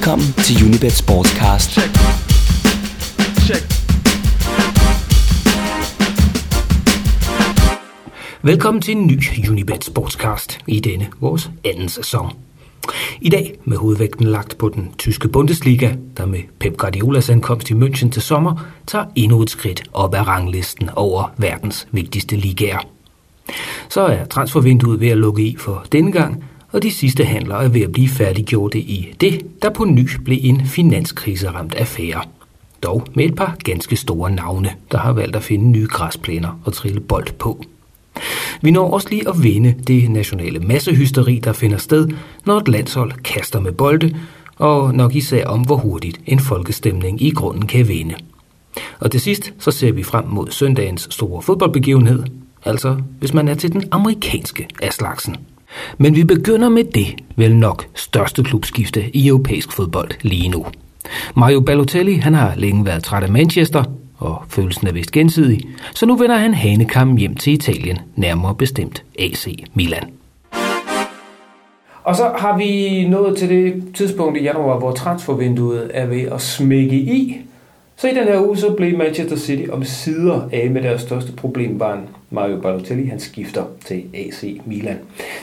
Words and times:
Velkommen 0.00 0.32
til 0.32 0.66
Unibet 0.66 0.92
Sportscast. 0.92 1.70
Check. 1.70 1.90
Check. 3.46 3.64
Velkommen 8.42 8.82
til 8.82 8.96
en 8.96 9.06
ny 9.06 9.20
Unibet 9.50 9.84
Sportscast 9.84 10.58
i 10.66 10.80
denne 10.80 11.08
vores 11.20 11.50
anden 11.64 11.88
sæson. 11.88 12.32
I 13.20 13.28
dag 13.28 13.58
med 13.64 13.76
hovedvægten 13.76 14.26
lagt 14.26 14.58
på 14.58 14.68
den 14.68 14.94
tyske 14.98 15.28
Bundesliga, 15.28 15.94
der 16.16 16.26
med 16.26 16.40
Pep 16.60 16.76
Guardiolas 16.76 17.30
ankomst 17.30 17.70
i 17.70 17.74
München 17.74 18.10
til 18.10 18.22
sommer, 18.22 18.66
tager 18.86 19.04
endnu 19.16 19.42
et 19.42 19.50
skridt 19.50 19.82
op 19.92 20.14
ad 20.14 20.26
ranglisten 20.26 20.90
over 20.96 21.32
verdens 21.36 21.88
vigtigste 21.92 22.36
ligaer. 22.36 22.88
Så 23.88 24.00
er 24.00 24.24
transfervinduet 24.24 25.00
ved 25.00 25.08
at 25.08 25.18
lukke 25.18 25.42
i 25.42 25.56
for 25.56 25.84
denne 25.92 26.12
gang, 26.12 26.44
og 26.72 26.82
de 26.82 26.90
sidste 26.90 27.24
handler 27.24 27.56
er 27.56 27.68
ved 27.68 27.80
at 27.80 27.92
blive 27.92 28.08
færdiggjorte 28.08 28.78
i 28.78 29.12
det, 29.20 29.62
der 29.62 29.70
på 29.70 29.84
ny 29.84 30.08
blev 30.24 30.38
en 30.42 30.66
finanskriseramt 30.66 31.74
affære. 31.74 32.22
Dog 32.82 33.06
med 33.14 33.24
et 33.24 33.34
par 33.34 33.56
ganske 33.64 33.96
store 33.96 34.30
navne, 34.30 34.70
der 34.92 34.98
har 34.98 35.12
valgt 35.12 35.36
at 35.36 35.42
finde 35.42 35.70
nye 35.70 35.86
græsplæner 35.86 36.60
og 36.64 36.72
trille 36.72 37.00
bold 37.00 37.32
på. 37.38 37.64
Vi 38.62 38.70
når 38.70 38.90
også 38.90 39.08
lige 39.10 39.28
at 39.28 39.42
vinde 39.42 39.74
det 39.86 40.10
nationale 40.10 40.58
massehysteri, 40.58 41.38
der 41.44 41.52
finder 41.52 41.78
sted, 41.78 42.08
når 42.46 42.58
et 42.58 42.68
landshold 42.68 43.12
kaster 43.12 43.60
med 43.60 43.72
bolde, 43.72 44.16
og 44.56 44.94
nok 44.94 45.14
især 45.14 45.46
om, 45.46 45.60
hvor 45.60 45.76
hurtigt 45.76 46.20
en 46.26 46.38
folkestemning 46.38 47.22
i 47.22 47.30
grunden 47.30 47.66
kan 47.66 47.88
vinde. 47.88 48.14
Og 49.00 49.10
til 49.10 49.20
sidst, 49.20 49.52
så 49.58 49.70
ser 49.70 49.92
vi 49.92 50.02
frem 50.02 50.24
mod 50.26 50.50
søndagens 50.50 51.08
store 51.10 51.42
fodboldbegivenhed, 51.42 52.22
altså 52.64 52.96
hvis 53.18 53.34
man 53.34 53.48
er 53.48 53.54
til 53.54 53.72
den 53.72 53.84
amerikanske 53.90 54.68
af 54.82 54.92
slagsen. 54.92 55.36
Men 55.98 56.16
vi 56.16 56.24
begynder 56.24 56.68
med 56.68 56.84
det, 56.84 57.06
vel 57.36 57.56
nok 57.56 57.86
største 57.94 58.42
klubskifte 58.44 59.16
i 59.16 59.28
europæisk 59.28 59.72
fodbold 59.72 60.10
lige 60.22 60.48
nu. 60.48 60.66
Mario 61.36 61.60
Balotelli 61.60 62.14
han 62.14 62.34
har 62.34 62.52
længe 62.56 62.86
været 62.86 63.04
træt 63.04 63.22
af 63.22 63.28
Manchester, 63.28 63.84
og 64.18 64.42
følelsen 64.48 64.86
er 64.86 64.92
vist 64.92 65.12
gensidig, 65.12 65.60
så 65.94 66.06
nu 66.06 66.16
vender 66.16 66.36
han 66.36 66.54
hanekammen 66.54 67.18
hjem 67.18 67.34
til 67.34 67.52
Italien, 67.52 67.98
nærmere 68.16 68.54
bestemt 68.54 69.04
AC 69.18 69.64
Milan. 69.74 70.10
Og 72.04 72.16
så 72.16 72.32
har 72.38 72.58
vi 72.58 73.04
nået 73.08 73.38
til 73.38 73.48
det 73.48 73.84
tidspunkt 73.94 74.38
i 74.38 74.42
januar, 74.42 74.78
hvor 74.78 74.92
transfervinduet 74.92 75.90
er 75.94 76.06
ved 76.06 76.20
at 76.20 76.40
smække 76.40 76.96
i, 76.96 77.40
så 77.96 78.08
i 78.08 78.14
den 78.14 78.24
her 78.24 78.46
uge, 78.46 78.56
så 78.56 78.72
blev 78.72 78.98
Manchester 78.98 79.36
City 79.36 79.70
om 79.72 79.84
sider 79.84 80.48
af 80.52 80.70
med 80.70 80.82
deres 80.82 81.02
største 81.02 81.32
problembarn, 81.32 82.08
Mario 82.30 82.60
Balotelli. 82.60 83.06
Han 83.06 83.20
skifter 83.20 83.64
til 83.84 84.04
AC 84.14 84.60
Milan. 84.66 84.98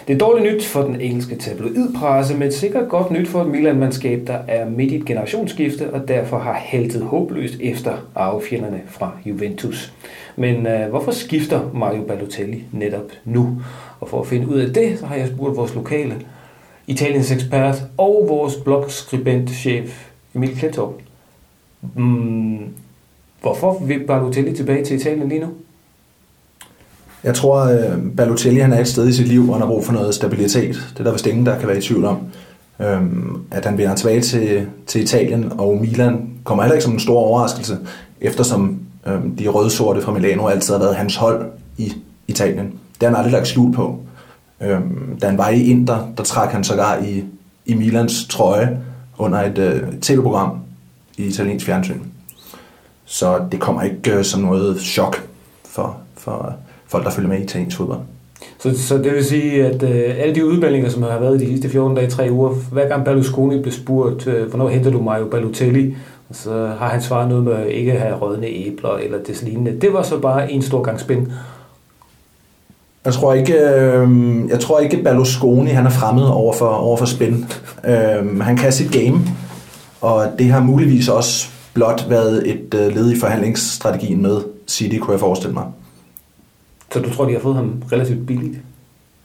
Det 0.07 0.13
er 0.13 0.17
dårligt 0.17 0.53
nyt 0.53 0.65
for 0.65 0.81
den 0.81 1.01
engelske 1.01 1.35
tabloidpresse, 1.35 2.37
men 2.37 2.51
sikkert 2.51 2.89
godt 2.89 3.11
nyt 3.11 3.27
for 3.27 3.41
et 3.41 3.47
Milan-mandskab, 3.47 4.27
der 4.27 4.39
er 4.47 4.69
midt 4.69 4.91
i 4.91 4.95
et 4.95 5.05
generationsskifte, 5.05 5.93
og 5.93 6.07
derfor 6.07 6.37
har 6.37 6.59
heltet 6.63 7.01
håbløst 7.01 7.55
efter 7.59 7.93
arvefjenderne 8.15 8.81
fra 8.87 9.11
Juventus. 9.25 9.93
Men 10.35 10.67
øh, 10.67 10.89
hvorfor 10.89 11.11
skifter 11.11 11.71
Mario 11.73 12.03
Balotelli 12.03 12.63
netop 12.71 13.11
nu? 13.25 13.61
Og 13.99 14.09
for 14.09 14.21
at 14.21 14.27
finde 14.27 14.47
ud 14.47 14.59
af 14.59 14.73
det, 14.73 14.99
så 14.99 15.05
har 15.05 15.15
jeg 15.15 15.27
spurgt 15.27 15.57
vores 15.57 15.75
lokale 15.75 16.15
Italiens 16.87 17.31
ekspert 17.31 17.83
og 17.97 18.25
vores 18.27 18.55
blogskribentchef 18.55 20.09
Emil 20.35 20.55
Klentorp. 20.55 20.93
Mm, 21.95 22.59
hvorfor 23.41 23.79
vil 23.85 23.99
Balotelli 24.07 24.55
tilbage 24.55 24.85
til 24.85 24.95
Italien 24.95 25.29
lige 25.29 25.41
nu? 25.41 25.47
Jeg 27.27 27.35
tror, 27.35 27.59
at 27.59 27.91
øh, 27.91 28.15
Balotelli 28.17 28.59
han 28.59 28.73
er 28.73 28.79
et 28.79 28.87
sted 28.87 29.07
i 29.07 29.13
sit 29.13 29.27
liv, 29.27 29.43
hvor 29.43 29.53
han 29.53 29.61
har 29.61 29.67
brug 29.67 29.85
for 29.85 29.93
noget 29.93 30.15
stabilitet. 30.15 30.75
Det 30.93 30.99
er 30.99 31.03
der 31.03 31.11
vist 31.11 31.27
ingen, 31.27 31.45
der 31.45 31.59
kan 31.59 31.67
være 31.67 31.77
i 31.77 31.81
tvivl 31.81 32.05
om. 32.05 32.17
Øhm, 32.79 33.41
at 33.51 33.65
han 33.65 33.77
vender 33.77 33.95
tilbage 33.95 34.21
til, 34.21 34.67
til 34.87 35.03
Italien, 35.03 35.51
og 35.57 35.77
Milan 35.81 36.29
kommer 36.43 36.63
heller 36.63 36.73
ikke 36.73 36.83
som 36.83 36.93
en 36.93 36.99
stor 36.99 37.19
overraskelse, 37.19 37.77
eftersom 38.21 38.79
øhm, 39.07 39.35
de 39.35 39.47
røde-sorte 39.47 40.01
fra 40.01 40.11
Milano 40.11 40.47
altid 40.47 40.73
har 40.73 40.79
været 40.79 40.95
hans 40.95 41.15
hold 41.15 41.45
i 41.77 41.93
Italien. 42.27 42.65
Det 42.65 43.07
har 43.07 43.07
han 43.07 43.15
aldrig 43.15 43.33
lagt 43.33 43.47
skjul 43.47 43.73
på. 43.73 43.99
Øhm, 44.61 45.19
da 45.21 45.27
han 45.27 45.37
var 45.37 45.49
i 45.49 45.63
Inter, 45.63 46.11
der 46.17 46.23
trak 46.23 46.51
han 46.51 46.63
sågar 46.63 46.97
i, 46.97 47.23
i 47.65 47.73
Milans 47.73 48.27
trøje 48.29 48.79
under 49.17 49.43
et 49.43 49.57
øh, 49.57 49.81
tv-program, 50.01 50.59
i 51.17 51.23
italiensk 51.23 51.65
fjernsyn. 51.65 51.99
Så 53.05 53.39
det 53.51 53.59
kommer 53.59 53.81
ikke 53.81 54.11
øh, 54.11 54.23
som 54.23 54.41
noget 54.41 54.81
chok 54.81 55.23
for, 55.65 55.97
for 56.17 56.55
folk, 56.87 57.05
der 57.05 57.11
følger 57.11 57.29
med 57.29 57.39
i 57.39 57.43
italiensk 57.43 57.77
fodbold. 57.77 57.99
Så, 58.59 58.87
så 58.87 58.97
det 58.97 59.13
vil 59.13 59.25
sige, 59.25 59.65
at 59.65 59.83
øh, 59.83 60.15
alle 60.17 60.35
de 60.35 60.45
udmeldinger, 60.45 60.89
som 60.89 61.03
har 61.03 61.19
været 61.19 61.39
de 61.39 61.45
sidste 61.45 61.69
14 61.69 61.95
dage, 61.95 62.09
3 62.09 62.31
uger, 62.31 62.49
hver 62.71 62.87
gang 62.87 63.05
Berlusconi 63.05 63.61
blev 63.61 63.73
spurgt, 63.73 64.27
øh, 64.27 64.49
hvornår 64.49 64.69
henter 64.69 64.91
du 64.91 65.01
Mario 65.01 65.25
Balotelli, 65.25 65.95
så 66.31 66.67
har 66.79 66.89
han 66.89 67.01
svaret 67.01 67.29
noget 67.29 67.43
med 67.43 67.67
ikke 67.67 67.93
at 67.93 67.99
have 67.99 68.15
rødne 68.15 68.47
æbler 68.47 68.97
eller 68.97 69.17
det 69.27 69.43
lignende. 69.43 69.81
Det 69.81 69.93
var 69.93 70.03
så 70.03 70.19
bare 70.19 70.51
en 70.51 70.61
stor 70.61 70.81
gang 70.81 70.99
spænd. 70.99 71.27
Jeg 73.05 73.13
tror 73.13 73.33
ikke, 73.33 73.53
øh, 73.53 74.09
jeg 74.49 74.59
tror 74.59 74.79
ikke 74.79 75.03
Berlusconi 75.03 75.69
han 75.69 75.85
er 75.85 75.89
fremmed 75.89 76.23
over 76.23 76.53
for, 76.53 76.67
over 76.67 76.97
for 76.97 77.05
spænd. 77.05 77.45
Øh, 77.85 78.39
han 78.41 78.57
kan 78.57 78.71
sit 78.71 78.91
game, 78.91 79.21
og 80.01 80.25
det 80.39 80.45
har 80.45 80.61
muligvis 80.63 81.07
også 81.07 81.47
blot 81.73 82.05
været 82.09 82.49
et 82.49 82.73
øh, 82.73 82.95
led 82.95 83.11
i 83.11 83.19
forhandlingsstrategien 83.19 84.21
med 84.21 84.41
City, 84.67 84.97
kunne 84.97 85.11
jeg 85.11 85.19
forestille 85.19 85.53
mig. 85.53 85.63
Så 86.91 86.99
du 86.99 87.13
tror, 87.13 87.25
de 87.25 87.33
har 87.33 87.39
fået 87.39 87.55
ham 87.55 87.83
relativt 87.91 88.27
billigt? 88.27 88.59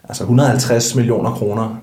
Altså 0.09 0.23
150 0.23 0.95
millioner 0.95 1.31
kroner, 1.31 1.77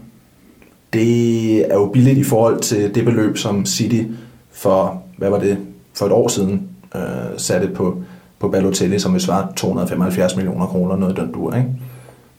det 0.94 1.60
er 1.72 1.76
jo 1.76 1.86
billigt 1.94 2.18
i 2.18 2.24
forhold 2.24 2.60
til 2.60 2.96
det 2.96 3.06
beløb, 3.06 3.38
som 3.38 3.66
City 3.66 4.04
for, 4.52 5.04
hvad 5.18 5.30
var 5.30 5.40
det, 5.40 5.58
for 5.94 6.06
et 6.06 6.12
år 6.12 6.28
siden 6.28 6.68
øh, 6.96 7.02
satte 7.38 7.68
på, 7.68 8.02
på 8.40 8.50
Balotelli, 8.50 9.00
som 9.00 9.14
vil 9.14 9.22
svare 9.22 9.48
275 9.56 10.36
millioner 10.36 10.66
kroner, 10.66 10.96
noget 10.96 11.18
den 11.18 11.32
dur, 11.34 11.56
ikke? 11.56 11.70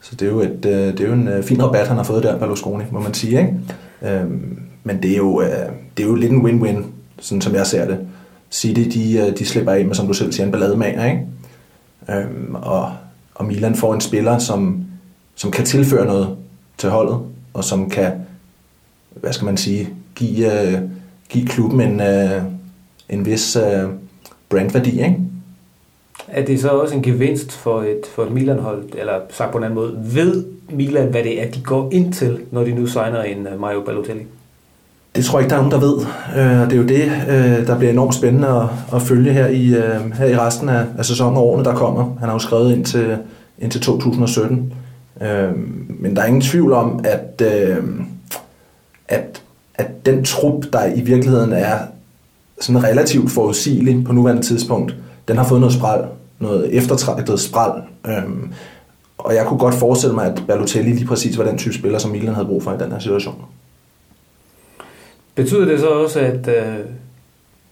Så 0.01 0.17
det 0.17 0.29
er 0.29 0.33
jo, 0.33 0.41
et, 0.41 0.67
øh, 0.67 0.73
det 0.73 1.01
er 1.01 1.07
jo 1.07 1.13
en 1.13 1.29
øh, 1.29 1.45
fin 1.45 1.63
rabat, 1.65 1.89
han 1.89 1.97
har 1.97 2.05
fået 2.05 2.23
der, 2.23 2.39
Berlusconi, 2.39 2.85
må 2.91 3.01
man 3.01 3.15
sige, 3.15 3.39
ikke? 3.39 3.55
Øh, 4.03 4.31
men 4.85 5.03
det 5.03 5.13
er, 5.13 5.17
jo, 5.17 5.41
øh, 5.41 5.49
det 5.97 6.05
er 6.05 6.09
jo 6.09 6.15
lidt 6.15 6.33
en 6.33 6.47
win-win, 6.47 6.83
sådan 7.21 7.41
som 7.41 7.55
jeg 7.55 7.67
ser 7.67 7.87
det. 7.87 7.99
City, 8.51 8.99
de, 8.99 9.19
øh, 9.19 9.39
de 9.39 9.45
slipper 9.45 9.73
af 9.73 9.85
med, 9.85 9.95
som 9.95 10.07
du 10.07 10.13
selv 10.13 10.33
siger, 10.33 10.47
en 10.47 10.53
ballademager, 10.53 11.05
ikke? 11.05 11.27
Øhm, 12.11 12.55
og, 12.55 12.93
og 13.41 13.47
Milan 13.47 13.75
får 13.75 13.95
en 13.95 14.01
spiller, 14.01 14.39
som, 14.39 14.85
som 15.35 15.51
kan 15.51 15.65
tilføre 15.65 16.07
noget 16.07 16.37
til 16.79 16.91
holdet, 16.91 17.19
og 17.55 17.65
som 17.65 17.91
kan, 17.91 18.13
hvad 19.15 19.33
skal 19.33 19.45
man 19.45 19.57
sige, 19.57 19.89
give, 20.15 20.63
øh, 20.63 20.81
give 21.29 21.47
klubben 21.47 21.81
en, 21.81 22.01
øh, 22.01 22.43
en 23.09 23.27
vis 23.27 23.57
øh, 23.57 23.89
brandværdi, 24.49 24.91
ikke? 24.91 25.17
Er 26.29 26.45
det 26.45 26.61
så 26.61 26.69
også 26.69 26.95
en 26.95 27.03
gevinst 27.03 27.53
for 27.53 27.83
et, 27.83 28.01
for 28.15 28.25
et 28.25 28.33
Milan-hold, 28.33 28.85
eller 28.95 29.21
sagt 29.31 29.53
på 29.53 29.59
en 29.59 29.65
anden 29.65 29.75
måde, 29.75 30.01
ved 30.15 30.45
Milan, 30.71 31.09
hvad 31.09 31.23
det 31.23 31.43
er, 31.43 31.51
de 31.51 31.63
går 31.63 31.89
ind 31.93 32.13
til, 32.13 32.41
når 32.51 32.65
de 32.65 32.75
nu 32.75 32.87
signer 32.87 33.23
en 33.23 33.47
øh, 33.47 33.61
Mario 33.61 33.81
Balotelli? 33.81 34.23
Det 35.17 35.25
tror 35.25 35.39
jeg 35.39 35.45
ikke, 35.45 35.51
der 35.51 35.61
er 35.61 35.69
nogen, 35.69 35.73
der 35.73 35.89
ved. 35.89 35.97
Øh, 36.37 36.71
det 36.71 36.73
er 36.73 36.77
jo 36.77 36.87
det, 36.87 37.13
øh, 37.29 37.67
der 37.67 37.79
bliver 37.79 37.93
enormt 37.93 38.15
spændende 38.15 38.49
at, 38.49 38.95
at 38.95 39.03
følge 39.03 39.33
her 39.33 39.47
i, 39.47 39.75
øh, 39.75 40.13
her 40.13 40.27
i 40.27 40.37
resten 40.37 40.69
af, 40.69 40.85
af 40.99 41.05
sæsonen 41.05 41.37
og 41.37 41.47
årene, 41.47 41.65
der 41.65 41.75
kommer. 41.75 42.17
Han 42.19 42.29
har 42.29 42.33
jo 42.33 42.39
skrevet 42.39 42.73
ind 42.73 42.85
til, 42.85 43.19
ind 43.59 43.71
til 43.71 43.81
2017. 43.81 44.73
Øh, 45.23 45.51
men 45.89 46.17
der 46.17 46.23
er 46.23 46.27
ingen 46.27 46.43
tvivl 46.43 46.73
om, 46.73 47.05
at, 47.05 47.43
øh, 47.43 47.85
at, 49.09 49.43
at 49.75 50.07
den 50.07 50.25
trup, 50.25 50.65
der 50.73 50.85
i 50.95 51.01
virkeligheden 51.01 51.53
er 51.53 51.79
sådan 52.61 52.85
relativt 52.85 53.31
forudsigelig 53.31 54.05
på 54.05 54.13
nuværende 54.13 54.43
tidspunkt, 54.43 54.95
den 55.29 55.37
har 55.37 55.45
fået 55.45 55.61
noget 55.61 55.75
spral, 55.75 56.05
noget 56.39 56.77
eftertragtet 56.77 57.41
spral. 57.41 57.83
Øh, 58.07 58.23
og 59.19 59.35
jeg 59.35 59.47
kunne 59.47 59.59
godt 59.59 59.75
forestille 59.75 60.15
mig, 60.15 60.27
at 60.27 60.43
Balotelli 60.49 60.93
lige 60.93 61.07
præcis 61.07 61.39
var 61.39 61.45
den 61.45 61.59
type 61.59 61.75
spiller, 61.75 61.99
som 61.99 62.11
Milan 62.11 62.35
havde 62.35 62.47
brug 62.47 62.63
for 62.63 62.73
i 62.73 62.79
den 62.79 62.93
her 62.93 62.99
situation. 62.99 63.35
Betyder 65.41 65.65
det 65.65 65.81
så 65.81 65.89
også, 65.89 66.21
at 66.21 66.49
øh, 66.49 66.85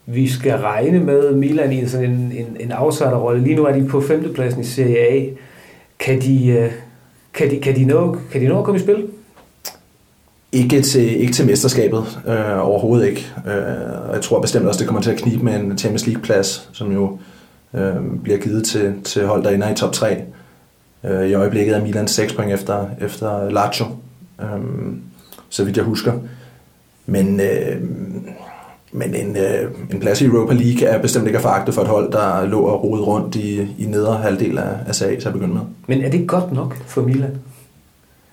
vi 0.06 0.28
skal 0.28 0.58
regne 0.58 1.00
med 1.00 1.32
Milan 1.34 1.72
i 1.72 1.86
sådan 1.86 2.10
en, 2.10 2.32
en, 2.32 2.56
en 2.60 2.72
outsiderrolle? 2.72 3.42
Lige 3.42 3.56
nu 3.56 3.64
er 3.64 3.72
de 3.72 3.86
på 3.88 4.00
femtepladsen 4.00 4.60
i 4.60 4.64
Serie 4.64 4.98
A. 4.98 5.24
Kan 5.98 6.20
de, 6.20 6.46
øh, 6.46 6.72
kan 7.34 7.50
de, 7.50 7.60
kan 7.60 7.76
de, 7.76 7.84
nå, 7.84 8.16
kan 8.32 8.40
de 8.40 8.48
nå 8.48 8.58
at 8.58 8.64
komme 8.64 8.80
i 8.80 8.82
spil? 8.82 9.06
Ikke 10.52 10.82
til, 10.82 11.20
ikke 11.20 11.32
til 11.32 11.46
mesterskabet, 11.46 12.18
øh, 12.26 12.68
overhovedet 12.68 13.08
ikke. 13.08 13.26
Øh, 13.46 14.12
jeg 14.12 14.20
tror 14.22 14.40
bestemt 14.40 14.66
også, 14.66 14.78
det 14.78 14.86
kommer 14.86 15.02
til 15.02 15.10
at 15.10 15.18
knibe 15.18 15.44
med 15.44 15.54
en 15.54 15.78
Champions 15.78 16.06
League-plads, 16.06 16.68
som 16.72 16.92
jo 16.92 17.18
øh, 17.74 17.94
bliver 18.22 18.38
givet 18.38 18.64
til, 18.64 18.94
til 19.04 19.26
hold, 19.26 19.44
der 19.44 19.50
ender 19.50 19.72
i 19.72 19.74
top 19.74 19.92
3. 19.92 20.22
Øh, 21.04 21.28
I 21.28 21.34
øjeblikket 21.34 21.76
er 21.76 21.82
Milan 21.82 22.08
6 22.08 22.32
point 22.32 22.52
efter, 22.52 22.86
efter 23.00 23.50
Lazio, 23.50 23.86
øh, 24.40 24.46
så 25.48 25.64
vidt 25.64 25.76
jeg 25.76 25.84
husker. 25.84 26.12
Men, 27.08 27.40
øh, 27.40 27.76
men 28.92 29.14
en, 29.14 29.36
øh, 29.36 29.70
en 29.92 30.00
plads 30.00 30.20
i 30.20 30.24
Europa 30.24 30.54
League 30.54 30.88
er 30.88 30.98
bestemt 31.02 31.26
ikke 31.26 31.36
at 31.36 31.42
foragte 31.42 31.72
for 31.72 31.82
et 31.82 31.88
hold, 31.88 32.12
der 32.12 32.46
lå 32.46 32.60
og 32.60 32.84
rodet 32.84 33.06
rundt 33.06 33.36
i, 33.36 33.60
i 33.78 33.86
nedre 33.86 34.16
halvdel 34.16 34.58
af, 34.58 34.70
af 34.86 34.94
SAA 34.94 35.16
til 35.16 35.26
at 35.26 35.32
begynde 35.32 35.54
med. 35.54 35.62
Men 35.86 36.02
er 36.02 36.10
det 36.10 36.26
godt 36.26 36.52
nok 36.52 36.76
for 36.86 37.02
Milan? 37.02 37.38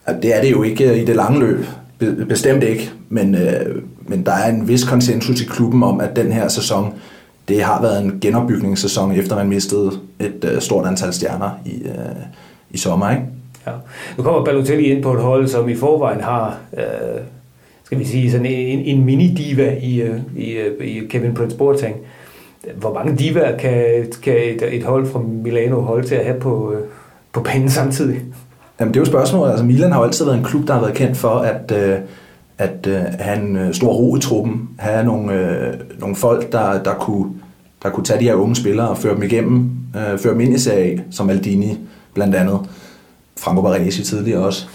Ja, 0.07 0.13
det 0.22 0.38
er 0.38 0.42
det 0.42 0.51
jo 0.51 0.63
ikke 0.63 1.01
i 1.01 1.06
det 1.06 1.16
lange 1.16 1.39
løb. 1.39 1.66
Bestemt 2.30 2.63
ikke, 2.63 2.92
men, 3.10 3.36
øh, 3.36 3.81
men 4.07 4.25
der 4.25 4.31
er 4.31 4.50
en 4.50 4.68
vis 4.68 4.83
konsensus 4.83 5.42
i 5.42 5.45
klubben 5.45 5.83
om, 5.83 6.00
at 6.00 6.16
den 6.16 6.31
her 6.31 6.48
sæson, 6.48 6.94
det 7.48 7.63
har 7.63 7.81
været 7.81 8.04
en 8.04 8.18
genopbygningssæson, 8.22 9.12
efter 9.12 9.36
man 9.36 9.50
mistede 9.50 9.92
et 10.19 10.50
øh, 10.54 10.62
stort 10.62 10.86
antal 10.86 11.13
stjerner 11.13 11.50
i, 11.66 11.83
øh, 11.83 12.16
i 12.72 12.77
sommer. 12.77 13.10
Ikke? 13.10 13.24
Ja. 13.68 13.72
Nu 14.18 14.24
kommer 14.24 14.45
Balotelli 14.45 14.83
ind 14.83 15.04
på 15.04 15.13
et 15.13 15.22
hold, 15.22 15.48
som 15.48 15.69
i 15.69 15.75
forvejen 15.75 16.22
har, 16.22 16.57
øh, 16.77 17.22
skal 17.86 18.00
vi 18.00 18.06
sige, 18.06 18.32
sådan 18.32 18.46
en, 18.46 18.80
en 18.80 19.06
mini-diva 19.06 19.78
i, 19.82 20.02
øh, 20.02 20.20
i, 20.38 20.52
øh, 20.52 20.88
i 20.88 21.08
Kevin 21.10 21.34
Prince 21.34 21.58
Boateng. 21.58 21.96
Hvor 22.76 22.94
mange 22.94 23.16
divaer 23.16 23.58
kan, 23.58 24.06
kan 24.24 24.34
et, 24.34 24.76
et 24.76 24.84
hold 24.84 25.06
fra 25.06 25.20
Milano 25.20 25.82
holde 25.82 26.08
til 26.08 26.16
at 26.16 26.26
have 26.26 26.40
på, 26.40 26.74
øh, 26.74 26.82
på 27.34 27.42
banen 27.42 27.70
samtidig? 27.70 28.22
Jamen 28.80 28.94
det 28.94 29.00
er 29.00 29.02
jo 29.02 29.06
spørgsmålet. 29.06 29.52
Altså 29.52 29.66
Milan 29.66 29.92
har 29.92 30.00
jo 30.00 30.06
altid 30.06 30.26
været 30.26 30.38
en 30.38 30.44
klub, 30.44 30.68
der 30.68 30.74
har 30.74 30.82
været 30.82 30.94
kendt 30.94 31.18
for 31.18 31.30
at, 31.30 31.72
øh, 31.72 32.00
at 32.58 32.88
øh, 32.88 33.02
have 33.20 33.40
en 33.40 33.56
øh, 33.56 33.74
stor 33.74 33.94
ro 33.94 34.16
i 34.16 34.20
truppen, 34.20 34.70
have 34.78 35.06
nogle, 35.06 35.34
øh, 35.34 35.74
nogle 36.00 36.16
folk, 36.16 36.52
der, 36.52 36.84
der, 36.84 36.94
kunne, 36.94 37.32
der 37.84 37.90
kunne 37.90 38.04
tage 38.04 38.20
de 38.20 38.26
her 38.26 38.36
unge 38.36 38.56
spillere 38.56 38.90
og 38.90 38.98
føre 38.98 39.16
dem 39.16 39.24
igennem, 39.24 39.72
øh, 39.96 40.20
føre 40.20 40.34
dem 40.34 40.42
ind 40.42 40.54
i 40.54 40.60
Serie 40.60 41.04
som 41.12 41.30
Aldini 41.30 41.78
blandt 42.14 42.36
andet. 42.36 42.60
Franco 43.40 43.62
Baresi 43.62 44.04
tidligere 44.04 44.46
også. 44.46 44.68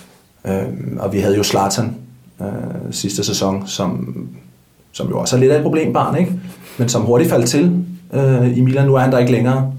Øh, 0.47 0.63
og 0.99 1.13
vi 1.13 1.19
havde 1.19 1.37
jo 1.37 1.43
Zlatan 1.43 1.95
øh, 2.41 2.93
sidste 2.93 3.25
sæson, 3.25 3.67
som, 3.67 4.17
som 4.93 5.09
jo 5.09 5.19
også 5.19 5.37
er 5.37 5.41
lidt 5.41 5.53
af 5.53 5.57
et 5.57 5.63
problembarn, 5.63 6.17
ikke? 6.19 6.33
men 6.79 6.89
som 6.89 7.03
hurtigt 7.03 7.31
faldt 7.31 7.49
til 7.49 7.85
øh, 8.13 8.59
i 8.59 8.61
Milan. 8.61 8.87
Nu 8.87 8.95
er 8.95 9.01
han 9.01 9.13
der 9.13 9.19
ikke 9.19 9.33
længere. 9.33 9.73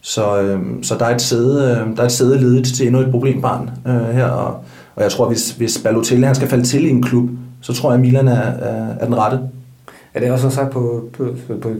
Så, 0.00 0.40
øh, 0.40 0.60
så 0.82 0.96
der 0.98 1.04
er 1.04 1.14
et 1.14 1.22
sæde, 1.22 1.62
øh, 1.62 1.96
der 1.96 2.02
er 2.02 2.06
et 2.06 2.12
sæde 2.12 2.40
ledigt 2.40 2.66
til 2.66 2.86
endnu 2.86 3.00
et 3.00 3.10
problembarn 3.10 3.70
øh, 3.86 4.14
her, 4.14 4.26
og, 4.26 4.64
og 4.96 5.02
jeg 5.02 5.10
tror, 5.10 5.28
hvis, 5.28 5.50
hvis 5.50 5.80
Balotelli 5.84 6.26
han 6.26 6.34
skal 6.34 6.48
falde 6.48 6.64
til 6.64 6.84
i 6.84 6.90
en 6.90 7.02
klub, 7.02 7.30
så 7.60 7.72
tror 7.72 7.90
jeg, 7.90 7.94
at 7.94 8.00
Milan 8.00 8.28
er, 8.28 8.40
er, 8.40 8.94
er 9.00 9.04
den 9.04 9.16
rette. 9.16 9.40
Er 10.14 10.20
det 10.20 10.30
også 10.30 10.50
sagt 10.50 10.70
på, 10.70 11.08
på, 11.12 11.36
på, 11.60 11.74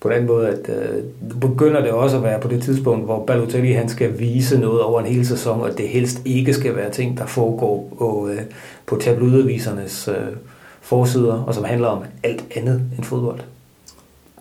på 0.00 0.10
den 0.10 0.26
måde, 0.26 0.48
at 0.48 0.68
øh, 0.68 1.02
begynder 1.40 1.80
det 1.80 1.90
også 1.90 2.16
at 2.16 2.22
være 2.22 2.40
på 2.40 2.48
det 2.48 2.62
tidspunkt, 2.62 3.04
hvor 3.04 3.24
Balotelli 3.26 3.72
han 3.72 3.88
skal 3.88 4.18
vise 4.18 4.58
noget 4.58 4.82
over 4.82 5.00
en 5.00 5.06
hel 5.06 5.26
sæson, 5.26 5.60
og 5.60 5.78
det 5.78 5.88
helst 5.88 6.22
ikke 6.24 6.54
skal 6.54 6.76
være 6.76 6.90
ting, 6.90 7.18
der 7.18 7.26
foregår 7.26 7.94
på, 7.98 8.28
øh, 8.32 8.40
på 8.86 8.96
tabloidavisernes 8.96 10.08
øh, 10.08 10.36
forsider, 10.80 11.34
og 11.34 11.54
som 11.54 11.64
handler 11.64 11.88
om 11.88 12.02
alt 12.22 12.44
andet 12.56 12.82
end 12.96 13.04
fodbold? 13.04 13.40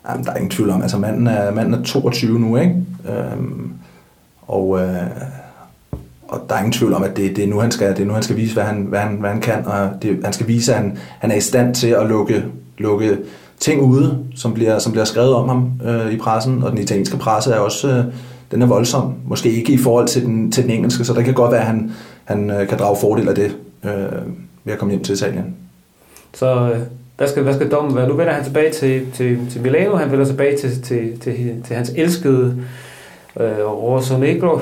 Jamen, 0.09 0.25
der 0.25 0.31
er 0.31 0.35
ingen 0.35 0.51
tvivl 0.51 0.69
om, 0.69 0.81
altså 0.81 0.97
manden 0.97 1.27
er, 1.27 1.51
manden 1.51 1.73
er 1.73 1.83
22 1.83 2.39
nu, 2.39 2.57
ikke? 2.57 2.75
Øhm, 3.09 3.73
og, 4.41 4.79
øh, 4.79 5.03
og 6.27 6.41
der 6.49 6.55
er 6.55 6.59
ingen 6.59 6.73
tvivl 6.73 6.93
om, 6.93 7.03
at 7.03 7.17
det, 7.17 7.35
det, 7.35 7.43
er 7.43 7.47
nu, 7.47 7.59
han 7.59 7.71
skal, 7.71 7.89
det 7.89 7.99
er 7.99 8.05
nu, 8.05 8.13
han 8.13 8.23
skal 8.23 8.37
vise, 8.37 8.53
hvad 8.53 8.63
han, 8.63 8.81
hvad 8.81 8.99
han, 8.99 9.15
hvad 9.15 9.29
han 9.29 9.41
kan, 9.41 9.65
og 9.65 9.89
det, 10.01 10.19
han 10.23 10.33
skal 10.33 10.47
vise, 10.47 10.73
at 10.73 10.81
han, 10.81 10.97
han 11.19 11.31
er 11.31 11.35
i 11.35 11.41
stand 11.41 11.75
til 11.75 11.87
at 11.87 12.07
lukke, 12.07 12.45
lukke 12.77 13.17
ting 13.59 13.81
ude, 13.81 14.19
som 14.35 14.53
bliver, 14.53 14.79
som 14.79 14.91
bliver 14.91 15.05
skrevet 15.05 15.33
om 15.33 15.49
ham 15.49 15.71
øh, 15.85 16.13
i 16.13 16.17
pressen, 16.17 16.63
og 16.63 16.71
den 16.71 16.79
italienske 16.79 17.17
presse 17.17 17.51
er 17.51 17.59
også 17.59 17.87
øh, 17.87 18.03
den 18.51 18.61
er 18.61 18.65
voldsom. 18.65 19.13
Måske 19.25 19.51
ikke 19.51 19.73
i 19.73 19.77
forhold 19.77 20.07
til 20.07 20.25
den, 20.25 20.51
til 20.51 20.63
den 20.63 20.71
engelske, 20.71 21.05
så 21.05 21.13
der 21.13 21.21
kan 21.21 21.33
godt 21.33 21.51
være, 21.51 21.61
at 21.61 21.67
han, 21.67 21.91
han 22.25 22.49
øh, 22.49 22.67
kan 22.67 22.79
drage 22.79 22.97
fordel 23.01 23.29
af 23.29 23.35
det 23.35 23.55
øh, 23.83 24.21
ved 24.63 24.73
at 24.73 24.79
komme 24.79 24.91
hjem 24.91 25.03
til 25.03 25.15
Italien. 25.15 25.55
Så 26.33 26.71
øh, 26.73 26.79
hvad 27.17 27.27
skal, 27.27 27.43
hvad 27.43 27.53
skal 27.53 27.71
dommen 27.71 27.95
være? 27.95 28.07
Nu 28.07 28.13
vender 28.13 28.33
han 28.33 28.43
tilbage 28.43 28.73
til, 28.73 29.11
til, 29.13 29.39
til 29.51 29.61
Milano, 29.61 29.95
han 29.95 30.11
vender 30.11 30.25
tilbage 30.25 30.57
til, 30.57 30.81
til, 30.81 31.19
til, 31.19 31.63
til 31.67 31.75
hans 31.75 31.91
elskede 31.95 32.57
øh, 33.39 33.65
Rosso 33.65 34.17
Negro. 34.17 34.59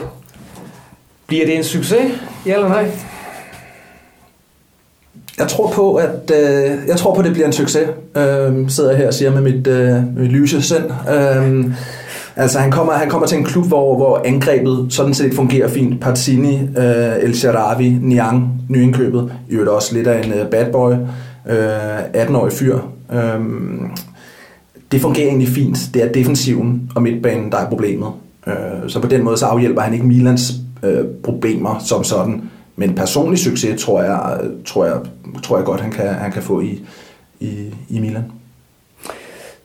Bliver 1.28 1.46
det 1.46 1.58
en 1.58 1.64
succes? 1.64 2.12
Ja 2.46 2.54
eller 2.54 2.70
nej? 2.70 2.92
Jeg 5.40 5.48
tror 5.48 5.72
på, 5.72 5.96
at 5.96 6.32
øh, 6.34 6.78
jeg 6.88 6.98
tror 6.98 7.14
på, 7.14 7.20
at 7.20 7.26
det 7.26 7.34
bliver 7.34 7.48
en 7.48 7.54
succes. 7.54 7.90
Øh, 8.18 8.70
sidder 8.70 8.90
jeg 8.90 8.98
her 8.98 9.08
og 9.08 9.14
siger 9.14 9.32
med 9.32 9.42
mit, 9.42 9.68
øh, 9.68 9.88
med 9.88 10.22
mit 10.22 10.32
lyse 10.32 10.62
sind. 10.62 10.84
Øh, 10.86 11.66
altså 12.36 12.60
han 12.60 12.72
kommer, 12.72 12.94
han 12.94 13.10
kommer 13.10 13.28
til 13.28 13.38
en 13.38 13.44
klub, 13.44 13.68
hvor, 13.68 13.96
hvor 13.96 14.22
angrebet 14.26 14.88
sådan 14.90 15.14
set 15.14 15.34
fungerer 15.34 15.68
fint. 15.68 16.02
Pazzini, 16.02 16.56
øh, 16.78 17.24
El 17.24 17.36
Sharawi, 17.36 17.90
Niang, 18.02 18.62
nyindkøbet. 18.70 19.32
I 19.50 19.54
øvrigt 19.54 19.70
også 19.70 19.96
lidt 19.96 20.08
af 20.08 20.26
en 20.26 20.34
øh, 20.34 20.50
bad 20.50 20.72
boy. 20.72 20.94
Øh, 21.50 22.00
18-årig 22.00 22.54
fyr. 22.54 22.80
Øh, 23.14 23.40
det 24.92 25.02
fungerer 25.02 25.28
egentlig 25.28 25.48
fint. 25.48 25.78
Det 25.94 26.04
er 26.04 26.12
defensiven 26.12 26.92
og 26.96 27.02
midtbanen, 27.02 27.52
der 27.52 27.58
er 27.58 27.70
problemet. 27.70 28.10
Øh, 28.48 28.54
så 28.88 29.00
på 29.00 29.08
den 29.08 29.24
måde 29.24 29.38
så 29.38 29.46
afhjælper 29.46 29.82
han 29.82 29.94
ikke 29.94 30.06
Milans 30.06 30.54
øh, 30.84 31.06
problemer 31.24 31.80
som 31.80 32.04
sådan. 32.04 32.42
Men 32.80 32.96
personlig 32.96 33.40
succes 33.40 33.82
tror 33.82 34.02
jeg, 34.04 34.40
tror 34.66 34.86
jeg, 34.86 35.00
tror 35.44 35.58
jeg 35.58 35.66
godt, 35.66 35.82
han 35.82 35.92
kan, 35.92 36.08
han 36.08 36.32
kan 36.32 36.44
få 36.44 36.62
i, 36.62 36.86
i, 37.40 37.74
i 37.90 38.00
Milan. 38.00 38.24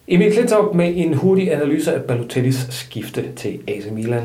Emil 0.09 0.33
Klintorp 0.33 0.75
med 0.75 0.93
en 0.97 1.15
hurtig 1.15 1.55
analyse 1.55 1.95
af 1.95 2.03
Balotellis 2.03 2.67
skifte 2.71 3.25
til 3.37 3.59
AC 3.69 3.85
Milan. 3.93 4.23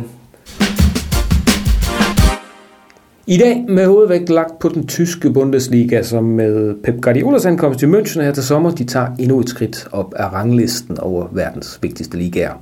I 3.28 3.38
dag 3.38 3.66
med 3.70 3.88
hovedvægt 3.88 4.30
lagt 4.30 4.60
på 4.60 4.70
den 4.70 4.88
tyske 4.88 5.34
Bundesliga, 5.34 6.04
som 6.04 6.24
med 6.24 6.76
Pep 6.84 7.02
Guardiolas 7.02 7.46
ankomst 7.46 7.80
til 7.80 7.88
München 7.88 8.22
her 8.22 8.32
til 8.32 8.44
sommer, 8.44 8.72
de 8.72 8.84
tager 8.84 9.08
endnu 9.20 9.40
et 9.40 9.50
skridt 9.50 9.88
op 9.92 10.14
af 10.14 10.34
ranglisten 10.34 11.00
over 11.00 11.28
verdens 11.32 11.80
vigtigste 11.82 12.18
ligaer. 12.18 12.54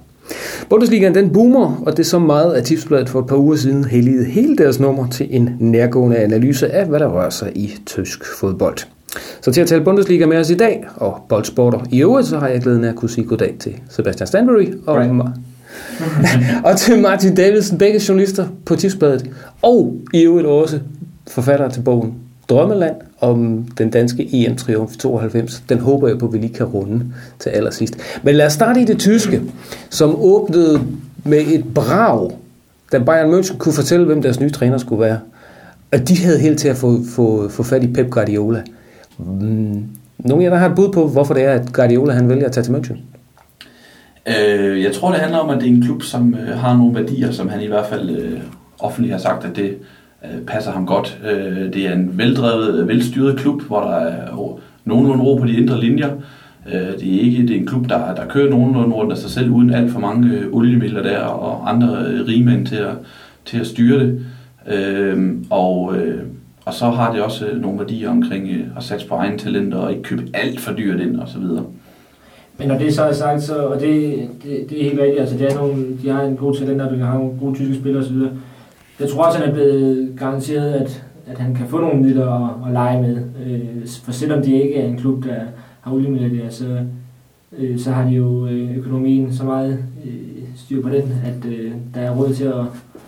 Bundesligaen 0.69 1.15
den 1.15 1.29
boomer, 1.29 1.83
og 1.85 1.91
det 1.91 1.99
er 1.99 2.07
så 2.07 2.19
meget, 2.19 2.53
at 2.53 2.63
Tipsbladet 2.63 3.09
for 3.09 3.19
et 3.19 3.27
par 3.27 3.35
uger 3.35 3.55
siden 3.55 3.85
heldigede 3.85 4.25
hele 4.25 4.57
deres 4.57 4.79
nummer 4.79 5.09
til 5.09 5.27
en 5.29 5.49
nærgående 5.59 6.17
analyse 6.17 6.71
af, 6.71 6.85
hvad 6.85 6.99
der 6.99 7.07
rører 7.07 7.29
sig 7.29 7.51
i 7.55 7.77
tysk 7.85 8.25
fodbold. 8.39 8.77
Så 9.41 9.51
til 9.51 9.61
at 9.61 9.67
tale 9.67 9.83
Bundesliga 9.83 10.25
med 10.25 10.37
os 10.37 10.49
i 10.49 10.55
dag, 10.55 10.85
og 10.95 11.25
boldsporter 11.29 11.79
i 11.91 12.01
øvrigt, 12.01 12.27
så 12.27 12.37
har 12.39 12.47
jeg 12.47 12.61
glæden 12.61 12.83
af 12.83 12.89
at 12.89 12.95
kunne 12.95 13.09
sige 13.09 13.27
goddag 13.27 13.55
til 13.59 13.75
Sebastian 13.89 14.27
Stanbury 14.27 14.67
og, 14.85 14.97
right. 14.97 15.11
og 16.65 16.77
til 16.77 17.01
Martin 17.01 17.35
Davidsen, 17.35 17.77
begge 17.77 18.01
journalister 18.07 18.47
på 18.65 18.75
Tipsbladet, 18.75 19.29
og 19.61 19.95
i 20.13 20.21
øvrigt 20.21 20.47
også 20.47 20.79
forfatter 21.27 21.69
til 21.69 21.81
bogen 21.81 22.13
Drømmeland 22.49 22.95
om 23.19 23.67
den 23.77 23.89
danske 23.89 24.29
EM-triumf 24.33 24.97
92. 24.97 25.63
Den 25.69 25.79
håber 25.79 26.07
jeg 26.07 26.17
på, 26.17 26.25
at 26.25 26.33
vi 26.33 26.37
lige 26.37 26.53
kan 26.53 26.65
runde 26.65 27.05
til 27.39 27.49
allersidst. 27.49 27.97
Men 28.23 28.35
lad 28.35 28.45
os 28.45 28.53
starte 28.53 28.81
i 28.81 28.85
det 28.85 28.99
tyske, 28.99 29.41
som 29.89 30.15
åbnede 30.19 30.81
med 31.23 31.39
et 31.47 31.73
brag, 31.73 32.31
da 32.91 32.99
Bayern 32.99 33.33
München 33.33 33.57
kunne 33.57 33.73
fortælle, 33.73 34.05
hvem 34.05 34.21
deres 34.21 34.39
nye 34.39 34.49
træner 34.49 34.77
skulle 34.77 35.01
være. 35.01 35.19
Og 35.91 36.07
de 36.07 36.23
havde 36.23 36.39
helt 36.39 36.59
til 36.59 36.67
at 36.67 36.75
få, 36.75 36.99
få, 37.15 37.49
få 37.49 37.63
fat 37.63 37.83
i 37.83 37.93
Pep 37.93 38.09
Guardiola. 38.09 38.61
Mm. 39.17 39.83
Nogle 40.17 40.43
af 40.43 40.49
jer, 40.49 40.49
der 40.49 40.57
har 40.57 40.69
et 40.69 40.75
bud 40.75 40.91
på, 40.91 41.07
hvorfor 41.07 41.33
det 41.33 41.43
er, 41.43 41.51
at 41.51 41.73
Guardiola 41.73 42.13
han 42.13 42.29
vælger 42.29 42.45
at 42.45 42.51
tage 42.51 42.63
til 42.63 42.71
München? 42.71 42.97
Øh, 44.27 44.83
jeg 44.83 44.93
tror, 44.93 45.11
det 45.11 45.19
handler 45.19 45.37
om, 45.37 45.49
at 45.49 45.61
det 45.61 45.69
er 45.69 45.73
en 45.73 45.81
klub, 45.81 46.01
som 46.01 46.35
øh, 46.35 46.57
har 46.57 46.77
nogle 46.77 46.95
værdier, 46.95 47.31
som 47.31 47.49
han 47.49 47.61
i 47.61 47.67
hvert 47.67 47.85
fald 47.85 48.09
øh, 48.09 48.39
offentligt 48.79 49.13
har 49.13 49.19
sagt, 49.19 49.45
at 49.45 49.55
det 49.55 49.77
øh, 50.23 50.41
passer 50.47 50.71
ham 50.71 50.85
godt. 50.85 51.19
Øh, 51.31 51.73
det 51.73 51.87
er 51.87 51.93
en 51.93 52.17
veldrevet, 52.17 52.87
velstyret 52.87 53.39
klub, 53.39 53.61
hvor 53.61 53.79
der 53.79 53.95
er 53.95 54.59
nogenlunde 54.85 55.23
ro 55.23 55.35
på 55.35 55.45
de 55.45 55.57
indre 55.57 55.79
linjer. 55.79 56.09
Øh, 56.73 56.99
det 56.99 57.15
er 57.15 57.21
ikke 57.21 57.41
det 57.41 57.51
er 57.51 57.59
en 57.59 57.67
klub, 57.67 57.89
der, 57.89 58.15
der 58.15 58.27
kører 58.27 58.49
nogenlunde 58.49 58.95
rundt 58.95 59.11
af 59.11 59.17
sig 59.17 59.29
selv, 59.29 59.49
uden 59.49 59.73
alt 59.73 59.91
for 59.91 59.99
mange 59.99 60.37
øh, 60.37 60.53
oliemidler 60.53 61.03
der 61.03 61.19
og 61.19 61.69
andre 61.69 62.05
øh, 62.07 62.27
rigmænd 62.27 62.65
til 62.65 62.75
at, 62.75 62.95
til 63.45 63.59
at 63.59 63.67
styre 63.67 63.99
det. 63.99 64.25
Øh, 64.67 65.35
og, 65.49 65.95
øh, 65.97 66.21
og 66.65 66.73
så 66.73 66.85
har 66.85 67.13
det 67.13 67.21
også 67.21 67.47
øh, 67.47 67.61
nogle 67.61 67.79
værdier 67.79 68.09
omkring 68.09 68.47
øh, 68.49 68.77
at 68.77 68.83
satse 68.83 69.07
på 69.07 69.15
egne 69.15 69.37
talenter 69.37 69.77
og 69.77 69.91
ikke 69.91 70.03
købe 70.03 70.23
alt 70.33 70.59
for 70.59 70.73
dyrt 70.73 70.99
ind 70.99 71.19
osv. 71.19 71.43
Men 72.57 72.67
når 72.67 72.77
det 72.77 72.95
så 72.95 73.03
er 73.03 73.13
sagt, 73.13 73.43
så, 73.43 73.55
og 73.55 73.79
det, 73.79 74.27
det, 74.43 74.69
det 74.69 74.79
er 74.79 74.83
helt 74.83 74.99
rigtigt, 74.99 75.19
altså 75.19 75.37
det 75.37 75.51
er 75.51 75.55
nogle, 75.55 75.85
de 76.03 76.09
har 76.09 76.23
en 76.23 76.37
god 76.37 76.55
talenter, 76.55 76.89
de 76.89 76.99
har 76.99 77.17
nogle 77.17 77.39
gode 77.39 77.55
tyske 77.55 77.75
spillere 77.75 78.03
osv. 78.03 78.17
Jeg 78.99 79.09
tror 79.09 79.23
også, 79.23 79.39
han 79.39 79.49
er 79.49 79.53
blevet 79.53 80.13
garanteret, 80.19 80.73
at, 80.73 81.05
at 81.27 81.37
han 81.37 81.55
kan 81.55 81.67
få 81.67 81.79
nogle 81.79 82.01
midler 82.01 82.29
at, 82.29 82.67
at 82.67 82.73
lege 82.73 83.01
med. 83.01 83.17
Øh, 83.45 83.87
for 84.03 84.11
selvom 84.11 84.43
de 84.43 84.61
ikke 84.61 84.75
er 84.75 84.87
en 84.87 84.97
klub, 84.97 85.23
der 85.23 85.39
har 85.81 85.91
oliemidler 85.91 86.49
så, 86.49 86.79
øh, 87.57 87.79
så 87.79 87.91
har 87.91 88.03
de 88.03 88.09
jo 88.09 88.47
øh, 88.47 88.77
økonomien 88.77 89.33
så 89.33 89.43
meget 89.43 89.85
øh, 90.05 90.43
styr 90.55 90.81
på 90.81 90.89
den, 90.89 91.13
at 91.25 91.45
øh, 91.51 91.71
der 91.93 92.01
er 92.01 92.15
råd 92.15 92.33
til 92.33 92.43
at 92.43 92.65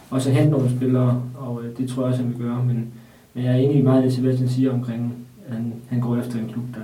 også 0.09 0.31
hente 0.31 0.51
nogle 0.51 0.69
spillere, 0.69 1.21
og 1.35 1.61
øh, 1.63 1.77
det 1.77 1.89
tror 1.89 2.03
jeg 2.03 2.11
også, 2.11 2.23
han 2.23 2.33
vil 2.33 2.45
gøre. 2.45 2.63
Men, 2.65 2.87
men 3.33 3.43
jeg 3.43 3.53
er 3.53 3.57
enig 3.57 3.77
i 3.77 3.81
meget 3.81 3.97
af 3.97 4.03
det, 4.03 4.13
Sebastian 4.13 4.49
siger 4.49 4.73
omkring, 4.73 5.13
at 5.47 5.55
han, 5.55 5.73
han 5.89 5.99
går 5.99 6.17
efter 6.17 6.39
en 6.39 6.49
klub, 6.53 6.63
der, 6.75 6.81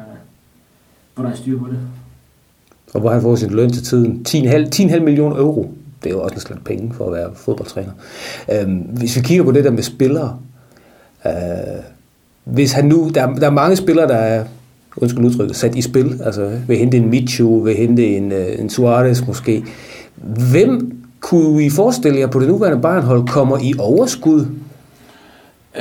hvor 1.15 1.24
der 1.24 1.31
er 1.31 1.36
styr 1.36 1.60
på 1.60 1.67
det 1.67 1.79
og 2.93 3.00
hvor 3.00 3.10
han 3.10 3.22
får 3.22 3.36
sin 3.36 3.50
løn 3.50 3.72
til 3.72 3.83
tiden. 3.83 4.25
10,5 4.27 4.36
10,5 4.75 5.00
millioner 5.00 5.36
euro. 5.36 5.74
Det 6.03 6.10
er 6.10 6.13
jo 6.13 6.22
også 6.22 6.36
en 6.36 6.41
slags 6.41 6.62
penge 6.65 6.93
for 6.93 7.05
at 7.05 7.13
være 7.13 7.29
fodboldtræner. 7.36 7.91
Øhm, 8.51 8.75
hvis 8.75 9.15
vi 9.15 9.22
kigger 9.22 9.43
på 9.43 9.51
det 9.51 9.63
der 9.63 9.72
med 9.72 9.83
spillere, 9.83 10.38
øh, 11.25 11.31
hvis 12.43 12.72
han 12.72 12.86
nu, 12.86 13.12
der, 13.15 13.33
der 13.33 13.48
er 13.48 13.51
mange 13.51 13.75
spillere, 13.75 14.07
der 14.07 14.15
er 14.15 14.43
undskyld 14.98 15.25
udtrykket, 15.25 15.55
sat 15.55 15.75
i 15.75 15.81
spil, 15.81 16.22
altså 16.25 16.51
vil 16.67 16.77
hente 16.77 16.98
en 16.98 17.10
Michu, 17.10 17.63
vil 17.63 17.75
hente 17.75 18.17
en, 18.17 18.31
øh, 18.31 18.60
en 18.60 18.69
Suarez 18.69 19.27
måske. 19.27 19.63
Hvem 20.51 20.98
kunne 21.19 21.65
I 21.65 21.69
forestille 21.69 22.19
jer 22.19 22.27
på 22.27 22.39
det 22.39 22.48
nuværende 22.48 22.81
Bayern-hold 22.81 23.27
kommer 23.27 23.57
i 23.57 23.74
overskud? 23.79 24.45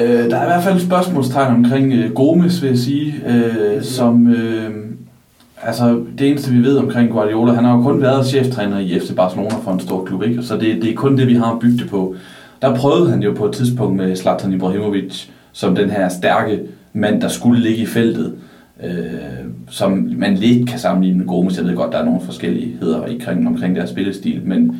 Øh, 0.00 0.30
der 0.30 0.36
er 0.36 0.42
i 0.42 0.46
hvert 0.46 0.62
fald 0.64 0.76
et 0.76 0.82
spørgsmålstegn 0.82 1.54
omkring 1.54 1.92
øh, 1.92 2.14
Gomes, 2.14 2.62
vil 2.62 2.68
jeg 2.68 2.78
sige, 2.78 3.14
øh, 3.28 3.82
som... 3.82 4.28
Øh, 4.28 4.91
altså, 5.62 6.04
det 6.18 6.28
eneste 6.28 6.50
vi 6.50 6.62
ved 6.62 6.76
omkring 6.76 7.10
Guardiola, 7.10 7.52
han 7.52 7.64
har 7.64 7.76
jo 7.76 7.82
kun 7.82 8.02
været 8.02 8.26
cheftræner 8.26 8.78
i 8.78 8.98
FC 8.98 9.14
Barcelona 9.16 9.54
for 9.64 9.72
en 9.72 9.80
stor 9.80 10.04
klub, 10.04 10.22
ikke? 10.22 10.42
Så 10.42 10.54
det, 10.54 10.82
det 10.82 10.90
er 10.90 10.94
kun 10.94 11.16
det, 11.16 11.26
vi 11.26 11.34
har 11.34 11.58
bygget 11.60 11.80
det 11.80 11.90
på. 11.90 12.14
Der 12.62 12.76
prøvede 12.76 13.10
han 13.10 13.22
jo 13.22 13.32
på 13.32 13.46
et 13.46 13.52
tidspunkt 13.52 13.96
med 13.96 14.16
Zlatan 14.16 14.52
Ibrahimovic, 14.52 15.26
som 15.52 15.74
den 15.74 15.90
her 15.90 16.08
stærke 16.08 16.60
mand, 16.92 17.20
der 17.20 17.28
skulle 17.28 17.62
ligge 17.62 17.82
i 17.82 17.86
feltet, 17.86 18.34
øh, 18.84 18.90
som 19.70 20.08
man 20.16 20.34
lidt 20.34 20.68
kan 20.68 20.78
sammenligne 20.78 21.18
med 21.18 21.26
Gomes. 21.26 21.58
Jeg 21.58 21.66
ved 21.66 21.76
godt, 21.76 21.92
der 21.92 21.98
er 21.98 22.04
nogle 22.04 22.20
forskelligheder 22.20 23.00
omkring, 23.00 23.48
omkring 23.48 23.76
deres 23.76 23.90
spillestil, 23.90 24.40
men 24.44 24.76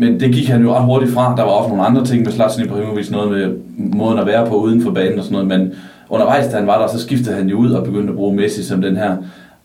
men 0.00 0.20
det 0.20 0.32
gik 0.32 0.48
han 0.48 0.62
jo 0.62 0.74
ret 0.74 0.84
hurtigt 0.84 1.12
fra. 1.12 1.36
Der 1.36 1.42
var 1.42 1.50
også 1.50 1.68
nogle 1.68 1.84
andre 1.84 2.04
ting 2.04 2.24
med 2.24 2.32
Zlatan 2.32 2.64
Ibrahimovic, 2.64 3.10
noget 3.10 3.30
med 3.30 3.56
måden 3.76 4.18
at 4.18 4.26
være 4.26 4.46
på 4.46 4.54
uden 4.54 4.82
for 4.82 4.90
banen 4.90 5.18
og 5.18 5.24
sådan 5.24 5.46
noget, 5.46 5.60
men 5.60 5.72
undervejs, 6.08 6.46
da 6.46 6.56
han 6.56 6.66
var 6.66 6.80
der, 6.80 6.88
så 6.88 7.00
skiftede 7.00 7.36
han 7.36 7.48
jo 7.48 7.56
ud 7.56 7.70
og 7.70 7.84
begyndte 7.84 8.10
at 8.10 8.16
bruge 8.16 8.36
Messi 8.36 8.64
som 8.64 8.82
den 8.82 8.96
her 8.96 9.16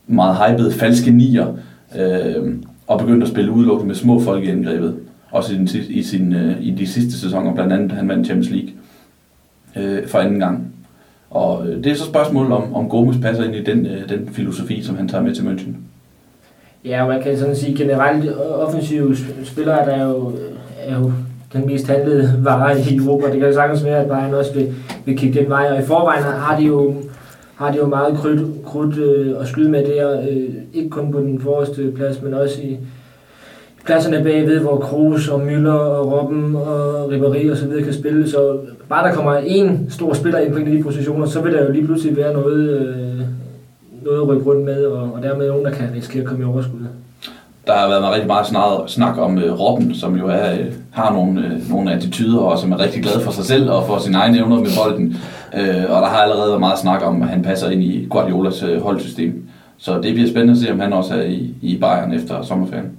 meget 0.08 0.36
hypede 0.36 0.72
falske 0.72 1.12
nier, 1.12 1.48
øh, 2.00 2.56
og 2.88 3.00
begyndte 3.00 3.24
at 3.24 3.32
spille 3.32 3.52
udelukkende 3.52 3.88
med 3.88 3.96
små 3.96 4.20
folk 4.20 4.44
i 4.44 4.50
angrebet. 4.50 4.96
Også 5.32 5.54
i, 5.54 5.58
den, 5.58 5.70
i, 5.90 6.04
sin, 6.04 6.34
øh, 6.34 6.56
i 6.62 6.72
de 6.72 6.88
sidste 6.88 7.20
sæsoner, 7.20 7.54
blandt 7.54 7.74
andet 7.74 7.92
han 7.92 8.10
vandt 8.10 8.26
Champions 8.26 8.50
League 8.50 8.70
øh, 9.76 10.08
for 10.08 10.20
anden 10.20 10.40
gang. 10.40 10.74
Og 11.30 11.68
øh, 11.68 11.84
det 11.84 11.92
er 11.92 11.96
så 11.96 12.06
spørgsmålet 12.06 12.52
om, 12.52 12.76
om 12.76 12.90
Gomes 12.90 13.18
passer 13.18 13.44
ind 13.44 13.56
i 13.56 13.64
den, 13.64 13.86
øh, 13.86 14.10
den 14.10 14.30
filosofi, 14.32 14.84
som 14.84 14.98
han 14.98 15.08
tager 15.08 15.24
med 15.24 15.36
til 15.36 15.42
München. 15.42 15.76
Ja, 16.86 17.08
man 17.08 17.22
kan 17.24 17.38
sådan 17.38 17.56
sige 17.56 17.78
generelt, 17.78 18.26
øh, 18.26 18.36
offensive 18.40 19.16
spillere, 19.44 19.86
der 19.86 19.92
er 19.92 20.04
jo, 20.08 20.32
øh, 20.32 20.94
er 20.94 21.00
jo 21.00 21.12
den 21.54 21.66
mest 21.66 21.88
handlede 21.88 22.40
vare 22.44 22.80
i 22.80 22.96
Europa. 22.96 23.26
Det 23.26 23.40
kan 23.40 23.48
jo 23.48 23.54
sagtens 23.54 23.86
være, 23.86 24.02
at 24.02 24.08
Bayern 24.08 24.34
også 24.34 24.54
vil, 24.54 24.74
vil 25.06 25.18
kigge 25.18 25.40
den 25.40 25.50
vej. 25.50 25.72
Og 25.72 25.80
i 25.80 25.86
forvejen 25.86 26.24
har 26.24 26.60
de 26.60 26.66
jo, 26.66 26.96
har 27.56 27.72
de 27.72 27.78
jo 27.78 27.86
meget 27.86 28.18
krudt, 28.18 28.42
krudt 28.66 28.98
øh, 28.98 29.42
at 29.42 29.48
skyde 29.48 29.70
med 29.70 29.86
der. 29.86 30.22
Øh, 30.22 30.50
ikke 30.74 30.90
kun 30.90 31.12
på 31.12 31.20
den 31.20 31.42
forreste 31.42 31.92
plads, 31.96 32.22
men 32.22 32.34
også 32.34 32.62
i 32.62 32.78
pladserne 33.86 34.24
bagved, 34.24 34.60
hvor 34.60 34.78
Kroos 34.78 35.28
og 35.28 35.42
Müller 35.42 35.70
og 35.70 36.12
Robben 36.12 36.56
og 36.56 37.06
Ribéry 37.06 37.52
og 37.52 37.58
så 37.58 37.68
videre 37.68 37.84
kan 37.84 37.94
spille. 37.94 38.30
Så 38.30 38.58
bare 38.90 39.08
der 39.08 39.16
kommer 39.16 39.36
en 39.36 39.88
stor 39.90 40.14
spiller 40.14 40.40
ind 40.40 40.54
på 40.54 40.60
en 40.60 40.68
af 40.68 40.78
de 40.78 40.84
positioner, 40.84 41.26
så 41.26 41.42
vil 41.42 41.54
der 41.54 41.66
jo 41.66 41.72
lige 41.72 41.86
pludselig 41.86 42.18
være 42.18 42.34
noget, 42.34 42.70
øh, 42.70 43.22
noget 44.04 44.22
at 44.22 44.28
rykke 44.28 44.46
rundt 44.46 44.66
med, 44.66 44.86
og, 44.86 45.14
og 45.14 45.24
dermed 45.24 45.48
nogen, 45.48 45.66
der 45.66 45.72
kan 45.72 45.90
risikere 45.96 46.22
at 46.22 46.28
komme 46.28 46.44
i 46.44 46.48
overskud. 46.48 46.80
Der 47.68 47.74
har 47.74 47.88
været 47.88 48.12
rigtig 48.12 48.28
meget 48.28 48.48
snak, 48.48 48.64
snak 48.88 49.18
om 49.18 49.38
uh, 49.38 49.60
Robben, 49.60 49.96
som 49.96 50.16
jo 50.16 50.28
er, 50.28 50.54
uh, 50.54 50.66
har 50.92 51.14
nogle, 51.14 51.42
uh, 51.42 51.70
nogle 51.70 51.94
attityder, 51.94 52.40
og 52.40 52.60
som 52.60 52.72
er 52.72 52.80
rigtig 52.80 53.04
glad 53.04 53.20
for 53.22 53.32
sig 53.32 53.46
selv 53.46 53.70
og 53.72 53.88
for 53.88 53.98
sine 53.98 54.18
egne 54.18 54.38
evner 54.38 54.60
med 54.60 54.70
bolden. 54.84 55.18
Uh, 55.54 55.92
og 55.96 56.02
der 56.02 56.08
har 56.08 56.18
allerede 56.18 56.48
været 56.48 56.60
meget 56.60 56.80
snak 56.80 57.02
om, 57.06 57.22
at 57.22 57.28
han 57.28 57.42
passer 57.42 57.70
ind 57.70 57.84
i 57.84 58.08
Guardiolas 58.10 58.64
uh, 58.64 58.82
holdsystem. 58.82 59.44
Så 59.78 60.02
det 60.02 60.14
bliver 60.14 60.30
spændende 60.30 60.54
at 60.54 60.60
se, 60.60 60.72
om 60.72 60.80
han 60.80 60.94
også 60.94 61.14
er 61.14 61.22
i, 61.24 61.54
i 61.62 61.78
Bayern 61.78 62.14
efter 62.14 62.42
sommerferien. 62.42 62.92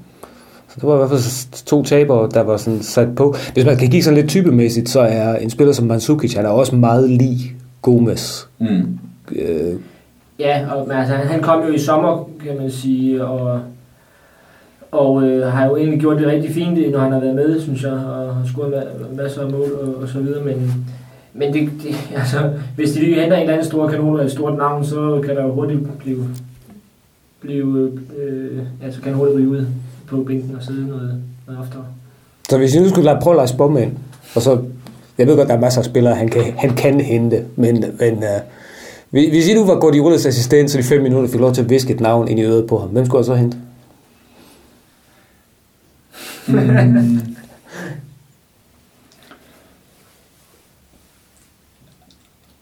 Så 0.69 0.81
det 0.81 0.89
var 0.89 0.95
i 0.95 0.97
hvert 0.97 1.09
fald 1.09 1.65
to 1.65 1.83
tabere, 1.83 2.29
der 2.35 2.43
var 2.43 2.57
sådan 2.57 2.83
sat 2.83 3.15
på. 3.17 3.37
Hvis 3.53 3.65
man 3.65 3.77
kan 3.77 3.91
give 3.91 4.03
sådan 4.03 4.17
lidt 4.17 4.29
typemæssigt, 4.29 4.89
så 4.89 5.01
er 5.01 5.37
en 5.37 5.51
spiller 5.51 5.73
som 5.73 5.87
Mandzukic, 5.87 6.35
han 6.35 6.45
er 6.45 6.49
også 6.49 6.77
meget 6.77 7.11
lige 7.11 7.53
Gomes. 7.83 8.49
Mm. 8.59 8.99
Øh, 9.33 9.75
Ja, 10.39 10.67
og, 10.71 10.89
men 10.89 10.97
altså, 10.97 11.15
han 11.15 11.43
kom 11.43 11.63
jo 11.67 11.73
i 11.73 11.79
sommer, 11.79 12.29
kan 12.45 12.57
man 12.61 12.71
sige, 12.71 13.25
og, 13.25 13.61
og 14.95 15.23
øh, 15.23 15.47
har 15.53 15.67
jo 15.67 15.77
egentlig 15.77 16.01
gjort 16.01 16.19
det 16.19 16.27
rigtig 16.27 16.51
fint, 16.51 16.93
når 16.93 16.99
han 16.99 17.13
har 17.13 17.21
været 17.21 17.35
med, 17.35 17.61
synes 17.61 17.83
jeg, 17.83 17.93
og 17.93 18.35
har 18.35 18.43
scoret 18.47 18.87
masser 19.17 19.41
af 19.41 19.51
mål 19.51 19.73
og, 19.73 20.03
og 20.03 20.09
så 20.09 20.19
videre, 20.19 20.45
men, 20.45 20.87
men 21.33 21.53
det, 21.53 21.71
det, 21.83 21.95
altså, 22.21 22.51
hvis 22.77 22.93
de 22.93 23.01
lige 23.01 23.21
henter 23.21 23.37
en 23.37 23.41
eller 23.41 23.53
anden 23.53 23.67
stor 23.67 23.89
kanon 23.89 24.19
og 24.19 24.25
et 24.25 24.31
stort 24.31 24.59
navn, 24.59 24.85
så 24.85 25.21
kan 25.27 25.37
der 25.37 25.43
jo 25.43 25.53
hurtigt 25.53 25.99
blive, 25.99 26.25
blive 27.41 27.93
øh, 28.19 28.59
altså 28.85 29.01
kan 29.01 29.15
hurtigt 29.15 29.39
ryge 29.39 29.49
ud 29.49 29.67
på 30.07 30.17
bænken 30.17 30.57
og 30.57 30.63
sidde 30.63 30.89
noget, 30.89 31.23
noget 31.47 31.61
oftere. 31.61 31.85
Så 32.49 32.59
hvis 32.59 32.75
I 32.75 32.81
nu 32.81 32.89
skulle 32.89 33.05
lade 33.05 33.19
prøve 33.23 33.43
at 33.43 33.51
lege 33.59 33.83
ind, 33.83 33.93
og 34.35 34.43
så, 34.43 34.59
jeg 35.19 35.27
ved 35.27 35.37
godt, 35.37 35.49
der 35.49 35.55
er 35.55 35.61
masser 35.61 35.81
af 35.81 35.85
spillere, 35.85 36.15
han 36.15 36.29
kan, 36.29 36.43
han 36.57 36.71
kan 36.71 37.01
hente, 37.01 37.45
men, 37.57 37.85
men 38.01 38.13
uh, 38.15 38.41
hvis 39.11 39.49
I 39.49 39.55
nu 39.55 39.67
var 39.67 39.79
Guardiolas 39.81 40.27
assistent, 40.27 40.71
så 40.71 40.79
de 40.79 40.83
fem 40.83 41.03
minutter 41.03 41.31
fik 41.31 41.41
lov 41.41 41.53
til 41.53 41.63
at 41.63 41.71
viske 41.71 41.95
et 41.95 42.01
navn 42.01 42.29
ind 42.29 42.41
i 42.41 42.43
øret 42.43 42.67
på 42.67 42.79
ham, 42.79 42.89
hvem 42.89 43.07
skulle 43.07 43.19
jeg 43.19 43.25
så 43.25 43.35
hente? 43.35 43.57
Mm. 46.47 47.19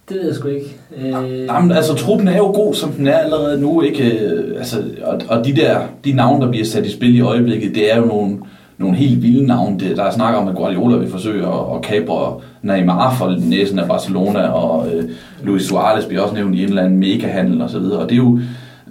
Det 0.08 0.16
ved 0.16 0.26
jeg 0.26 0.34
sgu 0.34 0.48
ikke. 0.48 0.76
Øh... 0.96 1.46
Jamen, 1.46 1.72
altså, 1.72 1.94
truppen 1.94 2.28
er 2.28 2.36
jo 2.36 2.44
god, 2.44 2.74
som 2.74 2.92
den 2.92 3.06
er 3.06 3.18
allerede 3.18 3.60
nu, 3.60 3.82
ikke? 3.82 4.10
Øh, 4.10 4.58
altså, 4.58 4.82
og, 5.02 5.20
og 5.28 5.44
de 5.44 5.56
der, 5.56 5.80
de 6.04 6.12
navne, 6.12 6.44
der 6.44 6.50
bliver 6.50 6.64
sat 6.64 6.86
i 6.86 6.92
spil 6.92 7.16
i 7.16 7.20
øjeblikket, 7.20 7.74
det 7.74 7.92
er 7.92 7.96
jo 7.98 8.04
nogle, 8.04 8.38
nogle 8.78 8.96
helt 8.96 9.22
vilde 9.22 9.46
navne. 9.46 9.78
Det, 9.78 9.96
der 9.96 10.04
er 10.04 10.10
snak 10.10 10.34
om, 10.34 10.48
at 10.48 10.54
Guardiola 10.54 10.96
vil 10.96 11.10
forsøge 11.10 11.46
at, 11.46 11.76
at 11.76 11.82
kabre 11.82 12.40
Neymar 12.62 13.14
for 13.14 13.36
næsen 13.48 13.78
af 13.78 13.88
Barcelona, 13.88 14.48
og 14.48 14.94
øh, 14.94 15.04
Luis 15.42 15.62
Suarez 15.62 16.04
bliver 16.04 16.22
også 16.22 16.34
nævnt 16.34 16.54
i 16.54 16.62
en 16.62 16.68
eller 16.68 16.82
anden 16.82 16.98
megahandel 16.98 17.62
osv. 17.62 17.76
Og, 17.76 17.98
og 17.98 18.08
det 18.08 18.12
er 18.12 18.16
jo, 18.16 18.40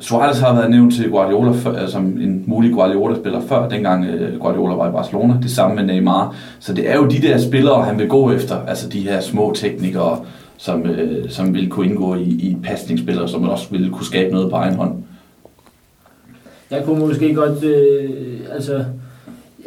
Suarez 0.01 0.39
har 0.39 0.55
været 0.55 0.71
nævnt 0.71 0.93
til 0.95 1.09
Guardiola 1.09 1.51
for, 1.51 1.69
altså, 1.69 1.83
øh, 1.83 1.89
som 1.89 2.05
en 2.05 2.43
mulig 2.47 2.73
Guardiola-spiller 2.73 3.41
før, 3.41 3.69
dengang 3.69 4.05
øh, 4.05 4.39
Guardiola 4.39 4.73
var 4.73 4.89
i 4.89 4.91
Barcelona. 4.91 5.33
Det 5.41 5.51
samme 5.51 5.75
med 5.75 5.83
Neymar. 5.83 6.35
Så 6.59 6.73
det 6.73 6.89
er 6.89 6.95
jo 6.95 7.05
de 7.05 7.21
der 7.21 7.37
spillere, 7.37 7.83
han 7.83 7.99
vil 7.99 8.07
gå 8.07 8.31
efter. 8.31 8.55
Altså 8.67 8.89
de 8.89 8.99
her 8.99 9.21
små 9.21 9.53
teknikere, 9.55 10.19
som, 10.57 10.85
øh, 10.85 11.29
som 11.29 11.53
vil 11.53 11.69
kunne 11.69 11.85
indgå 11.85 12.15
i, 12.15 12.23
i 12.23 12.57
pasningsspillere, 12.63 13.27
som 13.27 13.49
også 13.49 13.67
vil 13.71 13.89
kunne 13.89 14.05
skabe 14.05 14.33
noget 14.33 14.49
på 14.49 14.55
egen 14.55 14.75
hånd. 14.75 15.03
Jeg 16.71 16.83
kunne 16.85 16.99
måske 16.99 17.33
godt, 17.33 17.63
øh, 17.63 18.09
altså, 18.53 18.73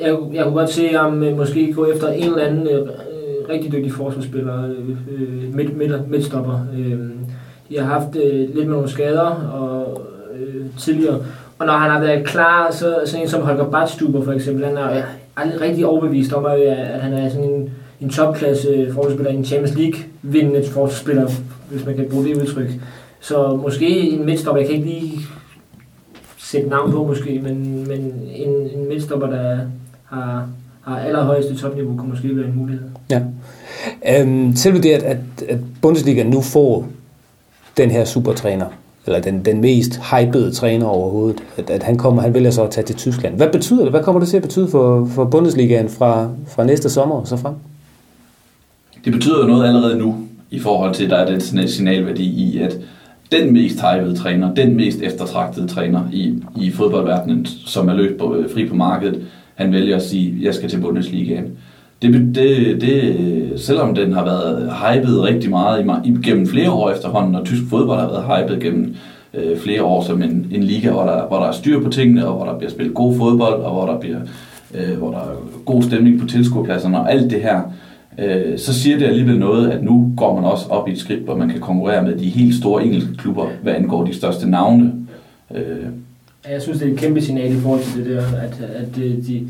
jeg, 0.00 0.17
jeg 0.35 0.45
kunne 0.45 0.55
godt 0.55 0.71
se 0.71 0.88
ham 0.88 1.23
øh, 1.23 1.37
måske 1.37 1.73
gå 1.73 1.87
efter 1.87 2.09
en 2.09 2.25
eller 2.25 2.45
anden 2.45 2.67
øh, 2.67 2.81
øh 2.81 2.88
rigtig 3.49 3.73
dygtig 3.73 3.93
forsvarsspiller, 3.93 4.64
øh, 4.64 5.55
midt, 5.55 5.76
midt, 5.76 6.11
midtstopper. 6.11 6.67
Øh, 6.79 6.99
de 7.69 7.79
har 7.79 7.85
haft 7.85 8.17
øh, 8.17 8.55
lidt 8.55 8.67
med 8.67 8.75
nogle 8.75 8.88
skader 8.88 9.50
og, 9.53 9.74
øh, 10.55 10.67
tidligere, 10.79 11.19
og 11.59 11.67
når 11.67 11.73
han 11.73 11.91
har 11.91 12.01
været 12.01 12.27
klar, 12.27 12.73
så 12.73 12.97
så 13.07 13.19
en 13.19 13.29
som 13.29 13.43
Holger 13.43 13.71
Badstuber 13.71 14.25
for 14.25 14.33
eksempel, 14.33 14.65
han 14.65 14.77
er 14.77 15.03
aldrig 15.37 15.61
rigtig 15.61 15.87
overbevist 15.87 16.33
om, 16.33 16.47
at, 16.47 16.61
at 16.61 17.01
han 17.01 17.13
er 17.13 17.29
sådan 17.29 17.51
en, 17.51 17.71
en 18.01 18.09
topklasse 18.09 18.91
forsvarsspiller, 18.95 19.33
en 19.33 19.45
Champions 19.45 19.75
League 19.79 20.01
vindende 20.23 20.65
forsvarsspiller, 20.71 21.31
hvis 21.71 21.87
man 21.87 21.97
kan 21.97 22.07
bruge 22.11 22.25
det 22.25 22.37
udtryk. 22.37 22.71
Så 23.21 23.57
måske 23.63 24.11
en 24.11 24.27
midtstopper, 24.27 24.61
jeg 24.61 24.69
kan 24.69 24.77
ikke 24.77 24.89
lige 24.89 25.21
sætte 26.39 26.69
navn 26.69 26.93
på 26.93 27.05
måske, 27.05 27.41
men, 27.43 27.89
men 27.89 28.01
en, 28.35 28.71
en 28.75 28.89
midtstopper, 28.89 29.27
der 29.27 29.59
har 30.05 30.49
har 30.85 30.99
allerhøjeste 30.99 31.57
topniveau, 31.57 31.97
kunne 31.97 32.11
måske 32.11 32.37
være 32.37 32.47
en 32.47 32.57
mulighed. 32.57 32.83
Ja. 33.11 33.21
Øhm, 34.09 34.57
selve 34.57 34.83
det, 34.83 34.91
at, 34.91 35.19
at 35.49 35.59
Bundesliga 35.83 36.23
nu 36.23 36.41
får 36.41 36.89
den 37.77 37.91
her 37.91 38.05
supertræner, 38.05 38.67
eller 39.07 39.21
den, 39.21 39.45
den 39.45 39.61
mest 39.61 40.01
hypede 40.13 40.51
træner 40.51 40.87
overhovedet, 40.87 41.43
at, 41.57 41.71
at 41.71 41.83
han 41.83 41.97
kommer, 41.97 42.23
han 42.23 42.35
vælger 42.35 42.51
så 42.51 42.63
at 42.65 42.71
tage 42.71 42.87
til 42.87 42.97
Tyskland. 42.97 43.37
Hvad 43.37 43.49
betyder 43.49 43.83
det? 43.83 43.91
Hvad 43.91 44.03
kommer 44.03 44.21
det 44.21 44.29
til 44.29 44.37
at 44.37 44.43
betyde 44.43 44.69
for, 44.69 45.09
for 45.15 45.25
Bundesligaen 45.25 45.89
fra, 45.89 46.29
fra 46.49 46.65
næste 46.65 46.91
sommer 46.91 47.15
og 47.15 47.29
så 47.29 47.37
frem? 47.37 47.55
Det 49.05 49.13
betyder 49.13 49.41
jo 49.41 49.47
noget 49.47 49.69
allerede 49.69 49.99
nu, 49.99 50.17
i 50.51 50.59
forhold 50.59 50.95
til, 50.95 51.05
at 51.05 51.11
der 51.11 51.17
er 51.17 51.27
den 51.27 51.69
signalværdi 51.69 52.25
i, 52.25 52.59
at 52.59 52.79
den 53.33 53.53
mest 53.53 53.81
hypede 53.81 54.17
træner, 54.17 54.55
den 54.55 54.77
mest 54.77 54.99
eftertragtede 55.03 55.69
træner 55.69 56.01
i, 56.13 56.43
i 56.57 56.71
fodboldverdenen, 56.71 57.47
som 57.47 57.89
er 57.89 57.95
løbet 57.95 58.19
på, 58.19 58.45
fri 58.55 58.69
på 58.69 58.75
markedet, 58.75 59.27
han 59.55 59.73
vælger 59.73 59.97
at 59.97 60.03
sige, 60.03 60.37
at 60.37 60.43
jeg 60.43 60.55
skal 60.55 60.69
til 60.69 60.81
Bundesligaen. 60.81 61.59
Det, 62.05 62.35
det, 62.35 62.81
det, 62.81 63.61
selvom 63.61 63.95
den 63.95 64.13
har 64.13 64.25
været 64.25 64.73
hypet 64.73 65.23
rigtig 65.23 65.51
meget 65.51 66.03
gennem 66.25 66.47
flere 66.47 66.71
år 66.71 66.91
efterhånden, 66.91 67.35
og 67.35 67.45
tysk 67.45 67.63
fodbold 67.71 68.01
har 68.01 68.09
været 68.09 68.45
hypet 68.45 68.63
gennem 68.63 68.95
øh, 69.35 69.59
flere 69.59 69.83
år 69.83 70.05
som 70.05 70.23
en, 70.23 70.47
en 70.51 70.63
liga, 70.63 70.91
hvor 70.91 71.03
der, 71.03 71.27
hvor 71.27 71.39
der 71.39 71.47
er 71.47 71.53
styr 71.53 71.81
på 71.81 71.91
tingene, 71.91 72.27
og 72.27 72.37
hvor 72.37 72.45
der 72.45 72.59
bliver 72.59 72.71
spillet 72.71 72.95
god 72.95 73.17
fodbold, 73.17 73.61
og 73.63 73.73
hvor 73.73 73.87
der 73.87 74.01
bliver 74.01 74.21
øh, 74.75 74.99
hvor 74.99 75.11
der 75.11 75.19
er 75.19 75.37
god 75.65 75.83
stemning 75.83 76.21
på 76.21 76.27
tilskuerpladserne, 76.27 77.01
og 77.01 77.13
alt 77.13 77.31
det 77.31 77.43
her, 77.43 77.61
øh, 78.19 78.59
så 78.59 78.75
siger 78.75 78.99
det 78.99 79.07
alligevel 79.07 79.39
noget, 79.39 79.71
at 79.71 79.85
nu 79.85 80.13
går 80.17 80.35
man 80.35 80.45
også 80.45 80.67
op 80.69 80.89
i 80.89 80.93
et 80.93 80.99
skridt, 80.99 81.21
hvor 81.21 81.37
man 81.37 81.49
kan 81.49 81.61
konkurrere 81.61 82.03
med 82.03 82.17
de 82.17 82.29
helt 82.29 82.55
store 82.55 82.85
engelske 82.85 83.17
klubber, 83.17 83.47
hvad 83.63 83.75
angår 83.75 84.05
de 84.05 84.15
største 84.15 84.51
navne. 84.51 84.93
Øh, 85.55 85.87
jeg 86.51 86.63
synes, 86.63 86.79
det 86.79 86.89
er 86.89 86.93
et 86.93 86.99
kæmpe 86.99 87.21
signal 87.21 87.57
i 87.57 87.61
forhold 87.61 87.81
til 87.81 88.05
det 88.05 88.17
der, 88.17 88.27
at, 88.41 88.61
at, 88.75 89.03
øh, 89.03 89.27
de, 89.27 89.49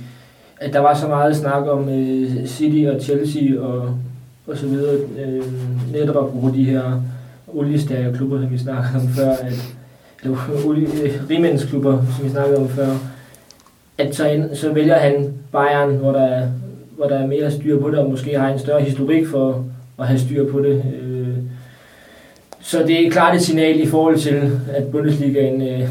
at 0.60 0.72
der 0.72 0.78
var 0.78 0.94
så 0.94 1.08
meget 1.08 1.36
snak 1.36 1.66
om 1.66 1.88
øh, 1.88 2.46
City 2.46 2.86
og 2.88 3.02
Chelsea 3.02 3.60
og, 3.60 3.94
og 4.46 4.56
så 4.56 4.66
videre, 4.66 4.94
øh, 4.94 5.42
netop 5.92 6.16
apropos 6.16 6.52
de 6.54 6.64
her 6.64 7.02
oliestærke 7.54 8.16
klubber, 8.16 8.40
som 8.40 8.52
vi 8.52 8.58
snakkede 8.58 8.96
om 8.96 9.08
før, 9.08 9.30
at, 9.30 9.74
eller 10.22 10.36
øh, 10.70 11.30
rimandsklubber, 11.30 11.98
som 12.16 12.24
vi 12.24 12.30
snakkede 12.30 12.58
om 12.58 12.68
før, 12.68 12.88
at 13.98 14.14
så, 14.14 14.48
så 14.54 14.72
vælger 14.72 14.98
han 14.98 15.32
Bayern, 15.52 15.96
hvor 15.96 16.12
der, 16.12 16.48
hvor 16.96 17.06
der 17.06 17.18
er 17.18 17.26
mere 17.26 17.50
styr 17.50 17.80
på 17.80 17.90
det, 17.90 17.98
og 17.98 18.10
måske 18.10 18.38
har 18.38 18.52
en 18.52 18.58
større 18.58 18.82
historik 18.82 19.26
for, 19.26 19.64
at 19.98 20.06
have 20.06 20.18
styr 20.18 20.50
på 20.50 20.60
det. 20.60 20.82
Øh, 21.02 21.36
så 22.60 22.78
det 22.86 23.06
er 23.06 23.10
klart 23.10 23.36
et 23.36 23.42
signal 23.42 23.80
i 23.80 23.86
forhold 23.86 24.18
til, 24.18 24.50
at 24.68 24.84
Bundesligaen 24.84 25.62
øh, 25.62 25.88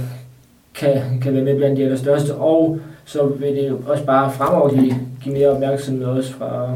kan, 0.75 1.01
kan 1.22 1.34
være 1.34 1.43
med 1.43 1.58
blandt 1.58 1.77
de 1.77 1.84
allerstørste, 1.84 2.36
og 2.36 2.79
så 3.05 3.25
vil 3.25 3.55
det 3.55 3.69
jo 3.69 3.79
også 3.88 4.05
bare 4.05 4.31
fremover 4.31 4.69
give, 4.69 4.95
give 5.24 5.36
mere 5.36 5.50
opmærksomhed 5.50 6.05
også 6.05 6.33
fra, 6.33 6.69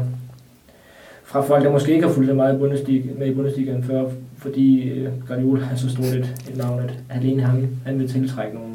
fra 1.24 1.40
folk, 1.40 1.64
der 1.64 1.72
måske 1.72 1.92
ikke 1.92 2.06
har 2.06 2.14
fulgt 2.14 2.28
så 2.28 2.34
meget 2.34 2.58
Bundesliga, 2.58 3.08
med 3.18 3.26
i 3.26 3.34
Bundesligaen 3.34 3.84
før, 3.84 4.04
fordi 4.38 4.88
øh, 4.90 5.08
Guardiola 5.28 5.64
har 5.64 5.76
så 5.76 5.90
stort 5.90 6.06
et, 6.06 6.34
et 6.50 6.56
navn, 6.56 6.80
at 6.80 6.94
alene 7.10 7.42
han, 7.42 7.68
han 7.86 7.98
vil 7.98 8.08
tiltrække 8.12 8.54
nogle 8.54 8.74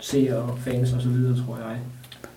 seere 0.00 0.36
og 0.36 0.58
fans 0.58 0.92
og 0.92 1.02
så 1.02 1.08
videre, 1.08 1.34
tror 1.34 1.56
jeg. 1.68 1.76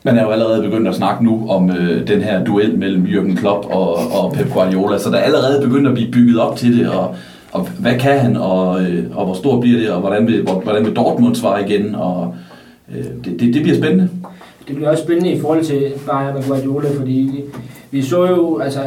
Man 0.03 0.17
er 0.17 0.23
jo 0.23 0.29
allerede 0.29 0.63
begyndt 0.63 0.87
at 0.87 0.95
snakke 0.95 1.23
nu 1.25 1.49
om 1.49 1.69
øh, 1.71 2.07
den 2.07 2.21
her 2.21 2.43
duel 2.43 2.77
mellem 2.77 3.05
Jürgen 3.05 3.35
Klopp 3.35 3.65
og, 3.65 3.95
og 3.95 4.33
Pep 4.33 4.53
Guardiola, 4.53 4.99
så 4.99 5.09
der 5.09 5.17
er 5.17 5.21
allerede 5.21 5.67
begyndt 5.67 5.87
at 5.87 5.93
blive 5.93 6.11
bygget 6.11 6.39
op 6.39 6.57
til 6.57 6.79
det, 6.79 6.89
og, 6.89 7.15
og 7.51 7.67
hvad 7.79 7.99
kan 7.99 8.19
han, 8.19 8.37
og, 8.37 8.81
øh, 8.81 9.17
og 9.17 9.25
hvor 9.25 9.35
stor 9.35 9.61
bliver 9.61 9.79
det, 9.79 9.91
og 9.91 9.99
hvordan 9.99 10.27
vil, 10.27 10.41
hvordan 10.41 10.85
vil 10.85 10.95
Dortmund 10.95 11.35
svare 11.35 11.69
igen, 11.69 11.95
og 11.95 12.35
øh, 12.95 13.05
det, 13.25 13.39
det, 13.39 13.53
det 13.53 13.61
bliver 13.61 13.77
spændende. 13.77 14.09
Det 14.69 14.77
bliver 14.77 14.89
også 14.89 15.03
spændende 15.03 15.31
i 15.31 15.39
forhold 15.39 15.63
til 15.63 15.91
Bayern 16.05 16.35
og 16.35 16.43
Guardiola, 16.47 16.89
fordi 16.89 17.11
vi, 17.11 17.43
vi 17.91 18.01
så 18.01 18.25
jo, 18.27 18.59
altså, 18.59 18.79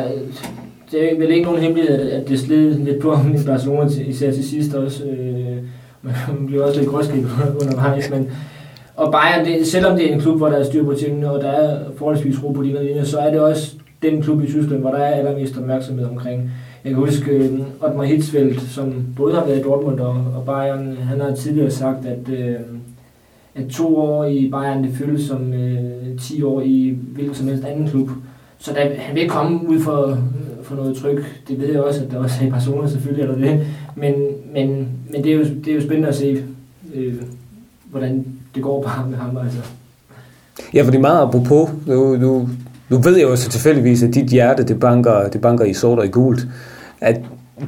det 0.92 1.12
er 1.12 1.18
vel 1.18 1.30
ikke 1.30 1.44
nogen 1.44 1.60
hemmelighed, 1.62 2.10
at 2.10 2.28
det 2.28 2.40
sled 2.40 2.78
lidt 2.78 2.98
på 3.02 3.14
ham 3.14 3.34
i 3.34 3.38
Barcelona, 3.46 3.90
især 4.06 4.32
til 4.32 4.48
sidst 4.48 4.74
også. 4.74 5.04
Øh, 5.04 5.56
man 6.02 6.46
bliver 6.46 6.64
også 6.64 6.80
lidt 6.80 6.90
gråskidt 6.90 7.26
undervejs, 7.62 8.10
men 8.10 8.30
og 8.96 9.12
Bayern, 9.12 9.46
det, 9.46 9.66
selvom 9.66 9.96
det 9.96 10.10
er 10.10 10.14
en 10.14 10.20
klub, 10.20 10.36
hvor 10.36 10.48
der 10.48 10.56
er 10.56 10.64
styr 10.64 10.84
på 10.84 10.94
tingene, 10.94 11.30
og 11.30 11.40
der 11.40 11.50
er 11.50 11.78
forholdsvis 11.96 12.42
ro 12.44 12.52
på 12.52 12.62
de 12.62 12.66
linjer, 12.66 13.04
så 13.04 13.18
er 13.18 13.30
det 13.30 13.40
også 13.40 13.72
den 14.02 14.22
klub 14.22 14.42
i 14.42 14.46
Tyskland, 14.46 14.80
hvor 14.80 14.90
der 14.90 14.98
er 14.98 15.14
allermest 15.14 15.58
opmærksomhed 15.58 16.06
omkring. 16.06 16.50
Jeg 16.84 16.92
kan 16.92 17.00
huske 17.00 17.50
uh, 17.96 18.02
Hitzfeldt, 18.02 18.62
som 18.62 19.06
både 19.16 19.34
har 19.34 19.44
været 19.46 19.58
i 19.58 19.62
Dortmund 19.62 20.00
og, 20.00 20.14
og 20.36 20.44
Bayern, 20.46 20.96
han 20.96 21.20
har 21.20 21.34
tidligere 21.34 21.70
sagt, 21.70 22.06
at, 22.06 22.38
øh, 22.38 22.54
at 23.54 23.66
to 23.68 23.97
år 23.97 24.25
i 24.25 24.50
Bayern, 24.50 24.85
det 24.85 24.97
føles 24.97 25.23
som 25.23 25.52
øh, 25.52 26.18
10 26.21 26.42
år 26.42 26.61
i 26.61 26.99
hvilken 27.14 27.35
som 27.35 27.49
helst 27.49 27.64
anden 27.64 27.88
klub. 27.88 28.11
Så 28.59 28.73
der, 28.73 28.94
han 28.99 29.14
vil 29.14 29.28
komme 29.28 29.68
ud 29.68 29.80
for, 29.80 30.18
for 30.62 30.75
noget 30.75 30.97
tryk. 30.97 31.42
Det 31.49 31.61
ved 31.61 31.73
jeg 31.73 31.82
også, 31.82 32.00
at 32.04 32.11
der 32.11 32.18
også 32.18 32.37
er 32.42 32.47
i 32.47 32.50
Barcelona 32.50 32.88
selvfølgelig, 32.88 33.23
eller 33.23 33.37
det. 33.37 33.66
Men, 33.97 34.14
men, 34.52 34.88
men 35.11 35.25
det, 35.25 35.32
er 35.32 35.37
jo, 35.37 35.44
det 35.44 35.68
er 35.68 35.75
jo 35.75 35.80
spændende 35.80 36.09
at 36.09 36.14
se, 36.14 36.44
øh, 36.94 37.14
hvordan 37.90 38.26
det 38.54 38.62
går 38.62 38.82
bare 38.82 39.09
med 39.09 39.18
ham, 39.18 39.37
altså. 39.37 39.59
Ja, 40.75 40.82
fordi 40.82 40.99
meget 40.99 41.23
apropos, 41.23 41.71
nu, 41.87 42.16
nu, 42.16 42.49
nu 42.88 42.99
ved 42.99 43.16
jeg 43.16 43.23
jo 43.23 43.37
så 43.37 43.50
tilfældigvis, 43.50 44.02
at 44.02 44.14
dit 44.14 44.30
hjerte, 44.30 44.62
det 44.62 44.80
banker, 44.80 45.28
det 45.28 45.40
banker 45.40 45.64
i 45.64 45.73
sort 45.73 45.99
og 45.99 46.04
i 46.04 46.09
gult. 46.09 46.47
At 47.00 47.21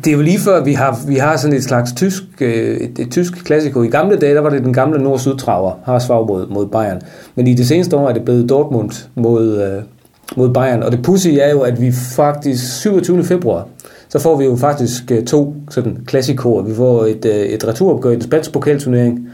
det 0.05 0.07
er 0.07 0.13
jo 0.13 0.23
lige 0.23 0.39
før, 0.39 0.65
vi 0.65 0.73
har, 0.73 1.01
vi 1.07 1.17
har 1.17 1.37
sådan 1.37 1.57
et 1.57 1.65
slags 1.65 1.93
tysk, 1.93 2.23
øh, 2.41 2.77
et, 2.77 2.99
et 2.99 3.11
tysk 3.11 3.45
klassiko. 3.45 3.83
I 3.83 3.89
gamle 3.89 4.17
dage, 4.17 4.35
der 4.35 4.41
var 4.41 4.51
det 4.51 4.65
den 4.65 4.73
gamle 4.73 5.03
nord-syd-traver, 5.03 5.73
har 5.85 5.99
svar 5.99 6.25
mod, 6.25 6.47
mod 6.47 6.67
Bayern. 6.67 7.01
Men 7.35 7.47
i 7.47 7.55
det 7.55 7.67
seneste 7.69 7.97
år 7.97 8.09
er 8.09 8.13
det 8.13 8.25
blevet 8.25 8.49
Dortmund 8.49 8.91
mod, 9.15 9.63
øh, 9.63 9.83
mod 10.37 10.55
Bayern. 10.55 10.83
Og 10.83 10.93
det 10.93 11.03
pudsige 11.03 11.41
er 11.41 11.51
jo, 11.51 11.61
at 11.61 11.81
vi 11.81 11.93
faktisk 11.93 12.81
27. 12.81 13.25
februar, 13.25 13.69
så 14.09 14.19
får 14.19 14.37
vi 14.37 14.45
jo 14.45 14.57
faktisk 14.57 15.11
øh, 15.11 15.25
to 15.25 15.55
sådan 15.71 15.99
klassikoer. 16.07 16.63
Vi 16.63 16.75
får 16.75 17.05
et, 17.05 17.25
øh, 17.25 17.37
et 17.37 17.69
returopgør 17.69 18.11
i 18.11 18.15
den 18.15 18.23
spanske 18.23 18.53
pokalturnering, 18.53 19.29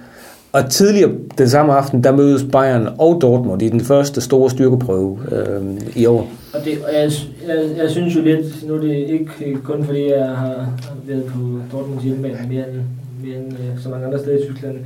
og 0.52 0.70
tidligere 0.70 1.10
den 1.38 1.48
samme 1.48 1.72
aften, 1.72 2.04
der 2.04 2.12
mødes 2.12 2.44
Bayern 2.52 2.88
og 2.98 3.18
Dortmund 3.22 3.62
i 3.62 3.68
den 3.68 3.80
første 3.80 4.20
store 4.20 4.50
styrkeprøve 4.50 5.18
øh, 5.32 5.62
i 5.96 6.06
år. 6.06 6.28
Og, 6.54 6.64
det, 6.64 6.78
og 6.84 6.94
jeg, 6.94 7.10
jeg, 7.48 7.56
jeg 7.76 7.90
synes 7.90 8.16
jo 8.16 8.20
lidt, 8.20 8.68
nu 8.68 8.74
er 8.74 8.80
det 8.80 8.96
ikke 8.96 9.30
øh, 9.46 9.58
kun 9.58 9.84
fordi 9.84 10.10
jeg 10.10 10.28
har 10.28 10.72
været 11.06 11.24
på 11.24 11.38
Dortmunds 11.72 12.04
hjemmebane 12.04 12.48
mere 12.48 12.64
end, 12.68 12.80
mere 13.24 13.36
end 13.36 13.52
øh, 13.52 13.82
så 13.82 13.88
mange 13.88 14.06
andre 14.06 14.18
steder 14.18 14.38
i 14.38 14.46
Tyskland, 14.46 14.78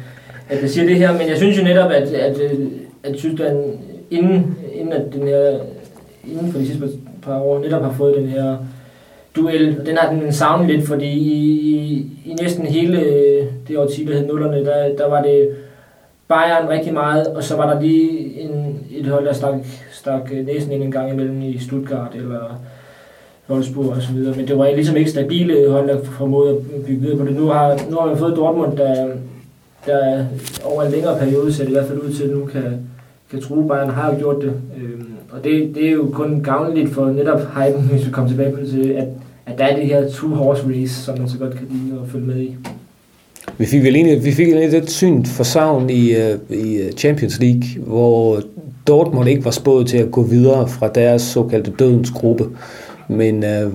at 0.48 0.62
jeg 0.62 0.70
siger 0.70 0.86
det 0.86 0.96
her, 0.96 1.12
men 1.12 1.28
jeg 1.28 1.36
synes 1.36 1.58
jo 1.58 1.64
netop, 1.64 1.90
at, 1.90 2.02
at, 2.02 2.40
øh, 2.40 2.66
at 3.02 3.14
Tyskland 3.14 3.58
inden, 4.10 4.56
inden, 4.74 4.92
at 4.92 5.12
den 5.12 5.22
her, 5.22 5.58
inden 6.32 6.52
for 6.52 6.58
de 6.58 6.66
sidste 6.66 6.88
par 7.22 7.40
år 7.40 7.58
netop 7.58 7.82
har 7.82 7.92
fået 7.92 8.16
den 8.16 8.28
her 8.28 8.56
duel, 9.36 9.76
og 9.80 9.86
den 9.86 9.96
har 9.96 10.12
den 10.12 10.32
savnet 10.32 10.70
lidt, 10.70 10.86
fordi 10.86 11.06
i, 11.06 11.32
i, 11.60 12.06
i 12.24 12.34
næsten 12.42 12.66
hele 12.66 13.00
øh, 13.00 13.46
det 13.68 13.78
årti, 13.78 14.04
der 14.04 14.14
hed 14.14 14.26
nullerne, 14.26 14.64
der, 14.64 14.96
der 14.96 15.08
var 15.08 15.22
det 15.22 15.48
Bayern 16.28 16.68
rigtig 16.68 16.94
meget, 16.94 17.26
og 17.26 17.44
så 17.44 17.56
var 17.56 17.74
der 17.74 17.80
lige 17.80 18.40
en, 18.40 18.80
et 18.90 19.06
hold, 19.06 19.26
der 19.26 19.32
stak, 19.32 19.54
stak 19.92 20.30
øh, 20.32 20.46
næsen 20.46 20.72
ind 20.72 20.82
en 20.82 20.92
gang 20.92 21.10
imellem 21.12 21.42
i 21.42 21.58
Stuttgart 21.58 22.14
eller 22.14 22.60
Wolfsburg 23.50 23.88
og 23.88 24.02
så 24.02 24.12
videre. 24.12 24.36
Men 24.36 24.48
det 24.48 24.58
var 24.58 24.70
ligesom 24.70 24.96
ikke 24.96 25.10
stabile 25.10 25.70
hold, 25.70 25.88
der 25.88 26.04
formåede 26.04 26.50
at 26.50 26.84
bygge 26.86 27.00
videre 27.00 27.18
på 27.18 27.24
det. 27.24 27.36
Nu 27.36 27.46
har, 27.46 27.80
nu 27.90 27.96
har 27.96 28.08
vi 28.12 28.18
fået 28.18 28.36
Dortmund, 28.36 28.76
der, 28.76 29.08
der 29.86 30.24
over 30.64 30.82
en 30.82 30.92
længere 30.92 31.18
periode 31.18 31.52
ser 31.52 31.64
det 31.64 31.70
i 31.70 31.74
hvert 31.74 31.86
fald 31.86 31.98
ud 31.98 32.12
til, 32.12 32.24
at 32.24 32.30
nu 32.30 32.44
kan, 32.44 32.86
kan 33.30 33.40
tro, 33.40 33.66
Bayern 33.68 33.90
har 33.90 34.12
jo 34.12 34.18
gjort 34.18 34.42
det. 34.42 34.52
øh, 34.76 34.93
og 35.34 35.44
det, 35.44 35.74
det 35.74 35.86
er 35.86 35.92
jo 35.92 36.10
kun 36.12 36.40
gavnligt 36.40 36.90
for 36.90 37.10
netop 37.10 37.40
hypen, 37.40 37.82
hvis 37.82 38.06
vi 38.06 38.10
kommer 38.10 38.30
tilbage 38.30 38.52
på 38.52 38.60
det, 38.60 38.70
til, 38.70 38.88
at, 38.88 39.08
at 39.46 39.58
der 39.58 39.64
er 39.64 39.76
det 39.76 39.86
her 39.86 40.08
two-horse 40.08 40.68
race, 40.68 40.94
som 40.94 41.18
man 41.18 41.28
så 41.28 41.38
godt 41.38 41.54
kan 41.56 41.66
lide 41.70 42.00
at 42.02 42.10
følge 42.10 42.26
med 42.26 42.40
i. 42.40 42.56
Vi 43.58 43.66
fik 43.66 43.82
vel 43.82 43.96
egentlig, 43.96 44.24
vi 44.24 44.32
fik 44.32 44.48
egentlig 44.48 44.78
et 44.78 44.90
syn 44.90 45.24
for 45.24 45.44
savn 45.44 45.90
i, 45.90 46.14
uh, 46.14 46.56
i 46.56 46.76
øh, 46.76 46.92
Champions 46.92 47.40
League, 47.40 47.62
hvor 47.86 48.40
Dortmund 48.86 49.28
ikke 49.28 49.44
var 49.44 49.50
spået 49.50 49.86
til 49.86 49.98
at 49.98 50.10
gå 50.10 50.22
videre 50.22 50.68
fra 50.68 50.88
deres 50.88 51.22
såkaldte 51.22 51.70
dødens 51.70 52.10
gruppe. 52.10 52.44
Men 53.08 53.44
uh, 53.44 53.72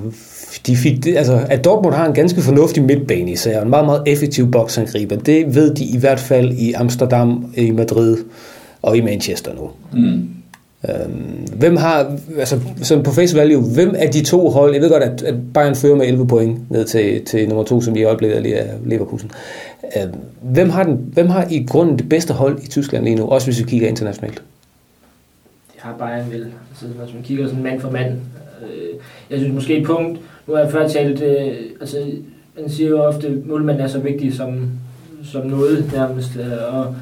de 0.67 0.75
fik, 0.75 1.07
altså, 1.07 1.39
at 1.49 1.65
Dortmund 1.65 1.95
har 1.95 2.07
en 2.07 2.13
ganske 2.13 2.41
fornuftig 2.41 2.83
midtbane 2.83 3.31
især, 3.31 3.61
en 3.61 3.69
meget, 3.69 3.85
meget 3.85 4.03
effektiv 4.05 4.51
boksangriber, 4.51 5.15
det 5.15 5.55
ved 5.55 5.75
de 5.75 5.83
i 5.83 5.97
hvert 5.97 6.19
fald 6.19 6.51
i 6.51 6.73
Amsterdam, 6.73 7.53
i 7.57 7.71
Madrid 7.71 8.17
og 8.81 8.97
i 8.97 9.01
Manchester 9.01 9.51
nu. 9.55 9.69
Mm. 9.93 10.29
Øhm, 10.87 11.47
hvem 11.55 11.75
har, 11.75 12.17
altså 12.37 12.59
sådan 12.81 13.03
på 13.03 13.11
face 13.11 13.37
value, 13.37 13.63
hvem 13.73 13.95
af 13.97 14.09
de 14.09 14.23
to 14.23 14.49
hold, 14.49 14.73
jeg 14.73 14.81
ved 14.81 14.89
godt, 14.89 15.03
at, 15.03 15.21
at 15.21 15.35
Bayern 15.53 15.75
fører 15.75 15.95
med 15.95 16.07
11 16.07 16.27
point 16.27 16.71
ned 16.71 16.85
til, 16.85 17.25
til 17.25 17.47
nummer 17.47 17.63
to, 17.63 17.81
som 17.81 17.95
i 17.95 18.03
øjeblikket 18.03 18.41
lige 18.41 18.55
er 18.55 18.77
Leverkusen. 18.85 19.31
Øhm, 19.97 20.13
hvem, 20.41 20.69
har 20.69 20.83
den, 20.83 21.09
hvem 21.13 21.29
har 21.29 21.47
i 21.51 21.65
grunden 21.69 21.97
det 21.97 22.09
bedste 22.09 22.33
hold 22.33 22.59
i 22.63 22.67
Tyskland 22.67 23.03
lige 23.03 23.15
nu, 23.15 23.25
også 23.25 23.47
hvis 23.47 23.59
vi 23.59 23.63
kigger 23.63 23.87
internationalt? 23.87 24.43
Det 25.73 25.81
har 25.81 25.95
Bayern 25.99 26.31
vel, 26.31 26.47
altså, 26.69 26.85
hvis 26.85 27.13
man 27.13 27.23
kigger 27.23 27.47
sådan 27.47 27.63
mand 27.63 27.81
for 27.81 27.91
mand. 27.91 28.11
Øh, 28.61 28.99
jeg 29.29 29.39
synes 29.39 29.53
måske 29.53 29.77
et 29.77 29.85
punkt, 29.85 30.19
nu 30.47 30.53
har 30.53 30.61
jeg 30.61 30.71
før 30.71 30.87
talt, 30.87 31.21
øh, 31.21 31.55
altså 31.81 31.97
man 32.59 32.69
siger 32.69 32.89
jo 32.89 33.03
ofte, 33.03 33.27
at 33.27 33.45
målmanden 33.45 33.83
er 33.83 33.87
så 33.87 33.99
vigtig 33.99 34.33
som, 34.33 34.71
som 35.23 35.45
noget 35.47 35.91
nærmest, 35.93 36.35
øh, 36.35 36.75
og, 36.75 36.95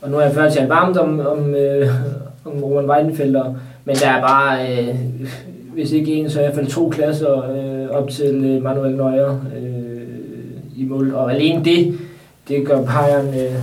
og 0.00 0.10
nu 0.10 0.16
har 0.16 0.24
jeg 0.24 0.34
før 0.34 0.50
talt 0.50 0.68
varmt 0.68 0.96
om, 0.96 1.20
om, 1.20 1.54
øh, 1.54 1.88
nogle 2.46 2.66
Roman 2.66 2.90
Weidenfelder, 2.90 3.54
men 3.84 3.96
der 3.96 4.08
er 4.08 4.20
bare, 4.20 4.72
øh, 4.72 4.94
hvis 5.74 5.92
ikke 5.92 6.14
en, 6.14 6.30
så 6.30 6.40
i 6.40 6.42
hvert 6.42 6.54
fald 6.54 6.66
to 6.66 6.88
klasser 6.88 7.50
øh, 7.50 7.88
op 7.90 8.10
til 8.10 8.44
øh, 8.44 8.62
Manuel 8.62 8.96
Neuer 8.96 9.40
øh, 9.56 9.96
i 10.76 10.84
mål. 10.84 11.14
Og 11.14 11.34
alene 11.34 11.64
det, 11.64 11.98
det 12.48 12.66
gør 12.66 12.76
Bayern 12.76 13.28
øh, 13.28 13.44
øh 13.44 13.60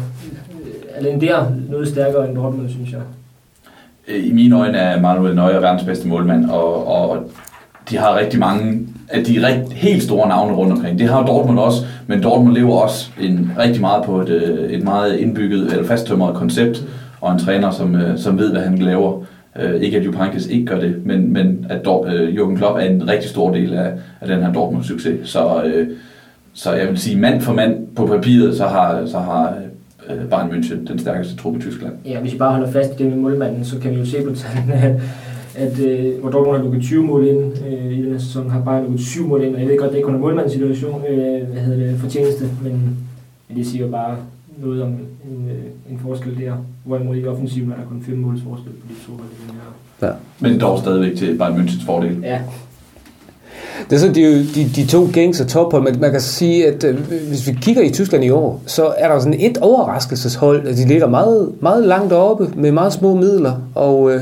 alene 0.95 1.21
der 1.21 1.45
noget 1.69 1.87
stærkere 1.87 2.27
end 2.27 2.35
Dortmund, 2.35 2.69
synes 2.69 2.91
jeg. 2.91 3.01
Øh, 4.07 4.27
I 4.27 4.31
mine 4.31 4.59
øjne 4.59 4.77
er 4.77 5.01
Manuel 5.01 5.35
Neuer 5.35 5.59
verdens 5.59 5.83
bedste 5.83 6.07
målmand, 6.07 6.49
og, 6.49 6.87
og 6.87 7.31
de 7.89 7.97
har 7.97 8.17
rigtig 8.17 8.39
mange 8.39 8.87
af 9.09 9.23
de 9.23 9.47
rigt, 9.47 9.73
helt 9.73 10.03
store 10.03 10.27
navne 10.27 10.53
rundt 10.53 10.73
omkring. 10.73 10.99
Det 10.99 11.09
har 11.09 11.25
Dortmund 11.25 11.59
også, 11.59 11.85
men 12.07 12.23
Dortmund 12.23 12.53
lever 12.53 12.75
også 12.75 13.09
en, 13.21 13.51
rigtig 13.59 13.81
meget 13.81 14.03
på 14.03 14.21
et, 14.21 14.29
øh, 14.29 14.71
et 14.71 14.83
meget 14.83 15.15
indbygget 15.15 15.71
eller 15.71 15.87
fasttømret 15.87 16.35
koncept, 16.35 16.83
og 17.23 17.33
en 17.33 17.39
træner, 17.39 17.71
som, 17.71 17.95
øh, 17.95 18.17
som 18.17 18.39
ved, 18.39 18.51
hvad 18.51 18.61
han 18.61 18.77
laver. 18.77 19.23
Øh, 19.59 19.81
ikke 19.81 19.97
at 19.97 20.05
Jupankis 20.05 20.47
ikke 20.47 20.65
gør 20.65 20.79
det, 20.79 21.05
men, 21.05 21.33
men 21.33 21.65
at 21.69 21.85
Dor, 21.85 22.05
øh, 22.05 22.33
Jürgen 22.33 22.57
Klopp 22.57 22.77
er 22.77 22.81
en 22.81 23.07
rigtig 23.07 23.29
stor 23.29 23.53
del 23.53 23.73
af, 23.73 23.91
af 24.21 24.27
den 24.27 24.43
her 24.43 24.53
Dortmund-succes. 24.53 25.29
Så, 25.29 25.63
øh, 25.63 25.87
så 26.53 26.73
jeg 26.73 26.87
vil 26.87 26.97
sige, 26.97 27.17
mand 27.17 27.41
for 27.41 27.53
mand 27.53 27.87
på 27.95 28.05
papiret, 28.05 28.57
så 28.57 28.67
har, 28.67 29.05
så 29.05 29.19
har 29.19 29.55
øh, 30.09 30.29
Bayern 30.29 30.49
München 30.49 30.87
den 30.87 30.99
stærkeste 30.99 31.35
trup 31.35 31.55
i 31.55 31.59
Tyskland. 31.59 31.93
Ja, 32.05 32.19
hvis 32.19 32.33
vi 32.33 32.37
bare 32.37 32.51
holder 32.51 32.71
fast 32.71 32.99
i 32.99 33.03
det 33.03 33.11
med 33.11 33.17
målmanden, 33.17 33.65
så 33.65 33.79
kan 33.79 33.91
vi 33.91 33.95
jo 33.95 34.05
se 34.05 34.17
på 34.23 34.35
tallene, 34.35 34.73
at, 34.87 35.01
at 35.55 35.79
øh, 35.79 36.19
hvor 36.21 36.29
Dortmund 36.29 36.57
har 36.57 36.63
lukket 36.63 36.83
20 36.83 37.03
mål 37.03 37.27
ind 37.27 37.53
øh, 37.67 37.99
i 37.99 38.05
den 38.05 38.19
sæson, 38.19 38.49
har 38.49 38.61
Bayern 38.61 38.83
lukket 38.83 39.01
7 39.01 39.27
mål 39.27 39.43
ind, 39.43 39.55
og 39.55 39.61
jeg 39.61 39.69
ved 39.69 39.77
godt, 39.77 39.89
det 39.89 39.95
er 39.95 39.97
ikke 39.97 40.05
kun 40.05 40.15
en 40.15 40.21
målmandssituation, 40.21 41.03
øh, 41.09 41.47
hvad 41.47 41.61
hedder 41.61 41.85
det, 41.85 41.99
fortjeneste, 41.99 42.45
men 42.63 42.97
det 43.55 43.67
siger 43.67 43.87
bare 43.91 44.15
noget 44.57 44.83
om 44.83 44.89
en, 44.89 45.49
øh, 45.49 45.91
en 45.93 45.99
forskel 45.99 46.37
der. 46.39 46.53
Hvorimod 46.83 47.15
i 47.17 47.25
offensiven 47.25 47.71
er 47.71 47.75
der 47.75 47.85
kun 47.85 48.03
fem 48.07 48.17
måls 48.17 48.41
forskel 48.41 48.71
på 48.71 48.87
de 48.89 48.93
to 49.07 49.11
hold 49.11 49.27
i 49.31 49.47
den 49.47 49.55
her. 49.55 50.07
Ja. 50.07 50.13
Men 50.39 50.59
dog 50.59 50.79
stadigvæk 50.79 51.17
til 51.17 51.37
Bayern 51.37 51.53
Münchens 51.59 51.85
fordel. 51.85 52.19
Ja. 52.23 52.41
Det 53.89 53.95
er 53.95 53.99
så 53.99 54.07
de, 54.07 54.45
de, 54.55 54.69
de 54.75 54.87
to 54.87 55.09
gængse 55.13 55.45
tophold, 55.45 55.83
men 55.83 56.01
man 56.01 56.11
kan 56.11 56.21
sige, 56.21 56.67
at 56.67 56.83
øh, 56.83 56.99
hvis 57.27 57.47
vi 57.47 57.57
kigger 57.61 57.81
i 57.81 57.89
Tyskland 57.89 58.23
i 58.23 58.29
år, 58.29 58.61
så 58.65 58.93
er 58.97 59.07
der 59.07 59.19
sådan 59.19 59.39
et 59.39 59.57
overraskelseshold, 59.57 60.67
at 60.67 60.77
de 60.77 60.87
ligger 60.87 61.07
meget, 61.07 61.53
meget 61.61 61.83
langt 61.87 62.13
oppe 62.13 62.49
med 62.55 62.71
meget 62.71 62.93
små 62.93 63.15
midler, 63.15 63.61
og 63.75 64.11
øh, 64.13 64.21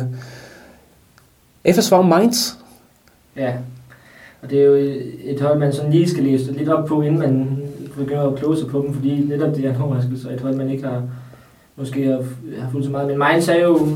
FSV 1.76 1.94
Mainz. 2.04 2.54
Ja, 3.38 3.52
Og 4.42 4.50
det 4.50 4.62
er 4.62 4.66
jo 4.66 4.74
et 5.24 5.42
hold, 5.42 5.60
man 5.60 5.74
sådan 5.74 5.92
lige 5.92 6.10
skal 6.10 6.24
læse 6.24 6.52
lidt 6.52 6.70
op 6.70 6.86
på, 6.86 7.02
inden 7.02 7.20
man 7.20 7.58
begynder 7.98 8.32
at 8.32 8.36
kloge 8.36 8.58
sig 8.58 8.68
på 8.68 8.82
dem, 8.82 8.94
fordi 8.94 9.26
netop 9.30 9.56
det 9.56 9.66
er 9.66 9.76
en 9.76 9.82
overraskelse, 9.82 10.28
og 10.28 10.34
et 10.34 10.42
hold, 10.42 10.56
man 10.56 10.70
ikke 10.70 10.84
har 10.84 11.04
måske 11.76 12.06
har, 12.06 12.24
har 12.60 12.72
fulgt 12.72 12.86
så 12.86 12.92
meget. 12.92 13.08
Men 13.08 13.18
Mainz 13.18 13.50
er 13.50 13.62
jo, 13.62 13.88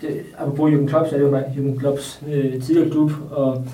det, 0.00 0.08
apropos 0.38 0.72
Jürgen 0.72 0.86
Klopp, 0.86 1.08
så 1.08 1.14
er 1.14 1.18
det 1.18 1.26
jo 1.26 1.38
Jürgen 1.38 1.78
Klopps 1.78 2.22
øh, 2.32 2.62
tidligere 2.62 2.90
klub, 2.90 3.10
og 3.30 3.64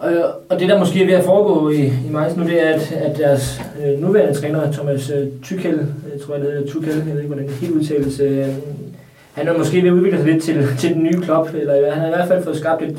og, 0.00 0.12
og 0.48 0.60
det, 0.60 0.68
der 0.68 0.78
måske 0.78 1.02
er 1.02 1.06
ved 1.06 1.14
at 1.14 1.24
foregå 1.24 1.70
i, 1.70 1.86
i 1.86 2.10
Mainz 2.10 2.36
nu, 2.36 2.44
det 2.44 2.66
er, 2.66 2.74
at, 2.74 2.92
at 2.92 3.18
deres 3.18 3.60
øh, 3.84 4.00
nuværende 4.00 4.40
træner, 4.40 4.72
Thomas 4.72 5.10
øh, 5.10 5.26
Tuchel, 5.42 5.74
jeg 6.12 6.20
tror, 6.20 6.34
jeg 6.34 6.44
det 6.44 6.52
hedder 6.52 6.72
Tuchel, 6.72 6.96
jeg 6.96 7.06
ved 7.06 7.16
ikke, 7.16 7.26
hvordan 7.26 7.46
det 7.46 7.54
helt 7.54 7.74
udtales, 7.74 8.20
øh, 8.20 8.46
han 9.32 9.48
er 9.48 9.58
måske 9.58 9.82
ved 9.82 9.88
at 9.88 9.94
udvikle 9.94 10.18
sig 10.18 10.26
lidt 10.26 10.42
til, 10.42 10.66
til 10.78 10.94
den 10.94 11.02
nye 11.02 11.20
klub, 11.20 11.48
eller 11.54 11.90
han 11.92 12.00
har 12.00 12.06
i 12.06 12.14
hvert 12.16 12.28
fald 12.28 12.44
fået 12.44 12.56
skabt 12.56 12.82
et, 12.82 12.98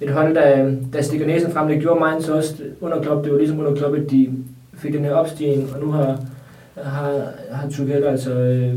et 0.00 0.10
hold, 0.10 0.34
der, 0.34 0.72
der 0.92 1.02
stikker 1.02 1.26
næsen 1.26 1.52
frem. 1.52 1.68
Det 1.68 1.80
gjorde 1.80 2.00
Mainz 2.00 2.28
også 2.28 2.54
under 2.80 3.02
Klopp, 3.02 3.24
Det 3.24 3.32
var 3.32 3.38
ligesom 3.38 3.58
under 3.60 3.74
Klopp, 3.74 3.96
at 3.96 4.10
de 4.10 4.28
fik 4.80 4.92
den 4.92 5.04
her 5.04 5.12
opstigning, 5.12 5.74
og 5.74 5.80
nu 5.80 5.92
har, 5.92 6.20
har, 6.82 7.32
har 7.50 7.68
Tuchel 7.70 8.04
altså 8.04 8.32
øh, 8.32 8.74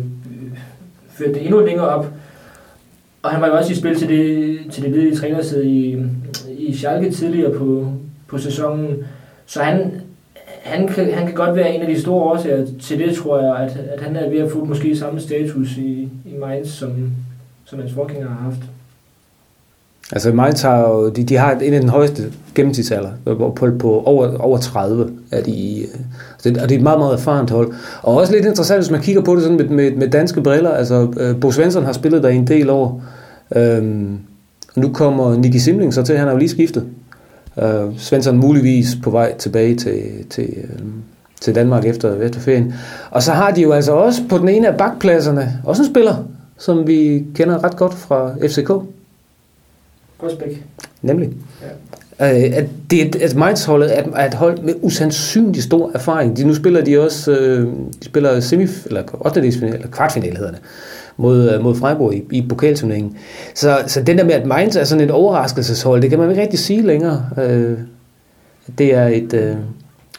ført 1.09 1.33
det 1.35 1.45
endnu 1.45 1.59
længere 1.59 1.87
op. 1.87 2.07
Og 3.23 3.31
han 3.31 3.41
var 3.41 3.47
jo 3.47 3.53
også 3.53 3.71
i 3.71 3.75
spil 3.75 3.95
til 3.95 4.09
det, 4.09 4.59
til 4.71 4.83
det 4.83 4.91
ledige 4.91 5.15
trænersæde 5.15 5.65
i, 5.65 6.05
i 6.57 6.73
Schalke 6.75 7.11
tidligere 7.11 7.57
på, 7.57 7.93
på 8.27 8.37
sæsonen. 8.37 9.05
Så 9.45 9.63
han, 9.63 10.01
han, 10.63 10.87
kan, 10.87 11.13
han 11.13 11.25
kan 11.25 11.35
godt 11.35 11.55
være 11.55 11.75
en 11.75 11.81
af 11.81 11.87
de 11.87 12.01
store 12.01 12.23
årsager 12.23 12.67
til 12.81 12.99
det, 12.99 13.15
tror 13.15 13.39
jeg, 13.39 13.55
at, 13.55 13.77
at 13.77 14.01
han 14.01 14.15
er 14.15 14.29
ved 14.29 14.39
at 14.39 14.51
få 14.51 14.65
måske 14.65 14.97
samme 14.97 15.19
status 15.19 15.77
i, 15.77 16.09
i 16.25 16.37
Mainz, 16.39 16.67
som, 16.67 17.11
som 17.65 17.79
hans 17.79 17.93
forgænger 17.93 18.27
har 18.27 18.43
haft. 18.43 18.61
Altså 20.11 20.31
Mainz 20.31 20.61
har 20.61 20.79
jo, 20.79 21.09
de, 21.09 21.23
de 21.23 21.35
har 21.35 21.51
en 21.51 21.73
af 21.73 21.81
den 21.81 21.89
højeste 21.89 22.23
gennemsnitsalder, 22.55 23.09
på, 23.25 23.69
på, 23.79 24.03
over, 24.05 24.37
over 24.37 24.57
30 24.57 25.09
er 25.31 25.41
de, 25.41 25.81
øh, 25.81 25.87
det 26.43 26.57
og 26.57 26.69
det 26.69 26.75
er 26.75 26.79
et 26.79 26.83
meget, 26.83 26.99
meget 26.99 27.13
erfarent 27.13 27.49
hold. 27.49 27.73
Og 28.01 28.17
også 28.17 28.33
lidt 28.33 28.45
interessant, 28.45 28.79
hvis 28.79 28.91
man 28.91 29.01
kigger 29.01 29.21
på 29.21 29.35
det 29.35 29.43
sådan 29.43 29.57
med, 29.57 29.69
med, 29.69 29.91
med 29.91 30.07
danske 30.07 30.41
briller, 30.41 30.69
altså 30.69 31.13
øh, 31.19 31.39
Bo 31.39 31.51
Svensson 31.51 31.85
har 31.85 31.93
spillet 31.93 32.23
der 32.23 32.29
en 32.29 32.47
del 32.47 32.69
år, 32.69 33.03
øhm, 33.55 34.19
nu 34.75 34.89
kommer 34.89 35.35
Nicky 35.35 35.57
Simling 35.57 35.93
så 35.93 36.03
til, 36.03 36.17
han 36.17 36.25
har 36.27 36.33
jo 36.33 36.39
lige 36.39 36.49
skiftet. 36.49 36.85
Øh, 37.61 37.97
Svensson 37.97 38.37
muligvis 38.37 38.97
på 39.03 39.09
vej 39.09 39.37
tilbage 39.37 39.75
til, 39.75 40.01
til, 40.29 40.49
øh, 40.57 40.79
til 41.41 41.55
Danmark 41.55 41.85
efter, 41.85 42.21
efter 42.21 42.39
ferien. 42.39 42.73
Og 43.11 43.23
så 43.23 43.31
har 43.31 43.51
de 43.51 43.61
jo 43.61 43.71
altså 43.71 43.91
også 43.91 44.21
på 44.29 44.37
den 44.37 44.49
ene 44.49 44.67
af 44.67 44.77
bakpladserne 44.77 45.53
også 45.65 45.83
en 45.83 45.89
spiller, 45.89 46.15
som 46.57 46.87
vi 46.87 47.25
kender 47.35 47.63
ret 47.63 47.77
godt 47.77 47.93
fra 47.93 48.31
FCK. 48.47 48.71
Rosbæk. 50.23 50.63
Nemlig. 51.01 51.29
Ja. 51.61 51.67
Øh, 52.19 52.57
at 52.57 52.65
det, 52.91 53.15
at 53.15 53.35
Mainz-holdet 53.35 53.97
er, 53.99 54.03
er 54.15 54.27
et 54.27 54.33
hold 54.33 54.59
med 54.59 54.73
usandsynlig 54.81 55.63
stor 55.63 55.91
erfaring. 55.93 56.37
De, 56.37 56.43
nu 56.43 56.55
spiller 56.55 56.83
de 56.83 56.99
også 56.99 57.31
øh, 57.31 57.67
de 57.99 58.05
spiller 58.05 58.39
semif, 58.39 58.85
eller 58.85 59.03
8. 59.25 59.39
eller 59.39 59.87
kvartfinale 59.91 60.37
hedder 60.37 60.51
det, 60.51 60.59
mod, 61.17 61.51
øh, 61.51 61.63
mod 61.63 61.75
Freiburg 61.75 62.13
i, 62.15 62.23
i 62.31 62.45
pokalturneringen. 62.49 63.17
Så, 63.55 63.77
så 63.87 64.01
den 64.01 64.17
der 64.17 64.23
med, 64.23 64.33
at 64.33 64.45
Mainz 64.45 64.75
er 64.75 64.83
sådan 64.83 65.03
et 65.03 65.11
overraskelseshold, 65.11 66.01
det 66.01 66.09
kan 66.09 66.19
man 66.19 66.29
ikke 66.29 66.41
rigtig 66.41 66.59
sige 66.59 66.81
længere. 66.81 67.25
Øh, 67.37 67.77
det 68.77 68.93
er 68.93 69.07
et... 69.07 69.33
Øh, 69.33 69.55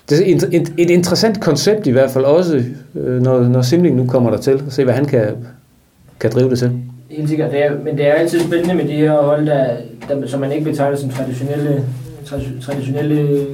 det 0.09 0.19
er 0.19 0.37
et, 0.37 0.49
et, 0.53 0.73
et 0.79 0.91
interessant 0.91 1.41
koncept 1.41 1.87
i 1.87 1.91
hvert 1.91 2.11
fald 2.11 2.25
også, 2.25 2.63
øh, 2.95 3.23
når, 3.23 3.41
når 3.41 3.63
Simling 3.63 3.97
nu 3.97 4.07
kommer 4.07 4.31
der 4.31 4.39
til, 4.39 4.55
og 4.55 4.73
se 4.73 4.85
hvad 4.85 4.95
han 4.95 5.05
kan, 5.05 5.27
kan 6.21 6.31
drive 6.31 6.51
det 6.51 6.59
til. 6.59 6.71
Helt 7.11 7.29
sikkert, 7.29 7.51
det 7.51 7.65
er, 7.65 7.71
men 7.85 7.99
det 7.99 8.07
er 8.07 8.13
altid 8.13 8.41
spændende 8.41 8.75
med 8.75 8.85
de 8.85 8.93
her 8.93 9.23
hold, 9.23 9.47
der, 9.47 9.77
der, 10.09 10.27
som 10.27 10.41
man 10.41 10.53
ikke 10.53 10.65
betegner 10.65 10.97
som 10.97 11.11
traditionelle, 11.11 11.85
traditionelle 12.61 13.47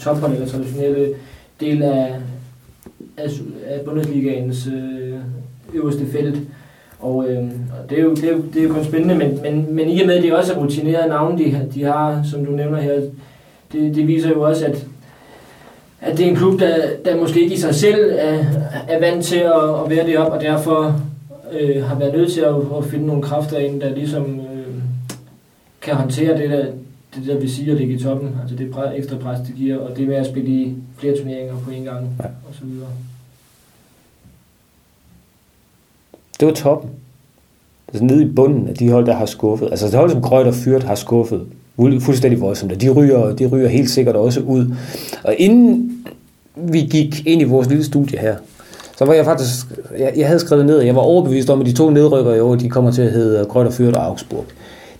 tophold 0.00 0.32
eller 0.32 0.48
traditionelle 0.48 1.08
del 1.60 1.82
af, 1.82 2.14
af, 3.16 3.28
af 3.66 3.80
Bundesligaens 3.84 4.66
øh, 4.66 5.18
øverste 5.74 6.06
felt. 6.06 6.38
Og, 6.98 7.28
øh, 7.28 7.38
og 7.44 7.90
det, 7.90 7.98
er 7.98 8.02
jo, 8.02 8.14
det, 8.14 8.24
er 8.24 8.32
jo, 8.32 8.42
det 8.54 8.62
er 8.62 8.66
jo 8.68 8.74
kun 8.74 8.84
spændende, 8.84 9.14
men, 9.14 9.38
men, 9.42 9.74
men 9.74 9.88
i 9.88 10.00
og 10.00 10.06
med, 10.06 10.14
at 10.14 10.22
det 10.22 10.34
også 10.34 10.52
er 10.52 10.58
rutinerede 10.58 11.08
navne, 11.08 11.38
de, 11.38 11.68
de 11.74 11.84
har, 11.84 12.22
som 12.30 12.44
du 12.44 12.52
nævner 12.52 12.80
her, 12.80 13.00
det, 13.72 13.94
det 13.94 14.06
viser 14.06 14.28
jo 14.28 14.42
også, 14.42 14.64
at, 14.64 14.86
at 16.00 16.18
det 16.18 16.26
er 16.26 16.30
en 16.30 16.36
klub, 16.36 16.60
der, 16.60 16.76
der 17.04 17.20
måske 17.20 17.42
ikke 17.42 17.54
i 17.54 17.58
sig 17.58 17.74
selv 17.74 18.12
er, 18.18 18.44
er 18.88 19.00
vant 19.00 19.24
til 19.24 19.36
at, 19.38 19.80
at 19.84 19.90
være 19.90 20.06
det 20.06 20.18
op, 20.18 20.32
og 20.32 20.40
derfor 20.40 21.00
øh, 21.60 21.84
har 21.84 21.98
været 21.98 22.14
nødt 22.14 22.32
til 22.32 22.40
at, 22.40 22.54
at 22.78 22.84
finde 22.84 23.06
nogle 23.06 23.22
kræfter 23.22 23.58
ind, 23.58 23.80
der 23.80 23.94
ligesom 23.94 24.40
øh, 24.40 24.53
kan 25.84 25.94
håndtere 25.94 26.38
det 26.38 26.50
der, 26.50 26.66
det 27.14 27.26
der 27.26 27.38
vil 27.38 27.50
sige 27.50 27.70
at 27.70 27.76
ligge 27.76 27.94
i 27.94 27.98
toppen, 27.98 28.30
altså 28.42 28.56
det 28.56 28.74
ekstra 28.96 29.16
pres, 29.16 29.38
det 29.46 29.54
giver, 29.56 29.78
og 29.78 29.96
det 29.96 30.08
med 30.08 30.16
at 30.16 30.26
spille 30.26 30.50
i 30.50 30.74
flere 30.98 31.16
turneringer 31.16 31.54
på 31.64 31.70
en 31.70 31.84
gang, 31.84 32.06
ja. 32.18 32.24
og 32.24 32.54
så 32.54 32.64
videre. 32.64 32.88
Det 36.40 36.48
var 36.48 36.54
toppen. 36.54 36.90
Altså 37.88 38.04
nede 38.04 38.22
i 38.22 38.30
bunden 38.30 38.68
af 38.68 38.74
de 38.74 38.90
hold, 38.90 39.06
der 39.06 39.14
har 39.14 39.26
skuffet. 39.26 39.68
Altså 39.70 39.86
det 39.86 39.94
hold 39.94 40.10
som 40.10 40.22
Krøjt 40.22 40.46
og 40.46 40.54
Fyrt 40.54 40.82
har 40.82 40.94
skuffet 40.94 41.46
fuldstændig 42.00 42.40
voldsomt. 42.40 42.80
De 42.80 42.90
ryger, 42.90 43.36
de 43.36 43.46
ryger 43.46 43.68
helt 43.68 43.90
sikkert 43.90 44.16
også 44.16 44.40
ud. 44.40 44.74
Og 45.24 45.34
inden 45.38 46.04
vi 46.56 46.80
gik 46.80 47.26
ind 47.26 47.40
i 47.40 47.44
vores 47.44 47.68
lille 47.68 47.84
studie 47.84 48.18
her, 48.18 48.36
så 48.96 49.04
var 49.04 49.14
jeg 49.14 49.24
faktisk, 49.24 49.66
jeg, 49.98 50.12
jeg 50.16 50.26
havde 50.26 50.40
skrevet 50.40 50.66
ned, 50.66 50.80
jeg 50.80 50.94
var 50.94 51.00
overbevist 51.00 51.50
om, 51.50 51.60
at 51.60 51.66
de 51.66 51.72
to 51.72 51.90
nedrykker 51.90 52.34
i 52.34 52.40
år, 52.40 52.54
de 52.54 52.68
kommer 52.68 52.90
til 52.90 53.02
at 53.02 53.12
hedde 53.12 53.44
Grøn 53.44 53.66
og 53.66 53.72
Fyrt 53.72 53.96
og 53.96 54.04
Augsburg. 54.04 54.44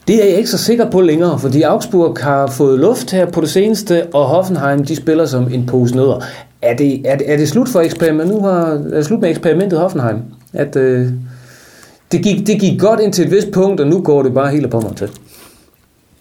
Det 0.08 0.24
er 0.24 0.28
jeg 0.28 0.36
ikke 0.36 0.50
så 0.50 0.58
sikker 0.58 0.90
på 0.90 1.00
længere, 1.00 1.38
fordi 1.38 1.62
Augsburg 1.62 2.18
har 2.20 2.46
fået 2.46 2.78
luft 2.78 3.10
her 3.10 3.30
på 3.30 3.40
det 3.40 3.48
seneste, 3.48 4.06
og 4.06 4.24
Hoffenheim, 4.24 4.84
de 4.84 4.96
spiller 4.96 5.26
som 5.26 5.52
en 5.52 5.66
pose 5.66 5.96
nødder. 5.96 6.20
Er 6.62 6.76
det, 6.76 7.02
er 7.04 7.16
det, 7.16 7.32
er 7.32 7.36
det 7.36 7.48
slut 7.48 7.68
for 7.68 7.80
eksperimentet? 7.80 8.36
Nu 8.36 8.40
har, 8.40 8.66
er 8.66 8.96
det 8.96 9.04
slut 9.04 9.20
med 9.20 9.30
eksperimentet 9.30 9.78
Hoffenheim? 9.78 10.16
At, 10.52 10.76
øh, 10.76 11.08
det, 12.12 12.22
gik, 12.22 12.46
det 12.46 12.60
gik 12.60 12.80
godt 12.80 13.00
indtil 13.00 13.24
et 13.24 13.30
vist 13.30 13.50
punkt, 13.52 13.80
og 13.80 13.86
nu 13.86 14.00
går 14.00 14.22
det 14.22 14.34
bare 14.34 14.50
helt 14.50 14.70
på 14.70 14.80
mig 14.80 14.96
til. 14.96 15.08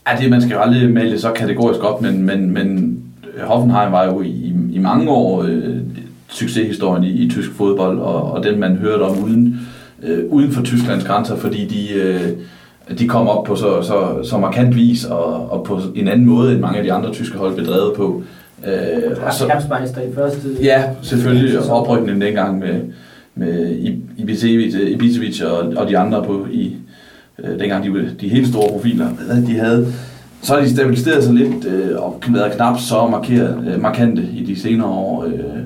Ja, 0.07 0.17
det, 0.21 0.29
man 0.29 0.41
skal 0.41 0.53
jo 0.53 0.59
aldrig 0.59 0.91
male 0.91 1.19
så 1.19 1.31
kategorisk 1.31 1.83
op, 1.83 2.01
men, 2.01 2.23
men, 2.23 2.51
men 2.51 2.99
Hoffenheim 3.41 3.91
var 3.91 4.05
jo 4.05 4.21
i, 4.21 4.53
i 4.71 4.79
mange 4.79 5.09
år 5.09 5.43
øh, 5.43 5.77
succeshistorien 6.27 7.03
i, 7.03 7.09
i 7.09 7.29
tysk 7.29 7.51
fodbold, 7.51 7.99
og, 7.99 8.31
og 8.31 8.43
den 8.43 8.59
man 8.59 8.75
hørte 8.75 9.01
om 9.01 9.23
uden, 9.23 9.59
øh, 10.03 10.25
uden 10.29 10.51
for 10.51 10.63
Tysklands 10.63 11.03
grænser, 11.03 11.35
fordi 11.35 11.65
de, 11.65 11.93
øh, 11.93 12.29
de 12.99 13.07
kom 13.07 13.27
op 13.27 13.43
på 13.43 13.55
så, 13.55 13.81
så, 13.81 14.29
så 14.29 14.37
markant 14.37 14.75
vis, 14.75 15.05
og, 15.05 15.51
og 15.51 15.63
på 15.63 15.79
en 15.95 16.07
anden 16.07 16.25
måde, 16.25 16.51
end 16.51 16.61
mange 16.61 16.77
af 16.77 16.83
de 16.83 16.93
andre 16.93 17.11
tyske 17.13 17.37
hold 17.37 17.55
blev 17.55 17.67
drevet 17.67 17.93
på. 17.95 18.23
Øh, 18.67 19.17
og 19.25 19.33
så, 19.33 19.45
i 20.01 20.15
første... 20.15 20.49
Ja, 20.61 20.83
selvfølgelig, 21.01 21.59
og 21.59 21.81
oprykningen 21.81 22.21
dengang 22.21 22.59
med, 22.59 22.81
med 23.35 23.77
Ibisevic, 24.17 24.73
Ibisevic 24.73 25.41
og, 25.41 25.73
og 25.77 25.89
de 25.89 25.97
andre 25.97 26.23
på 26.23 26.47
i 26.51 26.75
øh, 27.39 27.59
dengang 27.59 27.85
de, 27.85 28.09
de 28.21 28.29
helt 28.29 28.47
store 28.47 28.69
profiler, 28.69 29.07
de 29.47 29.55
havde, 29.59 29.93
så 30.41 30.53
har 30.53 30.61
de 30.61 30.69
stabiliseret 30.69 31.23
sig 31.23 31.33
lidt 31.33 31.65
øh, 31.65 32.03
og 32.03 32.21
været 32.29 32.51
knap 32.51 32.79
så 32.79 33.07
markeret, 33.07 33.67
øh, 33.67 33.81
markante 33.81 34.23
i 34.33 34.45
de 34.45 34.59
senere 34.59 34.87
år. 34.87 35.23
Øh, 35.23 35.63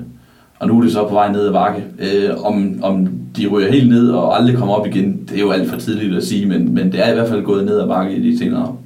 og 0.58 0.68
nu 0.68 0.78
er 0.78 0.82
det 0.82 0.92
så 0.92 1.08
på 1.08 1.14
vej 1.14 1.32
ned 1.32 1.46
ad 1.46 1.52
bakke. 1.52 1.84
Øh, 1.98 2.30
om, 2.44 2.80
om 2.82 3.08
de 3.36 3.46
ryger 3.46 3.72
helt 3.72 3.88
ned 3.88 4.10
og 4.10 4.36
aldrig 4.36 4.56
kommer 4.56 4.74
op 4.74 4.86
igen, 4.86 5.26
det 5.28 5.36
er 5.36 5.40
jo 5.40 5.50
alt 5.50 5.70
for 5.70 5.78
tidligt 5.78 6.16
at 6.16 6.24
sige, 6.24 6.46
men, 6.46 6.74
men 6.74 6.92
det 6.92 7.06
er 7.06 7.10
i 7.10 7.14
hvert 7.14 7.28
fald 7.28 7.44
gået 7.44 7.64
ned 7.64 7.80
ad 7.80 7.88
bakke 7.88 8.16
i 8.16 8.30
de 8.30 8.38
senere 8.38 8.76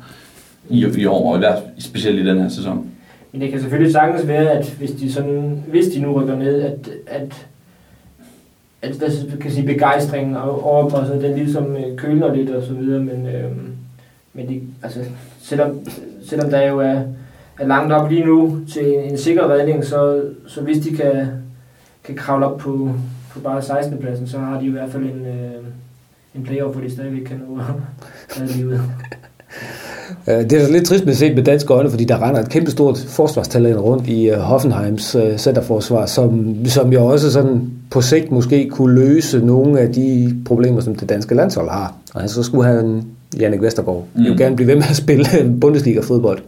i, 0.69 0.87
i 0.99 1.07
år, 1.07 1.31
og 1.31 1.37
i 1.37 1.39
hvert, 1.39 1.63
specielt 1.79 2.19
i 2.19 2.27
den 2.27 2.39
her 2.39 2.49
sæson. 2.49 2.87
Men 3.33 3.41
det 3.41 3.51
kan 3.51 3.61
selvfølgelig 3.61 3.93
sagtens 3.93 4.29
være, 4.29 4.51
at 4.51 4.75
hvis 4.79 4.91
de, 4.91 5.13
sådan, 5.13 5.63
hvis 5.69 5.87
de 5.87 6.01
nu 6.01 6.13
rykker 6.13 6.37
ned, 6.37 6.63
at, 6.63 6.91
at 7.07 7.47
at 8.83 9.01
der 9.01 9.37
kan 9.41 9.51
sige 9.51 9.67
begejstringen 9.67 10.37
over 10.37 10.91
og 10.91 11.07
så 11.07 11.13
den 11.13 11.35
ligesom 11.35 11.77
øh, 11.77 11.97
køler 11.97 12.35
lidt 12.35 12.51
og 12.51 12.63
så 12.63 12.75
videre, 12.75 13.01
men, 13.01 13.27
øh, 13.27 13.51
men 14.35 14.49
de, 14.49 14.61
altså, 14.83 15.01
selvom, 15.41 15.79
selvom 16.25 16.51
der 16.51 16.69
jo 16.69 16.79
er, 16.81 17.01
er 17.59 17.67
langt 17.67 17.93
op 17.93 18.11
lige 18.11 18.25
nu 18.25 18.59
til 18.73 18.95
en, 18.95 19.11
en 19.11 19.19
sikker 19.19 19.51
redning, 19.51 19.85
så, 19.85 20.23
så 20.47 20.61
hvis 20.61 20.79
de 20.79 20.97
kan, 20.97 21.27
kan 22.05 22.15
kravle 22.15 22.47
op 22.47 22.59
på, 22.59 22.91
på 23.33 23.41
bare 23.41 23.63
16. 23.63 23.99
pladsen, 23.99 24.29
så 24.29 24.39
har 24.39 24.61
de 24.61 24.67
i 24.67 24.71
hvert 24.71 24.91
fald 24.91 25.03
en, 25.03 25.27
øh, 25.27 25.65
en 26.35 26.43
playoff, 26.45 26.77
hvor 26.77 26.85
de 26.85 26.93
stadigvæk 26.93 27.25
kan 27.27 27.43
nå 27.49 27.61
at 28.37 28.57
livet. 28.57 28.81
Øh, 30.29 30.35
det 30.35 30.53
er 30.53 30.73
lidt 30.73 30.87
trist 30.87 31.05
med 31.05 31.13
at 31.13 31.19
se 31.19 31.35
med 31.35 31.43
danske 31.43 31.73
øjne, 31.73 31.91
fordi 31.91 32.05
der 32.05 32.29
render 32.29 32.41
et 32.41 32.49
kæmpestort 32.49 32.99
forsvarstalent 32.99 33.81
rundt 33.81 34.09
i 34.09 34.31
øh, 34.31 34.39
Hoffenheims 34.39 35.15
øh, 35.15 35.39
centerforsvar, 35.39 36.07
som, 36.07 36.57
som 36.67 36.93
jo 36.93 37.07
også 37.07 37.33
sådan 37.33 37.71
på 37.91 38.01
sigt 38.01 38.31
måske 38.31 38.69
kunne 38.69 38.95
løse 38.95 39.47
nogle 39.47 39.81
af 39.81 39.93
de 39.93 40.37
problemer, 40.47 40.81
som 40.81 40.95
det 40.95 41.09
danske 41.09 41.35
landshold 41.35 41.71
har. 41.71 41.95
Og 42.15 42.31
så 42.31 42.43
skulle 42.43 42.69
han, 42.69 43.05
Jannik 43.41 43.63
Vestergaard, 43.63 44.05
mm. 44.15 44.23
jo 44.23 44.35
gerne 44.39 44.57
blive 44.57 44.69
ved 44.69 44.75
med 44.75 44.85
at 44.91 44.97
spille 44.97 45.25
Bundesliga-fodbold. 45.61 46.39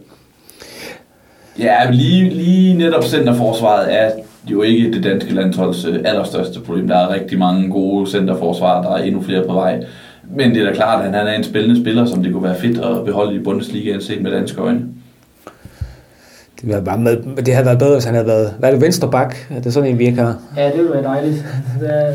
Ja, 1.59 1.91
lige, 1.91 2.29
lige 2.29 2.77
netop 2.77 3.03
centerforsvaret 3.03 3.93
er 3.93 4.11
jo 4.47 4.61
ikke 4.61 4.91
det 4.91 5.03
danske 5.03 5.33
landsholds 5.33 5.85
allerstørste 5.85 6.59
problem. 6.59 6.87
Der 6.87 6.97
er 6.97 7.13
rigtig 7.13 7.39
mange 7.39 7.69
gode 7.69 8.11
centerforsvar, 8.11 8.81
der 8.81 8.89
er 8.89 9.03
endnu 9.03 9.21
flere 9.21 9.43
på 9.47 9.53
vej. 9.53 9.83
Men 10.29 10.55
det 10.55 10.61
er 10.61 10.65
da 10.65 10.73
klart, 10.73 11.05
at 11.05 11.13
han 11.13 11.27
er 11.27 11.33
en 11.33 11.43
spændende 11.43 11.81
spiller, 11.81 12.05
som 12.05 12.23
det 12.23 12.33
kunne 12.33 12.43
være 12.43 12.59
fedt 12.59 12.77
at 12.77 13.05
beholde 13.05 13.35
i 13.35 13.43
Bundesligaen 13.43 14.01
set 14.01 14.21
med 14.21 14.31
danske 14.31 14.61
øjne. 14.61 14.81
Det 16.61 16.73
har, 16.73 16.81
været 16.81 16.99
med, 16.99 17.43
det 17.43 17.53
havde 17.53 17.65
været 17.65 17.79
bedre, 17.79 17.93
hvis 17.93 18.05
han 18.05 18.13
havde 18.13 18.27
været... 18.27 18.53
Hvad 18.59 18.69
er 18.69 18.73
det, 18.73 18.81
venstre 18.81 19.11
bak? 19.11 19.35
Er 19.49 19.61
det 19.61 19.73
sådan 19.73 19.89
en, 19.89 19.99
vi 19.99 20.05
ikke 20.05 20.21
har? 20.21 20.37
Ja, 20.57 20.65
det 20.67 20.77
ville 20.77 20.91
være 20.91 21.03
dejligt. 21.03 21.45
Det 21.79 21.89
er, 21.89 22.13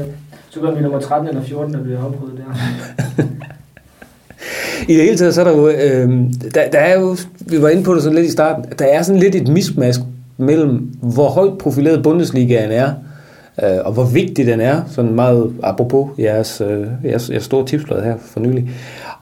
så 0.51 0.61
kan 0.61 0.77
vi 0.77 0.83
nummer 0.83 1.01
13 1.01 1.29
eller 1.29 1.43
14, 1.43 1.75
der 1.75 1.83
bliver 1.83 2.05
afprøvet 2.05 2.33
der. 2.37 3.23
I 4.89 4.97
det 4.97 5.05
hele 5.05 5.17
taget, 5.17 5.35
så 5.35 5.41
er 5.41 5.45
der 5.45 5.57
jo, 5.57 5.69
øh, 5.69 6.09
der, 6.55 6.71
der 6.73 6.79
er 6.79 7.01
jo, 7.01 7.17
vi 7.41 7.63
var 7.63 7.69
inde 7.69 7.83
på 7.83 7.95
det 7.95 8.03
sådan 8.03 8.17
lidt 8.17 8.27
i 8.29 8.33
starten, 8.33 8.65
der 8.79 8.85
er 8.85 9.03
sådan 9.03 9.21
lidt 9.21 9.35
et 9.35 9.49
mismask 9.49 10.01
mellem, 10.41 10.77
hvor 11.03 11.29
højt 11.29 11.59
profileret 11.59 12.03
Bundesligaen 12.03 12.71
er, 12.73 12.93
øh, 13.63 13.79
og 13.85 13.93
hvor 13.93 14.05
vigtig 14.05 14.47
den 14.47 14.61
er, 14.61 14.83
sådan 14.89 15.15
meget 15.15 15.53
apropos 15.63 16.09
jeres, 16.19 16.61
øh, 16.61 16.87
jeres, 17.05 17.31
jeres 17.31 17.45
store 17.45 17.67
tipsblad 17.67 18.03
her 18.03 18.15
for 18.19 18.41
nylig, 18.41 18.71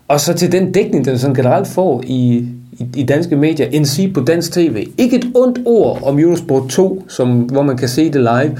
og 0.08 0.20
så 0.20 0.34
til 0.34 0.52
den 0.52 0.72
dækning, 0.72 1.04
den 1.04 1.18
sådan 1.18 1.34
generelt 1.34 1.66
får 1.66 2.02
i, 2.06 2.48
i, 2.72 2.86
i 2.96 3.02
danske 3.02 3.36
medier, 3.36 3.66
end 3.66 3.84
sige 3.84 4.12
på 4.12 4.20
dansk 4.20 4.52
tv. 4.52 4.88
Ikke 4.98 5.16
et 5.16 5.30
ondt 5.34 5.58
ord 5.66 6.02
om 6.02 6.18
Eurosport 6.18 6.68
2, 6.68 7.04
som, 7.08 7.40
hvor 7.40 7.62
man 7.62 7.76
kan 7.76 7.88
se 7.88 8.12
det 8.12 8.20
live, 8.20 8.58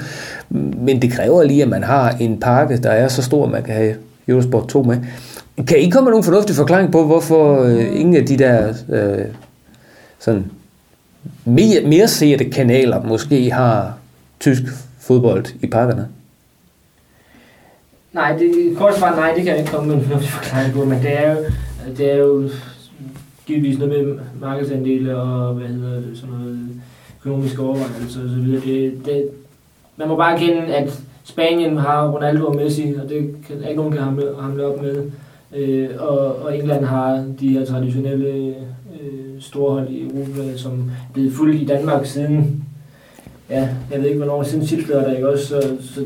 men 0.85 1.03
det 1.03 1.13
kræver 1.13 1.43
lige, 1.43 1.63
at 1.63 1.69
man 1.69 1.83
har 1.83 2.17
en 2.21 2.41
pakke, 2.41 2.77
der 2.77 2.91
er 2.91 3.09
så 3.09 3.23
stor, 3.23 3.45
at 3.45 3.51
man 3.51 3.63
kan 3.63 3.75
have 3.75 3.95
Eurosport 4.29 4.69
2 4.69 4.83
med. 4.83 4.97
Kan 5.67 5.79
I 5.79 5.91
komme 5.91 6.05
med 6.05 6.13
nogen 6.13 6.25
fornuftig 6.25 6.57
forklaring 6.57 6.93
på, 6.93 7.05
hvorfor 7.05 7.63
øh, 7.63 8.01
ingen 8.01 8.17
af 8.17 8.27
de 8.27 8.37
der 8.37 8.75
øh, 8.89 9.25
sådan 10.19 10.45
mere, 11.45 11.81
mere 11.87 12.09
sete 12.09 12.45
kanaler 12.45 13.03
måske 13.03 13.53
har 13.53 13.99
tysk 14.41 14.63
fodbold 15.01 15.45
i 15.63 15.67
pakkerne? 15.67 16.09
Nej, 18.13 18.37
det 18.37 18.77
kort 18.77 18.97
svar 18.97 19.15
nej, 19.17 19.33
det 19.37 19.45
kan 19.45 19.47
jeg 19.47 19.59
ikke 19.59 19.71
komme 19.71 19.89
med 19.89 19.97
en 19.97 20.05
fornuftig 20.05 20.31
forklaring 20.31 20.73
på, 20.73 20.85
men 20.85 21.03
det 21.03 21.25
er 21.25 21.33
jo, 21.33 21.45
det 21.97 22.13
er 22.13 22.17
jo 22.17 22.49
givetvis 23.47 23.79
noget 23.79 24.07
med 24.07 24.19
markedsandele 24.41 25.17
og 25.17 25.55
hvad 25.55 25.69
hedder 25.69 26.01
det, 26.01 26.11
sådan 26.15 26.35
noget 26.35 26.69
økonomiske 27.21 27.63
overvejelser 27.63 28.23
og 28.23 28.29
så 28.29 28.35
videre. 28.35 28.61
Det, 28.61 29.07
det, 29.07 29.29
man 29.97 30.09
må 30.09 30.17
bare 30.17 30.35
erkende, 30.35 30.75
at 30.75 31.01
Spanien 31.25 31.77
har 31.77 32.09
Ronaldo 32.09 32.47
og 32.47 32.57
Messi, 32.57 32.95
og 33.03 33.09
det 33.09 33.37
kan 33.47 33.57
ikke 33.57 33.77
nogen 33.77 33.93
kan 33.93 34.03
hamle, 34.03 34.35
hamle 34.41 34.67
op 34.67 34.83
med. 34.83 35.11
Øh, 35.57 35.89
og, 35.99 36.43
og 36.43 36.59
England 36.59 36.85
har 36.85 37.25
de 37.41 37.49
her 37.49 37.65
traditionelle 37.65 38.55
storhold 39.41 39.89
i 39.89 40.03
Europa, 40.03 40.57
som 40.57 40.73
er 40.73 41.13
blevet 41.13 41.33
fuldt 41.33 41.63
i 41.63 41.65
Danmark 41.65 42.07
siden, 42.07 42.65
ja, 43.51 43.69
jeg 43.93 44.01
ved 44.01 44.07
ikke 44.07 44.19
hvornår, 44.19 44.43
siden 44.43 44.67
Chipsler 44.67 45.01
der 45.01 45.15
ikke 45.15 45.29
også, 45.29 45.47
så, 45.47 45.63
så, 45.95 46.05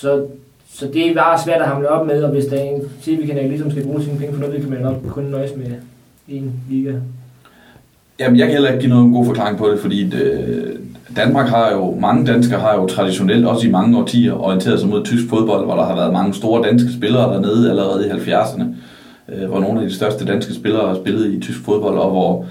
så, 0.00 0.26
så 0.72 0.86
det 0.92 1.10
er 1.10 1.14
bare 1.14 1.38
svært 1.44 1.60
at 1.60 1.68
hamle 1.68 1.88
op 1.88 2.06
med, 2.06 2.22
og 2.22 2.30
hvis 2.30 2.44
der 2.44 2.56
er 2.56 2.62
en 2.62 2.82
tv-kanal 3.02 3.48
ligesom 3.48 3.70
skal 3.70 3.84
bruge 3.84 4.02
sine 4.02 4.18
penge 4.18 4.34
for 4.34 4.40
noget, 4.40 4.60
kan 4.60 4.70
man 4.70 4.80
nok 4.80 4.96
kun 5.08 5.24
nøjes 5.24 5.56
med 5.56 5.66
en 6.28 6.52
liga. 6.70 6.92
Jamen, 8.20 8.38
jeg 8.38 8.46
kan 8.46 8.54
heller 8.54 8.70
ikke 8.70 8.80
give 8.80 8.94
nogen 8.94 9.12
god 9.12 9.24
forklaring 9.26 9.58
på 9.58 9.70
det, 9.70 9.80
fordi 9.80 10.08
det, 10.08 10.76
Danmark 11.16 11.48
har 11.48 11.72
jo, 11.72 11.96
mange 12.00 12.26
danskere 12.26 12.60
har 12.60 12.74
jo 12.74 12.86
traditionelt, 12.86 13.46
også 13.46 13.66
i 13.68 13.70
mange 13.70 13.98
årtier, 13.98 14.32
orienteret 14.32 14.80
sig 14.80 14.88
mod 14.88 15.04
tysk 15.04 15.28
fodbold, 15.28 15.64
hvor 15.64 15.74
der 15.74 15.84
har 15.84 15.94
været 15.94 16.12
mange 16.12 16.34
store 16.34 16.68
danske 16.68 16.92
spillere 16.92 17.34
dernede 17.34 17.70
allerede 17.70 18.06
i 18.06 18.10
70'erne, 18.10 18.62
øh, 18.62 18.74
Øh, 19.28 19.48
hvor 19.48 19.60
nogle 19.60 19.80
af 19.80 19.88
de 19.88 19.94
største 19.94 20.24
danske 20.24 20.54
spillere 20.54 20.88
har 20.88 20.94
spillet 20.94 21.32
i 21.32 21.40
tysk 21.40 21.60
fodbold, 21.64 21.98
og 21.98 22.10
hvor 22.10 22.46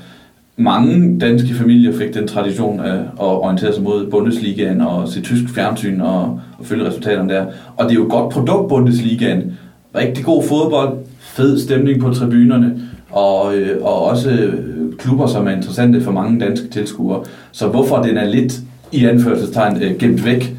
mange 0.58 1.20
danske 1.20 1.54
familier 1.54 1.98
fik 1.98 2.14
den 2.14 2.28
tradition 2.28 2.80
af 2.80 2.96
at 2.96 3.06
orientere 3.20 3.74
sig 3.74 3.84
mod 3.84 4.10
Bundesligaen 4.10 4.82
og 4.82 5.08
se 5.08 5.22
tysk 5.22 5.56
fjernsyn 5.56 6.02
og, 6.02 6.40
og 6.60 6.66
følge 6.66 6.88
resultaterne 6.88 7.34
der. 7.34 7.46
Og 7.78 7.86
det 7.86 7.92
er 7.92 7.96
jo 7.96 8.06
et 8.06 8.12
godt 8.12 8.34
produkt, 8.34 8.70
Bundesligaen. 8.70 9.58
Rigtig 9.96 10.26
god 10.26 10.44
fodbold, 10.44 10.98
fed 11.20 11.60
stemning 11.60 12.02
på 12.02 12.14
tribunerne, 12.14 12.82
og, 13.10 13.56
øh, 13.56 13.84
og 13.84 14.04
også 14.04 14.30
øh, 14.30 14.98
klubber, 14.98 15.28
som 15.28 15.48
er 15.48 15.52
interessante 15.52 16.02
for 16.02 16.12
mange 16.12 16.40
danske 16.40 16.68
tilskuere. 16.68 17.24
Så 17.52 17.68
hvorfor 17.68 18.02
den 18.02 18.18
er 18.18 18.26
lidt 18.26 18.60
i 18.92 19.06
anførselstegn 19.06 19.84
øh, 19.84 19.98
gemt 19.98 20.26
væk 20.26 20.56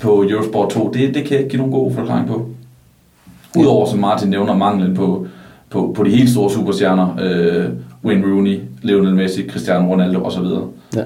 på 0.00 0.24
Eurosport 0.30 0.70
2, 0.70 0.90
det, 0.94 1.14
det 1.14 1.24
kan 1.24 1.32
jeg 1.32 1.38
ikke 1.38 1.50
give 1.50 1.58
nogen 1.58 1.72
god 1.72 1.94
forklaring 1.94 2.28
på. 2.28 2.48
Udover, 3.58 3.86
som 3.86 3.98
Martin 3.98 4.30
nævner, 4.30 4.56
manglen 4.56 4.94
på, 4.94 5.26
på, 5.72 5.92
på 5.96 6.04
de 6.04 6.10
helt 6.10 6.30
store 6.30 6.50
superstjerner, 6.50 7.16
øh, 7.22 7.64
Wayne 8.04 8.26
Rooney, 8.26 8.58
Lionel 8.82 9.14
Messi, 9.14 9.48
Cristiano 9.48 9.92
Ronaldo 9.92 10.22
osv. 10.22 10.44
Ja. 10.96 11.02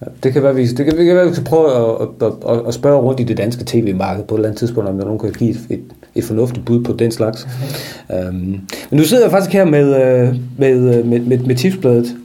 Ja, 0.00 0.06
Det 0.22 0.32
kan 0.32 0.42
være, 0.42 0.54
vi, 0.54 0.66
det 0.66 0.76
kan, 0.76 0.98
det 0.98 1.06
kan 1.06 1.16
være, 1.16 1.28
vi 1.28 1.34
skal 1.34 1.44
prøve 1.44 1.66
at, 1.76 2.08
at, 2.22 2.32
at, 2.48 2.66
at 2.68 2.74
spørge 2.74 3.00
rundt 3.00 3.20
i 3.20 3.22
det 3.22 3.36
danske 3.36 3.64
tv-marked 3.66 4.24
på 4.24 4.34
et 4.34 4.38
eller 4.38 4.48
andet 4.48 4.58
tidspunkt, 4.58 4.90
om 4.90 4.98
der 4.98 5.04
nogen 5.04 5.18
kan 5.18 5.32
give 5.32 5.50
et, 5.50 5.66
et, 5.70 5.80
et 6.14 6.24
fornuftigt 6.24 6.66
bud 6.66 6.84
på 6.84 6.92
den 6.92 7.10
slags. 7.10 7.48
um, 8.28 8.34
men 8.34 8.60
nu 8.90 9.02
sidder 9.02 9.22
jeg 9.24 9.30
faktisk 9.30 9.52
her 9.52 9.64
med, 9.64 10.02
øh, 10.02 10.36
med, 10.58 10.98
øh, 10.98 11.06
med, 11.06 11.20
med, 11.20 11.38
med 11.38 11.54
tipsbladet, 11.56 12.16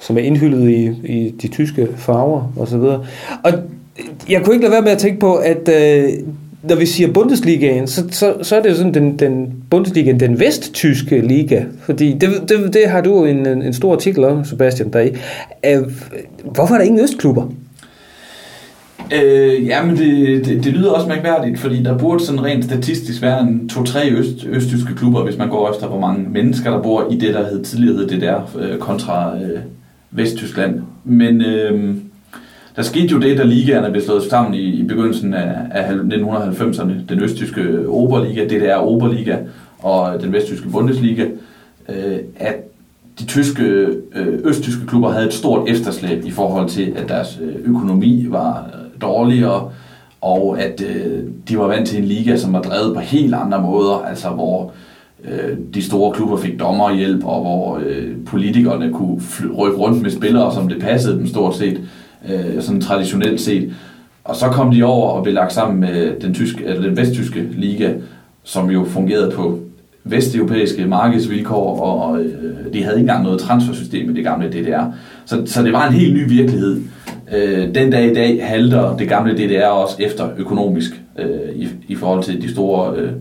som 0.00 0.16
er 0.16 0.20
indhyllet 0.20 0.70
i, 0.70 0.84
i 1.04 1.34
de 1.42 1.48
tyske 1.48 1.88
farver 1.96 2.52
og 2.56 2.68
så 2.68 2.78
videre. 2.78 3.04
Og 3.44 3.52
jeg 4.28 4.42
kunne 4.44 4.54
ikke 4.54 4.64
lade 4.64 4.72
være 4.72 4.82
med 4.82 4.92
at 4.92 4.98
tænke 4.98 5.20
på, 5.20 5.34
at 5.34 5.68
øh, 5.68 6.08
når 6.62 6.76
vi 6.76 6.86
siger 6.86 7.12
Bundesligaen, 7.12 7.86
så, 7.86 8.04
så, 8.10 8.34
så 8.42 8.56
er 8.56 8.62
det 8.62 8.70
jo 8.70 8.74
sådan 8.74 8.94
den, 8.94 9.18
den 9.18 9.54
Bundesligaen, 9.70 10.20
den 10.20 10.40
vesttyske 10.40 11.20
liga. 11.20 11.64
Fordi 11.80 12.12
det, 12.12 12.30
det, 12.48 12.74
det 12.74 12.88
har 12.88 13.00
du 13.00 13.24
en, 13.24 13.46
en 13.46 13.74
stor 13.74 13.92
artikel 13.92 14.24
om, 14.24 14.44
Sebastian, 14.44 14.92
der 14.92 15.00
i. 15.00 15.10
Øh, 15.66 15.82
hvorfor 16.44 16.74
er 16.74 16.78
der 16.78 16.84
ingen 16.84 17.02
østklubber? 17.02 17.46
Øh, 19.14 19.66
jamen, 19.66 19.96
det, 19.96 20.46
det, 20.46 20.64
det 20.64 20.72
lyder 20.72 20.90
også 20.90 21.08
mærkværdigt, 21.08 21.58
fordi 21.58 21.82
der 21.82 21.98
burde 21.98 22.24
sådan 22.24 22.44
rent 22.44 22.64
statistisk 22.64 23.22
være 23.22 23.40
en 23.40 23.68
to-tre 23.68 24.10
øst, 24.10 24.46
østtyske 24.46 24.94
klubber, 24.94 25.24
hvis 25.24 25.38
man 25.38 25.48
går 25.48 25.70
efter, 25.70 25.86
hvor 25.86 26.00
mange 26.00 26.28
mennesker, 26.30 26.70
der 26.70 26.82
bor 26.82 27.06
i 27.10 27.16
det, 27.16 27.34
der 27.34 27.48
hed, 27.48 27.64
tidligere 27.64 27.96
hed 27.96 28.20
der, 28.20 28.56
øh, 28.60 28.78
kontra 28.78 29.36
øh, 29.36 29.58
Vesttyskland. 30.10 30.80
Men 31.04 31.40
øh, 31.40 31.94
der 32.80 32.86
skete 32.86 33.12
jo 33.12 33.18
det, 33.18 33.38
da 33.38 33.42
ligaerne 33.42 33.90
blev 33.90 34.02
slået 34.02 34.22
sammen 34.22 34.54
i, 34.54 34.62
i 34.62 34.82
begyndelsen 34.82 35.34
af, 35.34 35.54
af 35.70 35.90
1990'erne. 35.92 36.92
Den 37.08 37.20
østtyske 37.20 37.88
Oberliga, 37.88 38.44
DDR 38.44 38.76
Oberliga 38.76 39.36
og 39.78 40.22
den 40.22 40.32
vesttyske 40.32 40.68
Bundesliga, 40.68 41.26
øh, 41.88 42.18
at 42.36 42.54
de 43.18 43.24
tyske, 43.26 43.64
øh, 44.14 44.38
østtyske 44.44 44.86
klubber 44.86 45.10
havde 45.10 45.26
et 45.26 45.32
stort 45.32 45.68
efterslæb 45.68 46.24
i 46.24 46.30
forhold 46.30 46.68
til, 46.68 46.92
at 46.96 47.08
deres 47.08 47.40
øh, 47.42 47.54
økonomi 47.64 48.26
var 48.28 48.70
øh, 48.74 49.00
dårligere, 49.00 49.70
og 50.20 50.62
at 50.62 50.82
øh, 50.82 51.22
de 51.48 51.58
var 51.58 51.66
vant 51.66 51.88
til 51.88 51.98
en 51.98 52.04
liga, 52.04 52.36
som 52.36 52.52
var 52.52 52.62
drevet 52.62 52.94
på 52.94 53.00
helt 53.00 53.34
andre 53.34 53.62
måder, 53.62 54.04
altså 54.08 54.28
hvor 54.28 54.72
øh, 55.24 55.56
de 55.74 55.82
store 55.82 56.12
klubber 56.12 56.36
fik 56.36 56.60
dommerhjælp, 56.60 57.24
og 57.24 57.40
hvor 57.40 57.80
øh, 57.86 58.16
politikerne 58.26 58.92
kunne 58.92 59.20
rykke 59.58 59.78
rundt 59.78 60.02
med 60.02 60.10
spillere, 60.10 60.54
som 60.54 60.68
det 60.68 60.80
passede 60.80 61.18
dem 61.18 61.26
stort 61.26 61.56
set, 61.56 61.80
øh, 62.28 62.62
sådan 62.62 62.80
traditionelt 62.80 63.40
set. 63.40 63.72
Og 64.24 64.36
så 64.36 64.48
kom 64.48 64.70
de 64.70 64.84
over 64.84 65.10
og 65.10 65.22
blev 65.22 65.34
lagt 65.34 65.52
sammen 65.52 65.80
med 65.80 66.20
den, 66.20 66.34
tyske, 66.34 66.64
eller 66.64 66.82
den 66.82 66.96
vesttyske 66.96 67.42
liga, 67.52 67.92
som 68.44 68.70
jo 68.70 68.84
fungerede 68.84 69.30
på 69.30 69.60
vesteuropæiske 70.04 70.86
markedsvilkår, 70.86 71.80
og 71.80 72.20
øh, 72.20 72.72
de 72.72 72.82
havde 72.82 72.96
ikke 72.96 73.00
engang 73.00 73.24
noget 73.24 73.40
transfersystem 73.40 74.10
i 74.10 74.14
det 74.14 74.24
gamle 74.24 74.48
DDR. 74.48 74.84
Så, 75.24 75.42
så 75.46 75.62
det 75.62 75.72
var 75.72 75.88
en 75.88 75.94
helt 75.94 76.14
ny 76.14 76.28
virkelighed. 76.28 76.80
Øh, 77.34 77.74
den 77.74 77.90
dag 77.90 78.10
i 78.10 78.14
dag 78.14 78.46
halter 78.46 78.96
det 78.96 79.08
gamle 79.08 79.34
DDR 79.34 79.66
også 79.66 79.96
efter 79.98 80.28
økonomisk 80.36 81.02
øh, 81.18 81.56
i, 81.56 81.68
i 81.88 81.94
forhold 81.94 82.22
til 82.24 82.42
de 82.42 82.50
store, 82.50 82.96
øh, 82.96 83.12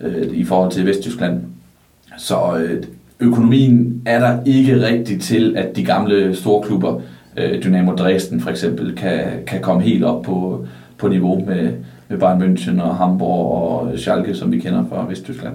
øh, 0.00 0.26
i 0.32 0.44
forhold 0.44 0.70
til 0.70 0.86
Vesttyskland. 0.86 1.40
Så 2.18 2.36
øh, 2.58 2.82
økonomien 3.20 4.02
er 4.06 4.18
der 4.18 4.38
ikke 4.46 4.86
rigtig 4.86 5.20
til, 5.20 5.56
at 5.56 5.76
de 5.76 5.84
gamle 5.84 6.36
store 6.36 6.62
klubber, 6.62 7.00
øh, 7.36 7.64
Dynamo 7.64 7.92
Dresden 7.92 8.40
for 8.40 8.50
eksempel, 8.50 8.96
kan, 8.96 9.20
kan 9.46 9.60
komme 9.60 9.82
helt 9.82 10.04
op 10.04 10.22
på, 10.22 10.66
på 10.98 11.08
niveau 11.08 11.44
med, 11.46 11.70
med 12.08 12.18
Bayern 12.18 12.42
München 12.42 12.82
og 12.82 12.96
Hamburg 12.96 13.52
og 13.52 13.98
Schalke, 13.98 14.34
som 14.34 14.52
vi 14.52 14.58
kender 14.58 14.84
fra 14.88 15.06
Vesttyskland. 15.08 15.54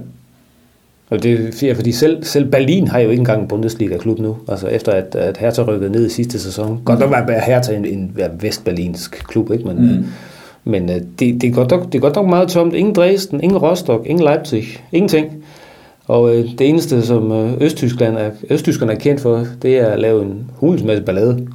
Og 1.10 1.24
det 1.24 1.64
er 1.64 1.76
fordi 1.76 1.92
selv, 1.92 2.24
selv 2.24 2.46
Berlin 2.46 2.88
har 2.88 3.00
jo 3.00 3.10
ikke 3.10 3.20
engang 3.20 3.42
en 3.42 3.48
Bundesliga-klub 3.48 4.20
nu, 4.20 4.38
altså 4.48 4.68
efter 4.68 4.92
at, 4.92 5.16
at 5.16 5.38
Hertha 5.38 5.62
rykkede 5.62 5.92
ned 5.92 6.06
i 6.06 6.10
sidste 6.10 6.40
sæson. 6.40 6.82
Godt 6.86 7.00
nok 7.00 7.12
var 7.12 7.40
Hertha 7.46 7.76
en, 7.76 7.86
en, 7.86 8.00
en 8.00 8.42
vestberlinsk 8.42 9.24
klub, 9.28 9.52
ikke? 9.52 9.68
men, 9.68 9.78
mm. 9.78 10.06
men 10.64 10.88
det, 10.90 11.20
det, 11.20 11.44
er 11.44 11.52
godt 11.52 11.72
nok, 11.72 11.86
det 11.86 11.96
er 11.96 12.00
godt 12.00 12.16
nok 12.16 12.28
meget 12.30 12.48
tomt. 12.50 12.74
Ingen 12.74 12.96
Dresden, 12.96 13.44
ingen 13.44 13.58
Rostock, 13.58 14.06
ingen 14.06 14.26
Leipzig, 14.26 14.64
ingenting. 14.92 15.44
Og 16.08 16.36
øh, 16.36 16.46
det 16.60 16.70
eneste, 16.70 17.02
som 17.02 17.32
øh, 17.32 17.54
Østtyskland 17.62 18.18
er, 18.18 18.32
Østtyskerne 18.50 18.92
er 18.92 18.98
kendt 18.98 19.22
for, 19.22 19.46
det 19.62 19.78
er 19.78 19.86
at 19.86 20.00
lave 20.00 20.22
en 20.22 20.52
hulens 20.56 20.84
masse 20.84 21.04
ballade. 21.04 21.48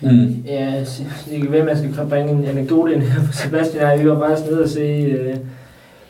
Mm. 0.00 0.44
Ja, 0.46 0.84
jeg 1.32 1.40
kan 1.40 1.52
ved, 1.52 1.58
at 1.58 1.64
man 1.64 1.76
skal 1.76 2.06
bringe 2.08 2.32
en 2.32 2.44
anekdote 2.44 2.94
ind 2.94 3.02
her, 3.02 3.22
for 3.22 3.32
Sebastian 3.32 3.84
og 3.84 3.90
jeg, 3.90 4.00
vi 4.00 4.08
var 4.08 4.18
bare 4.18 4.36
nede 4.50 4.62
og 4.62 4.68
se 4.68 4.80
øh, 4.80 5.36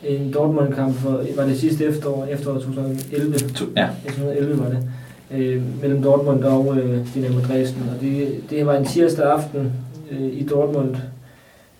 en 0.03 0.33
Dortmund-kamp, 0.33 0.95
for, 0.95 1.23
var 1.37 1.45
det 1.45 1.59
sidste 1.59 1.85
efterår, 1.85 2.25
efterår 2.31 2.53
2011? 2.53 3.33
Ja. 3.77 3.87
2011 4.07 4.59
var 4.59 4.69
det, 4.69 4.89
øh, 5.31 5.61
mellem 5.81 6.03
Dortmund 6.03 6.43
og 6.43 6.77
øh, 6.77 7.07
Dynamo 7.15 7.39
Dresden, 7.39 7.83
og 7.95 8.01
det, 8.01 8.27
det 8.49 8.65
var 8.65 8.75
en 8.75 8.85
tirsdag 8.85 9.31
aften 9.31 9.71
øh, 10.11 10.33
i 10.33 10.47
Dortmund, 10.49 10.95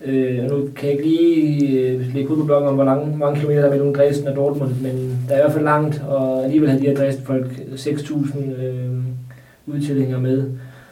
Øh, 0.05 0.43
nu 0.49 0.67
kan 0.75 0.89
jeg 0.89 0.91
ikke 0.91 1.03
lige 1.03 1.79
øh, 1.79 2.13
lægge 2.13 2.29
ud 2.31 2.37
på 2.37 2.45
bloggen 2.45 2.69
om, 2.69 2.75
hvor 2.75 2.83
lang, 2.83 3.17
mange 3.17 3.35
kilometer 3.35 3.61
der 3.61 3.67
er 3.67 3.71
mellem 3.71 3.93
Dresden 3.93 4.27
og 4.27 4.35
Dortmund, 4.35 4.71
men 4.81 5.19
der 5.27 5.35
er 5.35 5.39
i 5.39 5.41
hvert 5.41 5.53
fald 5.53 5.63
langt, 5.63 6.01
og 6.07 6.43
alligevel 6.43 6.69
havde 6.69 6.81
de 6.83 6.87
her 6.87 6.95
Dresden-folk 6.95 7.51
6.000 7.75 8.63
øh, 8.63 8.89
udtilhængere 9.67 10.21
med. 10.21 10.43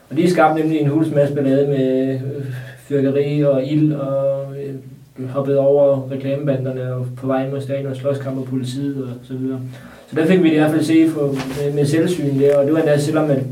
Og 0.09 0.17
de 0.17 0.29
skabte 0.29 0.61
nemlig 0.61 0.79
en 0.79 0.87
hulens 0.87 1.15
masse 1.15 1.35
ballade 1.35 1.67
med 1.67 2.13
øh, 2.13 2.45
fyrkeri 2.79 3.41
og 3.41 3.65
ild 3.65 3.93
og 3.93 4.45
øh, 4.57 5.29
hoppet 5.29 5.57
over 5.57 6.11
reklamebanderne 6.11 6.93
og 6.93 7.07
på 7.17 7.27
vej 7.27 7.49
mod 7.49 7.61
stadion 7.61 7.91
og 7.91 7.95
slåskamp 7.95 8.37
og 8.37 8.45
politiet 8.45 9.03
og 9.03 9.09
så 9.23 9.33
videre. 9.33 9.59
Så 10.09 10.15
der 10.15 10.25
fik 10.25 10.43
vi 10.43 10.47
det 10.47 10.53
i 10.53 10.57
hvert 10.57 10.71
fald 10.71 10.83
se 10.83 11.09
for, 11.09 11.27
med, 11.27 11.73
med 11.73 11.85
selvsyn 11.85 12.39
der, 12.39 12.57
og 12.57 12.65
det 12.65 12.73
var 12.73 12.79
endda 12.79 12.99
selvom 12.99 13.29
at 13.29 13.43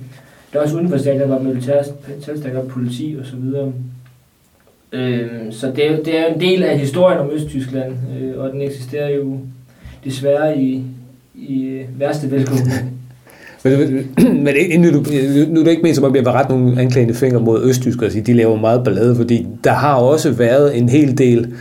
der 0.54 0.60
også 0.60 0.76
uden 0.76 0.90
for 0.90 0.98
stadion 0.98 1.30
var 1.30 1.40
militær 1.40 1.84
tilstærk 2.24 2.68
politi 2.68 3.16
og 3.20 3.26
så 3.26 3.36
videre. 3.36 3.74
Øh, 4.92 5.52
så 5.52 5.68
det, 5.68 6.06
det 6.06 6.18
er 6.20 6.26
en 6.26 6.42
del 6.42 6.64
af 6.64 6.80
historien 6.80 7.20
om 7.20 7.30
Østtyskland, 7.32 7.94
øh, 8.20 8.40
og 8.40 8.52
den 8.52 8.62
eksisterer 8.62 9.10
jo 9.10 9.40
desværre 10.04 10.58
i, 10.58 10.84
i 11.36 11.64
øh, 11.64 12.00
værste 12.00 12.32
velkommen. 12.32 12.72
Men, 13.64 14.10
men 14.44 14.56
inden 14.58 14.82
nu, 14.82 14.92
nu, 14.92 15.02
nu 15.50 15.60
er 15.60 15.64
det 15.64 15.72
ikke 15.72 15.84
ment 15.84 15.96
som 15.96 16.04
om, 16.04 16.16
jeg 16.16 16.26
vil 16.26 16.32
rette 16.32 16.52
nogle 16.52 16.82
anklagende 16.82 17.14
fingre 17.14 17.40
mod 17.40 17.64
Østtyskere 17.64 18.06
og 18.06 18.12
sige, 18.12 18.22
de 18.22 18.34
laver 18.34 18.60
meget 18.60 18.84
ballade, 18.84 19.16
fordi 19.16 19.48
der 19.64 19.74
har 19.74 19.96
også 19.96 20.32
været 20.32 20.78
en 20.78 20.90
hel 20.90 21.18
del 21.18 21.54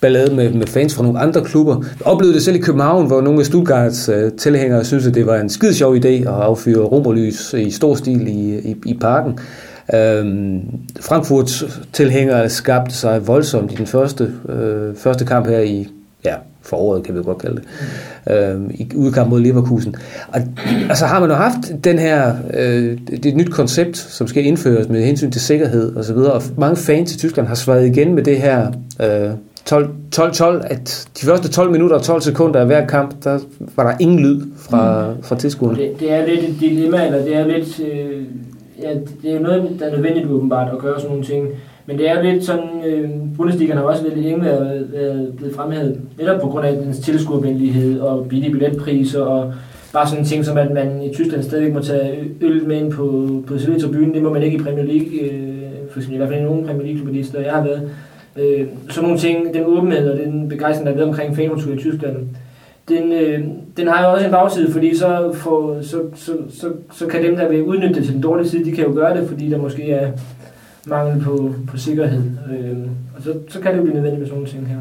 ballade 0.00 0.34
med, 0.34 0.52
med 0.52 0.66
fans 0.66 0.94
fra 0.94 1.02
nogle 1.02 1.18
andre 1.18 1.44
klubber. 1.44 1.84
Jeg 1.98 2.06
oplevede 2.06 2.34
det 2.34 2.42
selv 2.42 2.56
i 2.56 2.60
København, 2.60 3.06
hvor 3.06 3.20
nogle 3.20 3.40
af 3.40 3.46
Stuttgarts 3.46 4.08
uh, 4.08 4.14
tilhængere 4.38 4.84
synes, 4.84 5.06
at 5.06 5.14
det 5.14 5.26
var 5.26 5.36
en 5.36 5.48
skide 5.48 5.74
sjov 5.74 5.96
idé 5.96 6.08
at 6.08 6.26
affyre 6.26 6.80
romerlys 6.80 7.54
i 7.54 7.70
stor 7.70 7.94
stil 7.94 8.28
i, 8.28 8.58
i, 8.58 8.76
i 8.86 8.94
parken. 9.00 9.38
Øhm, 9.94 10.60
Frankfurts 11.00 11.64
tilhængere 11.92 12.48
skabte 12.48 12.94
sig 12.94 13.26
voldsomt 13.26 13.72
i 13.72 13.74
den 13.74 13.86
første, 13.86 14.32
øh, 14.48 14.96
første 14.96 15.24
kamp 15.24 15.46
her 15.46 15.60
i 15.60 15.88
ja, 16.24 16.34
foråret, 16.62 17.02
kan 17.02 17.14
vi 17.14 17.22
godt 17.22 17.38
kalde 17.38 17.56
det, 17.56 17.64
øh, 18.34 18.60
i 18.74 18.90
udkamp 18.96 19.30
mod 19.30 19.40
Leverkusen. 19.40 19.94
Og, 20.28 20.40
og 20.90 20.96
så 20.96 21.06
har 21.06 21.20
man 21.20 21.30
jo 21.30 21.34
haft 21.34 21.84
den 21.84 21.98
her, 21.98 22.34
øh, 22.54 22.98
det 23.10 23.26
er 23.26 23.30
et 23.30 23.36
nyt 23.36 23.50
koncept, 23.50 23.96
som 23.96 24.26
skal 24.26 24.46
indføres 24.46 24.88
med 24.88 25.04
hensyn 25.04 25.30
til 25.30 25.40
sikkerhed 25.40 25.96
og 25.96 26.04
så 26.04 26.14
videre, 26.14 26.32
og 26.32 26.42
mange 26.56 26.76
fans 26.76 27.14
i 27.14 27.18
Tyskland 27.18 27.48
har 27.48 27.54
svaret 27.54 27.86
igen 27.86 28.14
med 28.14 28.22
det 28.22 28.40
her 28.40 28.72
øh, 29.00 29.30
12-12, 29.70 30.66
at 30.70 31.08
de 31.20 31.26
første 31.26 31.48
12 31.50 31.70
minutter 31.70 31.96
og 31.96 32.02
12 32.02 32.20
sekunder 32.20 32.60
af 32.60 32.66
hver 32.66 32.86
kamp, 32.86 33.24
der 33.24 33.38
var 33.76 33.90
der 33.90 33.96
ingen 34.00 34.18
lyd 34.18 34.42
fra, 34.56 35.12
fra 35.22 35.36
tilskuerne. 35.36 35.78
Det, 35.78 36.00
det 36.00 36.12
er 36.12 36.26
lidt 36.26 36.44
et 36.44 36.60
dilemma, 36.60 37.06
eller 37.06 37.22
det 37.22 37.36
er 37.36 37.46
lidt... 37.46 37.80
Øh, 37.80 38.24
ja, 38.82 38.94
det 39.22 39.34
er 39.34 39.40
noget, 39.40 39.76
der 39.78 39.86
er 39.86 39.90
nødvendigt 39.90 40.26
åbenbart 40.26 40.72
at 40.72 40.78
gøre 40.78 41.00
sådan 41.00 41.10
nogle 41.10 41.26
ting. 41.26 41.48
Men 41.90 41.98
det 41.98 42.10
er 42.10 42.16
jo 42.16 42.32
lidt 42.32 42.44
sådan, 42.44 42.84
øh, 42.86 43.10
Bundesliga 43.36 43.74
har 43.74 43.82
også 43.82 44.02
lidt 44.04 44.18
længe 44.18 44.44
været, 44.44 44.86
blevet 45.36 45.54
fremhævet, 45.54 46.00
netop 46.18 46.40
på 46.40 46.46
grund 46.46 46.66
af 46.66 46.76
dens 46.76 46.98
tilskuervenlighed 46.98 48.00
og 48.00 48.26
billige 48.28 48.52
billetpriser 48.52 49.22
og 49.22 49.52
bare 49.92 50.06
sådan 50.06 50.22
en 50.22 50.26
ting 50.28 50.44
som, 50.44 50.58
at 50.58 50.70
man 50.70 51.02
i 51.02 51.14
Tyskland 51.14 51.42
stadigvæk 51.42 51.74
må 51.74 51.80
tage 51.80 52.24
øl 52.40 52.68
med 52.68 52.76
ind 52.76 52.92
på, 52.92 53.28
på 53.46 53.54
tribunen. 53.80 54.14
Det 54.14 54.22
må 54.22 54.32
man 54.32 54.42
ikke 54.42 54.58
i 54.58 54.60
Premier 54.60 54.84
League, 54.84 55.20
øh, 55.20 55.62
for 55.90 55.98
eksempel, 55.98 56.14
i 56.14 56.16
hvert 56.16 56.28
fald 56.28 56.40
i 56.40 56.44
nogle 56.44 56.66
Premier 56.66 56.86
League-klubber, 56.86 57.40
jeg 57.40 57.52
har 57.52 57.64
været. 57.64 57.90
Øh, 58.36 58.66
sådan 58.88 59.02
nogle 59.02 59.18
ting, 59.18 59.54
den 59.54 59.64
åbenhed 59.66 60.10
og 60.10 60.18
den 60.18 60.48
begejstring, 60.48 60.86
der 60.86 60.92
er 60.92 60.96
ved 60.96 61.04
omkring 61.04 61.36
fankultur 61.36 61.72
i 61.72 61.78
Tyskland, 61.78 62.16
den, 62.88 63.12
øh, 63.12 63.40
den 63.76 63.88
har 63.88 64.06
jo 64.06 64.12
også 64.12 64.26
en 64.26 64.32
bagside, 64.32 64.72
fordi 64.72 64.96
så, 64.96 65.30
får, 65.34 65.78
så, 65.82 65.96
så, 66.14 66.32
så, 66.50 66.66
så 66.92 67.06
kan 67.06 67.24
dem, 67.24 67.36
der 67.36 67.48
vil 67.48 67.62
udnytte 67.62 67.94
det 67.94 68.04
til 68.04 68.14
den 68.14 68.22
dårlige 68.22 68.48
side, 68.48 68.64
de 68.64 68.72
kan 68.72 68.84
jo 68.84 68.92
gøre 68.94 69.20
det, 69.20 69.28
fordi 69.28 69.50
der 69.50 69.58
måske 69.58 69.90
er 69.90 70.10
mangel 70.86 71.22
på, 71.22 71.54
på 71.68 71.76
sikkerhed. 71.76 72.22
Øh, 72.52 72.76
og 73.16 73.22
så, 73.22 73.34
så 73.48 73.60
kan 73.60 73.72
det 73.72 73.78
jo 73.78 73.82
blive 73.82 73.94
nødvendigt 73.94 74.20
med 74.20 74.26
sådan 74.26 74.38
nogle 74.38 74.50
ting 74.50 74.66
her. 74.66 74.76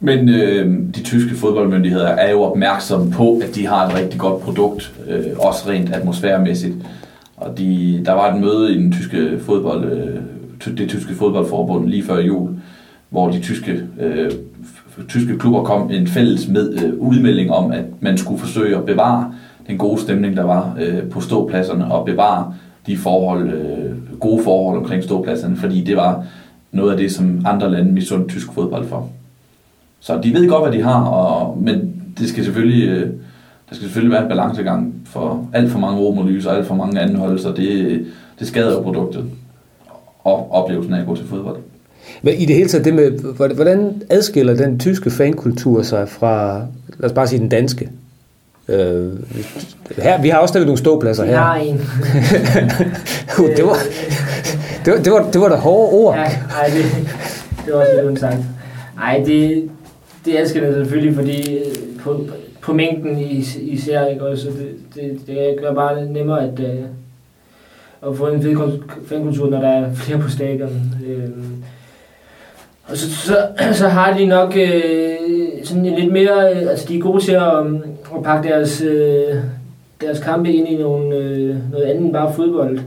Men 0.00 0.28
øh, 0.28 0.94
de 0.94 1.02
tyske 1.02 1.34
fodboldmyndigheder 1.34 2.08
er 2.08 2.30
jo 2.30 2.42
opmærksomme 2.42 3.10
på, 3.10 3.40
at 3.42 3.54
de 3.54 3.66
har 3.66 3.86
et 3.86 3.94
rigtig 3.94 4.20
godt 4.20 4.42
produkt, 4.42 4.94
øh, 5.08 5.24
også 5.38 5.70
rent 5.70 5.94
atmosfæremæssigt. 5.94 6.74
Og 7.36 7.58
de, 7.58 8.02
der 8.06 8.12
var 8.12 8.34
et 8.34 8.40
møde 8.40 8.74
i 8.74 8.78
den 8.78 8.92
tyske 8.92 9.38
fodbold, 9.40 9.92
øh, 9.92 10.76
det 10.78 10.88
tyske 10.88 11.14
fodboldforbund 11.14 11.88
lige 11.88 12.04
før 12.04 12.20
jul, 12.20 12.50
hvor 13.10 13.30
de 13.30 13.40
tyske, 13.40 13.82
øh, 14.00 14.30
tyske 15.08 15.38
klubber 15.38 15.62
kom 15.62 15.90
en 15.90 16.06
fælles 16.06 16.48
med, 16.48 16.84
øh, 16.84 16.92
udmelding 16.98 17.50
om, 17.50 17.72
at 17.72 17.84
man 18.00 18.18
skulle 18.18 18.40
forsøge 18.40 18.76
at 18.76 18.84
bevare 18.86 19.34
den 19.66 19.78
gode 19.78 20.00
stemning, 20.00 20.36
der 20.36 20.44
var 20.44 20.76
øh, 20.80 21.02
på 21.10 21.20
ståpladserne, 21.20 21.92
og 21.92 22.06
bevare 22.06 22.54
de 22.86 22.96
forhold, 22.96 23.50
øh, 23.50 24.18
gode 24.20 24.42
forhold 24.44 24.78
omkring 24.78 25.04
ståpladserne, 25.04 25.56
fordi 25.56 25.84
det 25.84 25.96
var 25.96 26.24
noget 26.72 26.90
af 26.90 26.96
det, 26.96 27.12
som 27.12 27.42
andre 27.46 27.70
lande 27.70 27.92
misundte 27.92 28.28
tysk 28.28 28.52
fodbold 28.52 28.88
for. 28.88 29.08
Så 30.00 30.20
de 30.22 30.34
ved 30.34 30.48
godt, 30.48 30.62
hvad 30.62 30.78
de 30.78 30.84
har, 30.84 31.04
og, 31.04 31.58
men 31.58 32.02
det 32.18 32.28
skal 32.28 32.44
selvfølgelig, 32.44 32.88
øh, 32.88 33.10
der 33.68 33.74
skal 33.74 33.82
selvfølgelig 33.82 34.12
være 34.12 34.22
en 34.22 34.28
balancegang 34.28 34.94
for 35.04 35.48
alt 35.52 35.70
for 35.70 35.78
mange 35.78 36.00
romerlys 36.00 36.46
og 36.46 36.56
alt 36.56 36.66
for 36.66 36.74
mange 36.74 37.00
anholdelser. 37.00 37.54
Det, 37.54 38.06
det 38.38 38.46
skader 38.46 38.72
jo 38.72 38.80
produktet 38.82 39.24
og 40.24 40.52
oplevelsen 40.52 40.94
af 40.94 41.00
at 41.00 41.06
gå 41.06 41.16
til 41.16 41.26
fodbold. 41.26 41.56
Men 42.22 42.34
i 42.34 42.44
det 42.44 42.56
hele 42.56 42.68
taget, 42.68 42.84
det 42.84 42.94
med, 42.94 43.10
hvordan 43.54 44.02
adskiller 44.10 44.54
den 44.54 44.78
tyske 44.78 45.10
fankultur 45.10 45.82
sig 45.82 46.08
fra, 46.08 46.58
lad 46.98 47.10
os 47.10 47.12
bare 47.12 47.26
sige, 47.26 47.40
den 47.40 47.48
danske? 47.48 47.90
Øh, 48.68 49.12
her, 49.98 50.22
vi 50.22 50.28
har 50.28 50.38
også 50.38 50.52
stadig 50.52 50.66
nogle 50.66 50.78
ståpladser 50.78 51.24
her. 51.24 51.52
en. 51.52 51.80
Uh, 53.38 53.50
det, 53.56 53.64
var, 53.64 53.76
det, 54.84 54.92
var, 54.92 54.98
det, 54.98 55.12
var, 55.12 55.30
det 55.30 55.40
var 55.40 55.48
da 55.48 55.54
hårde 55.56 55.92
ord. 55.92 56.14
Ja, 56.14 56.22
ej, 56.22 56.66
det, 56.66 56.84
det 57.66 57.74
var 57.74 57.80
også 57.80 57.92
lidt 57.94 58.04
undsagt. 58.06 58.38
Ej, 59.02 59.22
det, 59.26 59.70
det 60.24 60.40
elsker 60.40 60.60
det 60.60 60.74
selvfølgelig, 60.74 61.14
fordi 61.14 61.58
øh, 61.58 61.64
på, 62.00 62.26
på 62.60 62.72
mængden 62.72 63.18
is- 63.18 63.56
især, 63.56 64.06
ikke 64.06 64.26
også, 64.26 64.46
det, 64.46 64.76
det, 64.94 65.20
det 65.26 65.56
gør 65.60 65.74
bare 65.74 66.04
nemmere 66.04 66.42
at, 66.44 66.60
øh, 66.60 66.84
at 68.10 68.16
få 68.16 68.26
en 68.26 68.42
fed 68.42 68.78
fankultur, 69.06 69.50
når 69.50 69.60
der 69.60 69.68
er 69.68 69.94
flere 69.94 70.18
på 70.18 70.30
stadion. 70.30 70.94
Øh, 71.06 71.28
og 72.84 72.96
så, 72.96 73.10
så, 73.10 73.46
så 73.72 73.88
har 73.88 74.18
de 74.18 74.26
nok 74.26 74.56
øh, 74.56 75.16
sådan 75.64 75.84
lidt 75.86 76.12
mere, 76.12 76.52
øh, 76.54 76.70
altså 76.70 76.88
de 76.88 76.96
er 76.98 77.00
gode 77.02 77.24
til 77.24 77.32
at, 77.32 77.52
og 78.22 78.26
pakke 78.26 78.48
deres, 78.48 78.82
øh, 78.82 79.34
deres 80.00 80.20
kampe 80.20 80.52
ind 80.52 80.68
i 80.68 80.76
nogle, 80.76 81.16
øh, 81.16 81.56
noget 81.72 81.84
andet 81.84 82.04
end 82.04 82.12
bare 82.12 82.32
fodbold. 82.34 82.78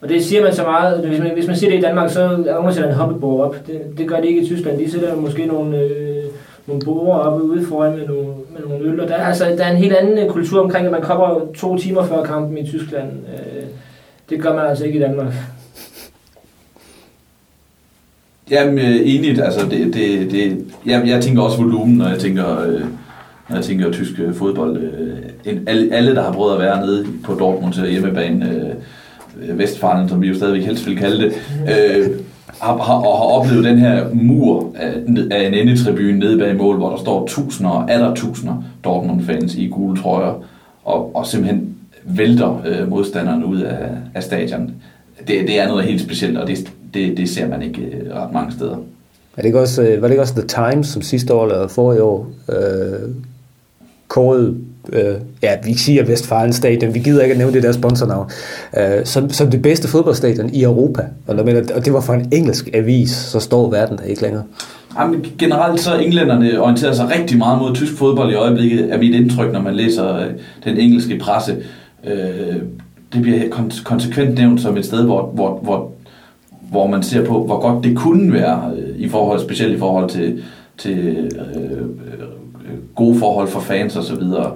Og 0.00 0.08
det 0.08 0.24
siger 0.24 0.42
man 0.42 0.54
så 0.54 0.62
meget, 0.62 1.06
hvis 1.06 1.18
man, 1.18 1.30
hvis 1.34 1.46
man 1.46 1.56
siger 1.56 1.70
det 1.70 1.78
i 1.78 1.82
Danmark, 1.82 2.10
så 2.10 2.20
er 2.20 2.62
der 2.62 2.70
sætter 2.70 2.90
en 2.90 2.96
hoppebord 2.96 3.46
op. 3.46 3.56
Det, 3.66 3.80
det 3.98 4.08
gør 4.08 4.20
de 4.20 4.28
ikke 4.28 4.42
i 4.42 4.46
Tyskland. 4.46 4.78
De 4.78 4.90
sætter 4.90 5.16
måske 5.16 5.46
nogle, 5.46 5.78
øh, 5.78 6.24
nogle 6.66 6.82
borer 6.84 7.18
op 7.18 7.40
ude 7.40 7.66
foran 7.66 7.98
med 7.98 8.06
nogle, 8.06 8.26
med 8.26 8.68
nogle 8.68 8.84
øl. 8.84 9.00
Og 9.00 9.08
der, 9.08 9.14
altså, 9.14 9.44
der 9.44 9.64
er 9.64 9.70
en 9.70 9.76
helt 9.76 9.92
anden 9.92 10.18
øh, 10.18 10.30
kultur 10.30 10.60
omkring, 10.60 10.86
at 10.86 10.92
man 10.92 11.02
kommer 11.02 11.40
to 11.56 11.78
timer 11.78 12.04
før 12.04 12.24
kampen 12.24 12.58
i 12.58 12.66
Tyskland. 12.66 13.08
Øh, 13.10 13.64
det 14.30 14.42
gør 14.42 14.54
man 14.54 14.66
altså 14.66 14.84
ikke 14.84 14.98
i 14.98 15.02
Danmark. 15.02 15.34
Jamen, 18.50 18.78
øh, 18.78 18.96
enigt, 19.04 19.40
altså 19.40 19.60
det, 19.70 19.94
det, 19.94 20.30
det, 20.30 20.64
jamen, 20.86 21.08
jeg 21.08 21.22
tænker 21.22 21.42
også 21.42 21.58
volumen, 21.58 21.96
når 21.96 22.08
jeg 22.08 22.18
tænker, 22.18 22.60
øh, 22.60 22.84
jeg 23.54 23.64
tænker 23.64 23.92
tysk 23.92 24.20
øh, 24.20 24.34
fodbold. 24.34 24.76
Øh, 24.76 25.18
en, 25.44 25.68
alle, 25.68 25.94
alle, 25.94 26.14
der 26.14 26.22
har 26.22 26.32
prøvet 26.32 26.54
at 26.54 26.60
være 26.60 26.86
nede 26.86 27.06
på 27.24 27.34
Dortmunds 27.34 27.76
til 27.76 27.90
hjemmebane, 27.90 28.50
øh, 28.50 29.58
Vestfalen, 29.58 30.04
øh, 30.04 30.08
som 30.08 30.22
vi 30.22 30.28
jo 30.28 30.34
stadigvæk 30.34 30.64
helst 30.64 30.86
vil 30.86 30.96
kalde 30.96 31.24
det, 31.24 31.32
øh, 31.62 32.10
har, 32.60 32.76
har, 32.76 32.94
og 32.94 33.18
har 33.18 33.24
oplevet 33.24 33.64
den 33.64 33.78
her 33.78 34.14
mur 34.14 34.72
af, 34.76 34.92
af 35.30 35.46
en 35.46 35.54
endetribune 35.54 36.18
nede 36.18 36.38
bag 36.38 36.56
mål, 36.56 36.76
hvor 36.76 36.90
der 36.90 36.98
står 36.98 37.26
tusinder 37.26 37.70
og 37.70 37.90
atter 37.90 38.14
tusinder 38.14 38.64
Dortmund-fans 38.84 39.54
i 39.54 39.68
gule 39.68 40.00
trøjer, 40.00 40.44
og, 40.84 41.16
og 41.16 41.26
simpelthen 41.26 41.74
vælter 42.04 42.62
øh, 42.66 42.90
modstanderne 42.90 43.46
ud 43.46 43.60
af, 43.60 43.88
af 44.14 44.22
stadion. 44.22 44.74
Det, 45.18 45.28
det 45.28 45.60
er 45.60 45.68
noget 45.68 45.84
helt 45.84 46.00
specielt, 46.00 46.38
og 46.38 46.48
det, 46.48 46.72
det, 46.94 47.16
det 47.16 47.28
ser 47.28 47.48
man 47.48 47.62
ikke 47.62 47.82
øh, 47.82 48.14
ret 48.14 48.32
mange 48.32 48.52
steder. 48.52 48.76
Er 49.36 49.42
det 49.42 49.44
ikke 49.44 49.60
også, 49.60 49.82
var 49.82 50.08
det 50.08 50.10
ikke 50.10 50.22
også 50.22 50.34
The 50.34 50.70
Times, 50.72 50.86
som 50.86 51.02
sidste 51.02 51.34
år 51.34 51.46
eller 51.46 51.68
forrige 51.68 52.02
år, 52.02 52.30
øh, 52.48 53.10
kåret, 54.10 54.56
øh, 54.92 55.14
ja, 55.42 55.50
vi 55.64 55.74
siger 55.74 56.04
Vestfalen 56.04 56.52
Stadion, 56.52 56.94
vi 56.94 56.98
gider 56.98 57.22
ikke 57.22 57.32
at 57.32 57.38
nævne 57.38 57.54
det 57.54 57.62
der 57.62 57.72
sponsornavn, 57.72 58.30
øh, 58.78 59.04
som, 59.04 59.30
som 59.30 59.50
det 59.50 59.62
bedste 59.62 59.88
fodboldstadion 59.88 60.50
i 60.52 60.62
Europa. 60.62 61.02
Og, 61.26 61.34
når 61.36 61.42
og 61.74 61.84
det 61.84 61.92
var 61.92 62.00
for 62.00 62.12
en 62.12 62.28
engelsk 62.32 62.70
avis, 62.74 63.10
så 63.10 63.40
står 63.40 63.70
verden 63.70 63.98
der 63.98 64.04
ikke 64.04 64.22
længere. 64.22 64.42
Jamen, 64.98 65.26
generelt 65.38 65.80
så 65.80 65.98
englænderne 65.98 66.60
orienterer 66.60 66.92
sig 66.92 67.10
rigtig 67.18 67.38
meget 67.38 67.58
mod 67.58 67.74
tysk 67.74 67.92
fodbold 67.98 68.32
i 68.32 68.34
øjeblikket, 68.34 68.92
er 68.92 68.98
mit 68.98 69.14
indtryk, 69.14 69.52
når 69.52 69.60
man 69.60 69.74
læser 69.74 70.16
øh, 70.16 70.26
den 70.64 70.76
engelske 70.76 71.18
presse. 71.18 71.56
Øh, 72.06 72.56
det 73.12 73.22
bliver 73.22 73.40
kon- 73.40 73.84
konsekvent 73.84 74.38
nævnt 74.38 74.60
som 74.60 74.76
et 74.76 74.84
sted, 74.84 75.04
hvor, 75.04 75.30
hvor, 75.34 75.58
hvor, 75.62 75.90
hvor 76.70 76.86
man 76.86 77.02
ser 77.02 77.24
på, 77.24 77.44
hvor 77.44 77.60
godt 77.60 77.84
det 77.84 77.96
kunne 77.96 78.32
være, 78.32 78.72
øh, 78.76 78.94
i 78.96 79.08
forhold, 79.08 79.40
specielt 79.40 79.76
i 79.76 79.78
forhold 79.78 80.10
til, 80.10 80.42
til 80.78 80.98
øh, 80.98 81.80
gode 82.94 83.18
forhold 83.18 83.48
for 83.48 83.60
fans 83.60 83.96
og 83.96 84.04
så 84.04 84.14
videre. 84.14 84.52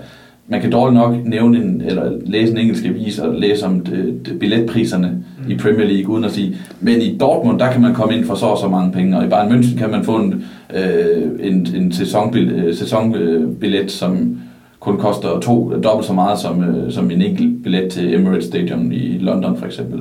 Man 0.49 0.61
kan 0.61 0.73
dårligt 0.73 0.95
nok 0.95 1.17
nævne 1.25 1.59
en, 1.59 1.81
eller 1.81 2.13
læse 2.27 2.53
en 2.53 2.59
engelsk 2.59 2.85
avis 2.85 3.19
og 3.19 3.35
læse 3.35 3.67
om 3.67 3.81
det, 3.81 4.21
det, 4.27 4.39
billetpriserne 4.39 5.25
mm. 5.45 5.51
i 5.51 5.57
Premier 5.57 5.87
League, 5.87 6.15
uden 6.15 6.25
at 6.25 6.31
sige, 6.31 6.57
men 6.81 7.01
i 7.01 7.17
Dortmund, 7.19 7.59
der 7.59 7.73
kan 7.73 7.83
man 7.83 7.95
komme 7.95 8.17
ind 8.17 8.25
for 8.25 8.35
så 8.35 8.47
og 8.47 8.59
så 8.59 8.69
mange 8.69 8.93
penge, 8.93 9.19
og 9.19 9.25
i 9.25 9.29
Bayern 9.29 9.53
München 9.53 9.79
kan 9.79 9.91
man 9.91 10.05
få 10.05 10.17
en, 10.17 10.45
øh, 10.75 11.23
en, 11.41 11.69
en 11.77 11.93
sæsonbillet, 11.93 12.79
sæsonbillet, 12.79 13.91
som 13.91 14.39
kun 14.81 14.99
koster 14.99 15.41
to, 15.41 15.73
dobbelt 15.85 16.07
så 16.07 16.13
meget 16.13 16.39
som, 16.39 16.65
øh, 16.65 16.93
som 16.93 17.11
en 17.11 17.23
enkelt 17.23 17.63
billet 17.63 17.93
til 17.93 18.15
Emirates 18.15 18.45
Stadium 18.45 18.93
i 18.93 19.19
London 19.19 19.57
for 19.57 19.67
eksempel. 19.67 20.01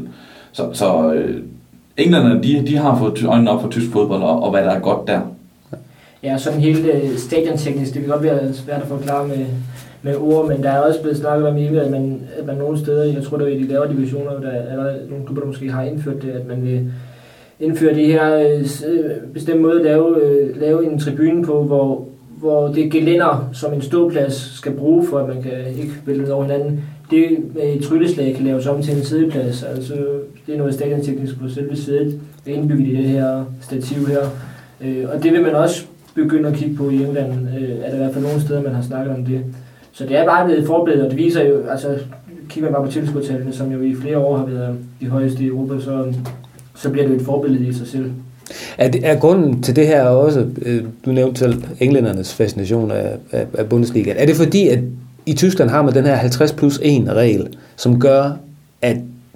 Så, 0.51 0.69
så 0.73 1.13
øh, 1.13 1.35
englænderne, 1.97 2.43
de, 2.43 2.63
de 2.67 2.77
har 2.77 2.97
fået 2.97 3.23
øjnene 3.23 3.51
op 3.51 3.61
for 3.61 3.69
tysk 3.69 3.91
fodbold, 3.91 4.21
og, 4.21 4.43
og 4.43 4.51
hvad 4.51 4.63
der 4.63 4.71
er 4.71 4.79
godt 4.79 5.07
der. 5.07 5.19
Ja, 6.23 6.37
sådan 6.37 6.59
helt 6.59 6.85
øh, 6.85 7.17
stadionteknisk, 7.17 7.93
det 7.93 8.01
kan 8.01 8.11
godt 8.11 8.23
være 8.23 8.53
svært 8.53 8.81
at 8.81 8.87
forklare 8.87 9.27
med, 9.27 9.45
med 10.01 10.15
ord, 10.15 10.47
men 10.47 10.63
der 10.63 10.69
er 10.69 10.79
også 10.79 11.01
blevet 11.01 11.17
snakket 11.17 11.47
om 11.47 11.57
i 11.57 11.67
at 11.77 11.91
man, 11.91 12.21
at 12.37 12.45
man 12.45 12.57
nogle 12.57 12.79
steder, 12.79 13.03
jeg 13.03 13.23
tror 13.23 13.37
det 13.37 13.47
er 13.47 13.55
i 13.55 13.63
de 13.63 13.67
lavere 13.67 13.91
divisioner, 13.91 14.39
der 14.39 14.49
er 14.49 14.95
nogle 15.09 15.25
klubber, 15.25 15.41
der 15.41 15.47
måske 15.47 15.71
har 15.71 15.83
indført 15.83 16.21
det, 16.21 16.31
at 16.31 16.47
man 16.47 16.63
vil 16.63 16.91
indføre 17.59 17.95
det 17.95 18.05
her 18.05 18.35
øh, 18.35 18.59
øh 18.59 18.63
bestemt 18.63 19.33
bestemte 19.33 19.61
måde 19.61 19.79
at 19.79 19.85
lave, 19.85 20.23
øh, 20.23 20.61
lave 20.61 20.91
en 20.91 20.99
tribune 20.99 21.45
på, 21.45 21.63
hvor, 21.63 22.07
hvor 22.39 22.67
det 22.67 22.91
gelænder, 22.91 23.49
som 23.53 23.73
en 23.73 23.81
ståplads 23.81 24.57
skal 24.57 24.71
bruge, 24.71 25.07
for 25.07 25.19
at 25.19 25.27
man 25.27 25.43
kan 25.43 25.51
ikke 25.79 25.93
vælge 26.05 26.33
over 26.33 26.43
hinanden, 26.43 26.83
det 27.11 27.37
med 27.55 27.63
et 27.63 27.83
trylleslag 27.83 28.35
kan 28.35 28.45
laves 28.45 28.67
om 28.67 28.81
til 28.81 28.97
en 28.97 29.03
sideplads. 29.03 29.63
Altså, 29.63 29.93
det 30.47 30.53
er 30.53 30.57
noget 30.57 30.73
stadionteknisk 30.73 31.39
på 31.39 31.49
selve 31.49 31.75
sædet, 31.75 32.19
indbygget 32.45 32.87
i 32.87 32.95
det 32.95 33.05
her 33.05 33.45
stativ 33.61 34.07
her. 34.07 34.21
Øh, 34.81 35.05
og 35.13 35.23
det 35.23 35.31
vil 35.31 35.41
man 35.41 35.55
også 35.55 35.85
begynde 36.15 36.49
at 36.49 36.55
kigge 36.55 36.75
på 36.75 36.89
i 36.89 37.03
England, 37.03 37.31
øh, 37.31 37.69
er 37.83 37.87
der 37.87 37.93
i 37.93 37.97
hvert 37.97 38.13
fald 38.13 38.23
nogle 38.23 38.41
steder, 38.41 38.61
man 38.61 38.75
har 38.75 38.81
snakket 38.81 39.15
om 39.15 39.25
det. 39.25 39.41
Så 39.91 40.05
det 40.05 40.17
er 40.17 40.25
bare 40.25 40.45
blevet 40.45 40.61
et 40.61 40.67
forbillede, 40.67 41.05
og 41.05 41.09
det 41.11 41.17
viser 41.17 41.45
jo, 41.45 41.61
altså 41.69 41.87
kigger 42.49 42.69
man 42.69 42.75
bare 42.75 42.85
på 42.85 42.91
tilskudtallene, 42.91 43.53
som 43.53 43.71
jo 43.71 43.81
i 43.81 43.95
flere 43.95 44.17
år 44.17 44.37
har 44.37 44.45
været 44.45 44.75
de 45.01 45.07
højeste 45.07 45.43
i 45.43 45.47
Europa, 45.47 45.83
så, 45.83 46.13
så 46.75 46.89
bliver 46.89 47.07
det 47.07 47.13
jo 47.13 47.19
et 47.19 47.25
forbillede 47.25 47.67
i 47.67 47.73
sig 47.73 47.87
selv. 47.87 48.11
Er, 48.77 48.89
det, 48.89 49.07
er 49.07 49.15
grunden 49.15 49.61
til 49.61 49.75
det 49.75 49.87
her 49.87 50.03
også, 50.03 50.45
øh, 50.61 50.83
du 51.05 51.11
nævnte 51.11 51.39
selv 51.39 51.63
englændernes 51.79 52.33
fascination 52.33 52.91
af, 52.91 53.15
af, 53.31 53.45
af 53.53 53.69
Bundesliga, 53.69 54.13
er 54.17 54.25
det 54.25 54.35
fordi, 54.35 54.67
at 54.67 54.79
i 55.25 55.33
Tyskland 55.33 55.69
har 55.69 55.81
man 55.81 55.93
den 55.93 56.05
her 56.05 56.15
50 56.15 56.53
plus 56.53 56.79
1 56.83 57.09
regel, 57.09 57.47
som 57.75 57.99
gør, 57.99 58.37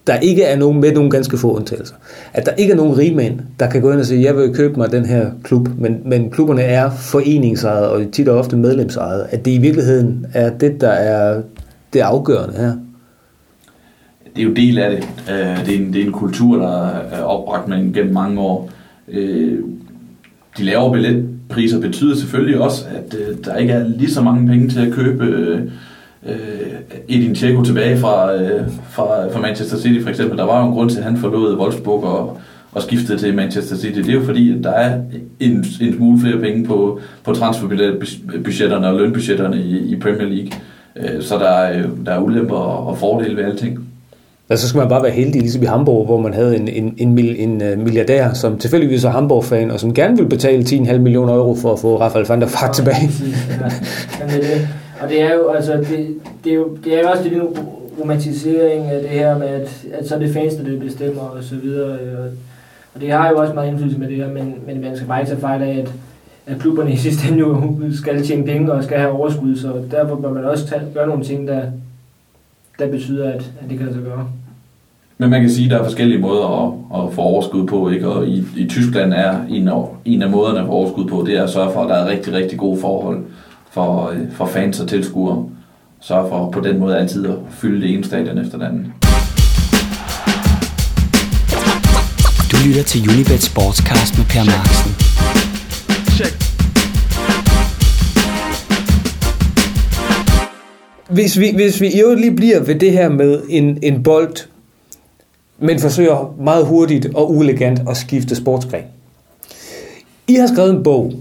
der 0.08 0.20
ikke 0.20 0.44
er 0.44 0.58
nogen 0.58 0.82
med 0.82 0.94
nogle 0.94 1.10
ganske 1.10 1.38
få 1.38 1.56
undtagelser. 1.56 1.96
At 2.34 2.46
der 2.46 2.52
ikke 2.52 2.74
er 2.74 2.78
nogen 2.78 2.98
rigmænd, 2.98 3.40
der 3.60 3.70
kan 3.70 3.82
gå 3.82 3.92
ind 3.92 4.00
og 4.00 4.06
sige, 4.06 4.24
jeg 4.24 4.38
vil 4.38 4.54
købe 4.56 4.78
mig 4.78 4.92
den 4.92 5.06
her 5.06 5.32
klub, 5.44 5.70
men, 5.78 6.02
men 6.06 6.32
klubberne 6.32 6.62
er 6.62 6.90
foreningsejet 6.92 7.88
og 7.88 8.12
tit 8.12 8.28
og 8.28 8.38
ofte 8.38 8.58
medlemsejet. 8.58 9.28
At 9.30 9.46
det 9.46 9.52
i 9.52 9.58
virkeligheden 9.58 10.26
er 10.34 10.50
det, 10.50 10.82
der 10.82 10.90
er 10.90 11.42
det 11.94 12.00
afgørende 12.00 12.58
her. 12.58 12.74
det 14.36 14.42
er 14.42 14.48
jo 14.48 14.54
del 14.54 14.78
af 14.80 14.92
det. 14.92 15.08
Øh, 15.32 15.66
det 15.66 15.76
er 15.76 15.80
en, 15.80 15.94
det 15.94 16.02
er 16.02 16.06
en 16.06 16.12
kultur, 16.12 16.58
der 16.58 16.88
er 16.88 17.22
opbragt 17.22 17.68
man 17.68 17.92
gennem 17.94 18.14
mange 18.14 18.42
år. 18.42 18.70
Øh, 19.08 19.60
de 20.58 20.64
lavere 20.64 20.94
billetpriser 20.94 21.82
betyder 21.82 22.16
selvfølgelig 22.16 22.60
også, 22.60 22.86
at 22.96 23.16
øh, 23.20 23.38
der 23.46 23.56
ikke 23.56 23.74
er 23.74 23.88
lige 23.88 24.12
så 24.12 24.22
mange 24.22 24.48
penge 24.48 24.70
til 24.70 24.80
at 24.80 24.94
købe 24.94 25.26
øh, 26.26 26.32
øh, 26.36 26.98
Edin 27.18 27.34
Dzeko 27.34 27.62
tilbage 27.64 27.98
fra, 27.98 28.34
øh, 28.36 28.62
fra, 28.90 29.28
fra 29.32 29.40
Manchester 29.42 29.78
City 29.78 30.02
for 30.04 30.10
eksempel. 30.10 30.38
Der 30.38 30.44
var 30.46 30.60
jo 30.62 30.68
en 30.68 30.74
grund 30.74 30.90
til, 30.90 30.98
at 30.98 31.04
han 31.04 31.18
forlod 31.18 31.58
Wolfsburg 31.58 32.04
og, 32.04 32.38
og 32.72 32.82
skiftede 32.82 33.18
til 33.18 33.36
Manchester 33.36 33.76
City. 33.76 34.00
Det 34.00 34.10
er 34.10 34.14
jo 34.14 34.24
fordi, 34.24 34.58
at 34.58 34.64
der 34.64 34.72
er 34.72 35.00
en, 35.40 35.66
en 35.82 35.94
smule 35.98 36.22
flere 36.22 36.38
penge 36.40 36.66
på, 36.66 37.00
på 37.24 37.34
transferbudgetterne 37.34 38.88
og 38.88 38.98
lønbudgetterne 38.98 39.58
i, 39.62 39.78
i 39.78 40.00
Premier 40.00 40.28
League. 40.28 40.52
Øh, 40.96 41.22
Så 41.22 41.36
der 41.38 41.50
er, 41.50 41.78
øh, 41.78 41.86
der 42.06 42.12
er 42.12 42.20
ulemper 42.20 42.56
og 42.56 42.88
og 42.88 42.98
fordele 42.98 43.38
ved 43.38 43.44
alting. 43.44 43.80
Og 44.50 44.58
så 44.58 44.68
skal 44.68 44.78
man 44.80 44.90
bare 44.90 45.04
være 45.04 45.12
heldig, 45.12 45.42
ligesom 45.42 45.64
i 45.64 45.66
Hamburg, 45.66 46.06
hvor 46.06 46.22
man 46.22 46.34
havde 46.34 46.56
en, 46.56 46.68
en, 46.68 46.94
en, 46.98 47.14
mil- 47.14 47.36
en 47.40 47.62
uh, 47.74 47.80
milliardær, 47.84 48.34
som 48.34 48.58
tilfældigvis 48.58 49.04
er 49.04 49.10
Hamburg-fan, 49.10 49.72
og 49.72 49.80
som 49.80 49.94
gerne 49.94 50.18
vil 50.18 50.26
betale 50.26 50.64
10,5 50.64 50.98
millioner 50.98 51.34
euro 51.34 51.56
for 51.56 51.74
at 51.74 51.80
få 51.80 52.00
Rafael 52.02 52.26
van 52.26 52.42
der 52.42 52.48
Vaart 52.62 52.76
tilbage. 52.76 53.10
Ja, 53.62 53.66
er 54.26 54.28
det. 54.30 54.68
Og 55.02 55.10
det 55.10 55.22
er 55.22 55.34
jo, 55.34 55.50
altså, 55.50 55.74
det, 55.78 56.16
det 56.44 56.52
er 56.52 56.56
jo, 56.56 56.78
det 56.84 56.94
er 56.94 57.02
jo 57.02 57.10
også 57.10 57.24
det 57.24 57.34
en 57.34 57.58
romantisering 58.00 58.86
af 58.86 59.02
det 59.02 59.10
her 59.10 59.38
med, 59.38 59.48
at, 59.48 59.86
at 59.94 60.08
så 60.08 60.16
er 60.16 60.20
det 60.20 60.34
fansene, 60.34 60.72
der 60.74 60.80
bestemmer 60.80 61.22
og 61.22 61.44
så 61.44 61.56
videre. 61.56 62.00
Øh, 62.00 62.20
og, 62.20 62.26
og 62.96 63.02
det 63.02 63.12
har 63.12 63.30
jo 63.30 63.38
også 63.38 63.54
meget 63.54 63.70
indflydelse 63.70 64.00
med 64.00 64.08
det 64.08 64.16
her, 64.16 64.28
men, 64.28 64.56
men 64.68 64.82
man 64.82 64.96
skal 64.96 65.08
bare 65.08 65.20
ikke 65.20 65.32
tage 65.32 65.42
fejl 65.42 65.62
af, 65.62 65.78
at, 65.78 65.92
at 66.46 66.60
klubberne 66.62 66.92
i 66.94 66.98
sidste 66.98 67.28
ende 67.28 67.40
jo 67.40 67.74
skal 67.94 68.24
tjene 68.24 68.46
penge 68.46 68.72
og 68.72 68.84
skal 68.84 68.98
have 68.98 69.12
overskud, 69.12 69.56
så 69.56 69.74
derfor 69.92 70.16
bør 70.16 70.34
man 70.34 70.46
også 70.46 70.68
tage, 70.68 70.82
gøre 70.94 71.08
nogle 71.08 71.24
ting, 71.24 71.48
der, 71.48 71.62
der 72.80 72.92
betyder, 72.92 73.28
at, 73.30 73.52
at 73.62 73.70
det 73.70 73.78
kan 73.78 73.86
lade 73.86 73.94
sig 73.94 74.04
gøre. 74.04 74.28
Men 75.18 75.30
man 75.30 75.42
kan 75.42 75.50
sige, 75.50 75.66
at 75.66 75.72
der 75.72 75.80
er 75.80 75.84
forskellige 75.84 76.20
måder 76.20 76.66
at, 76.66 77.04
at 77.04 77.14
få 77.14 77.22
overskud 77.22 77.68
på, 77.68 77.90
ikke? 77.90 78.08
og 78.08 78.28
i, 78.28 78.44
i 78.58 78.68
Tyskland 78.68 79.14
er 79.14 79.46
en 79.50 79.68
af, 79.68 79.86
en 80.06 80.22
af 80.22 80.30
måderne 80.30 80.60
at 80.60 80.66
få 80.66 80.72
overskud 80.72 81.06
på, 81.06 81.24
det 81.28 81.38
er 81.38 81.44
at 81.44 81.50
sørge 81.50 81.74
for, 81.74 81.84
at 81.84 81.90
der 81.90 81.96
er 81.96 82.10
rigtig, 82.10 82.34
rigtig 82.34 82.58
gode 82.58 82.82
forhold 82.82 83.24
for, 83.72 84.16
for 84.32 84.46
fans 84.46 84.80
og 84.80 84.88
tilskuere. 84.88 85.46
Sørge 86.02 86.30
for 86.30 86.52
på 86.52 86.60
den 86.60 86.80
måde 86.80 86.98
altid 86.98 87.26
at 87.26 87.36
fylde 87.50 87.82
det 87.82 87.94
ene 87.94 88.04
stadion 88.04 88.38
efter 88.38 88.58
det 88.58 88.66
andet. 88.66 88.86
Du 92.52 92.58
lytter 92.68 92.84
til 92.84 93.10
Unibet 93.10 93.44
Sportscast 93.44 94.18
med 94.18 94.26
Per 94.26 94.44
Marksen. 94.44 95.08
Hvis 101.10 101.40
vi, 101.40 101.52
hvis 101.56 101.82
vi 101.82 102.00
øvrigt 102.02 102.22
lige 102.22 102.36
bliver 102.36 102.64
ved 102.64 102.76
det 102.76 102.92
her 102.92 103.10
med 103.10 103.42
en, 103.50 103.80
en 103.84 104.04
bold, 104.04 104.36
men 105.60 105.80
forsøger 105.80 106.36
meget 106.40 106.66
hurtigt 106.66 107.06
og 107.16 107.32
uelegant 107.32 107.82
at 107.90 107.98
skifte 107.98 108.36
sportsgren. 108.36 108.84
I 110.28 110.34
har 110.34 110.48
skrevet 110.48 110.74
en 110.76 110.84
bog 110.84 111.14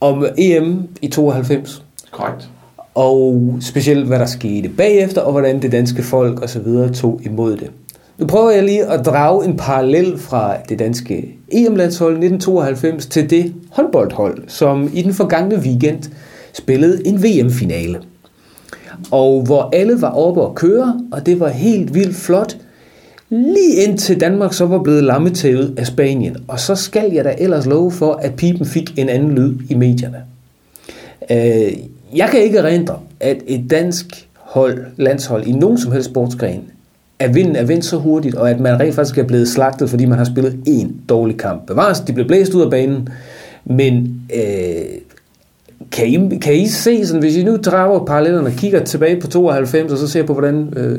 om 0.00 0.26
EM 0.38 0.88
i 1.02 1.08
92, 1.08 1.82
Korrekt. 2.10 2.48
og 2.94 3.56
specielt 3.60 4.06
hvad 4.06 4.18
der 4.18 4.26
skete 4.26 4.68
bagefter, 4.68 5.20
og 5.20 5.32
hvordan 5.32 5.62
det 5.62 5.72
danske 5.72 6.02
folk 6.02 6.40
og 6.40 6.48
så 6.48 6.60
videre 6.60 6.92
tog 6.92 7.20
imod 7.24 7.56
det. 7.56 7.70
Nu 8.18 8.26
prøver 8.26 8.50
jeg 8.50 8.64
lige 8.64 8.84
at 8.86 9.06
drage 9.06 9.44
en 9.44 9.56
parallel 9.56 10.18
fra 10.18 10.56
det 10.68 10.78
danske 10.78 11.38
EM-landshold 11.52 12.12
1992 12.12 13.06
til 13.06 13.30
det 13.30 13.54
håndboldhold, 13.72 14.44
som 14.48 14.90
i 14.94 15.02
den 15.02 15.14
forgangne 15.14 15.56
weekend 15.56 16.02
spillede 16.52 17.06
en 17.06 17.22
VM-finale. 17.22 18.00
Og 19.10 19.42
hvor 19.42 19.68
alle 19.72 20.00
var 20.00 20.10
oppe 20.10 20.40
og 20.40 20.54
køre, 20.54 21.00
og 21.12 21.26
det 21.26 21.40
var 21.40 21.48
helt 21.48 21.94
vildt 21.94 22.16
flot. 22.16 22.56
Lige 23.30 23.74
indtil 23.86 24.20
Danmark 24.20 24.52
så 24.52 24.66
var 24.66 24.82
blevet 24.82 25.04
lammetævet 25.04 25.74
af 25.78 25.86
Spanien. 25.86 26.36
Og 26.48 26.60
så 26.60 26.74
skal 26.74 27.12
jeg 27.12 27.24
da 27.24 27.34
ellers 27.38 27.66
love 27.66 27.92
for, 27.92 28.12
at 28.12 28.34
pipen 28.34 28.66
fik 28.66 28.98
en 28.98 29.08
anden 29.08 29.34
lyd 29.34 29.54
i 29.70 29.74
medierne. 29.74 30.18
Øh, 31.30 31.72
jeg 32.16 32.28
kan 32.30 32.42
ikke 32.42 32.58
erindre, 32.58 32.98
at 33.20 33.42
et 33.46 33.70
dansk 33.70 34.28
hold, 34.34 34.84
landshold 34.96 35.46
i 35.46 35.52
nogen 35.52 35.78
som 35.78 35.92
helst 35.92 36.10
sportsgren, 36.10 36.62
at 37.18 37.34
vinden 37.34 37.56
er 37.56 37.64
vendt 37.64 37.84
så 37.84 37.96
hurtigt, 37.96 38.34
og 38.34 38.50
at 38.50 38.60
man 38.60 38.80
rent 38.80 38.94
faktisk 38.94 39.18
er 39.18 39.22
blevet 39.22 39.48
slagtet, 39.48 39.90
fordi 39.90 40.04
man 40.04 40.18
har 40.18 40.24
spillet 40.24 40.60
en 40.66 41.00
dårlig 41.08 41.36
kamp. 41.36 41.66
Bevares, 41.66 42.00
de 42.00 42.12
blev 42.12 42.26
blæst 42.26 42.54
ud 42.54 42.62
af 42.62 42.70
banen, 42.70 43.08
men 43.64 44.20
øh, 44.34 45.00
kan, 45.90 46.06
I, 46.06 46.38
kan 46.38 46.54
I 46.54 46.66
se, 46.66 47.06
sådan, 47.06 47.22
hvis 47.22 47.36
I 47.36 47.44
nu 47.44 47.56
drager 47.56 48.04
parallellerne 48.04 48.46
og 48.46 48.52
kigger 48.52 48.84
tilbage 48.84 49.20
på 49.20 49.26
92, 49.26 49.92
og 49.92 49.98
så 49.98 50.08
ser 50.08 50.22
på, 50.22 50.32
hvordan 50.32 50.72
øh, 50.76 50.98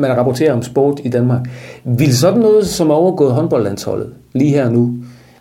man 0.00 0.16
rapporterer 0.16 0.52
om 0.52 0.62
sport 0.62 1.00
i 1.04 1.08
Danmark, 1.08 1.48
vil 1.84 2.16
sådan 2.16 2.40
noget, 2.40 2.66
som 2.66 2.90
er 2.90 2.94
overgået 2.94 3.32
håndboldlandsholdet 3.32 4.12
lige 4.32 4.50
her 4.50 4.70
nu, 4.70 4.94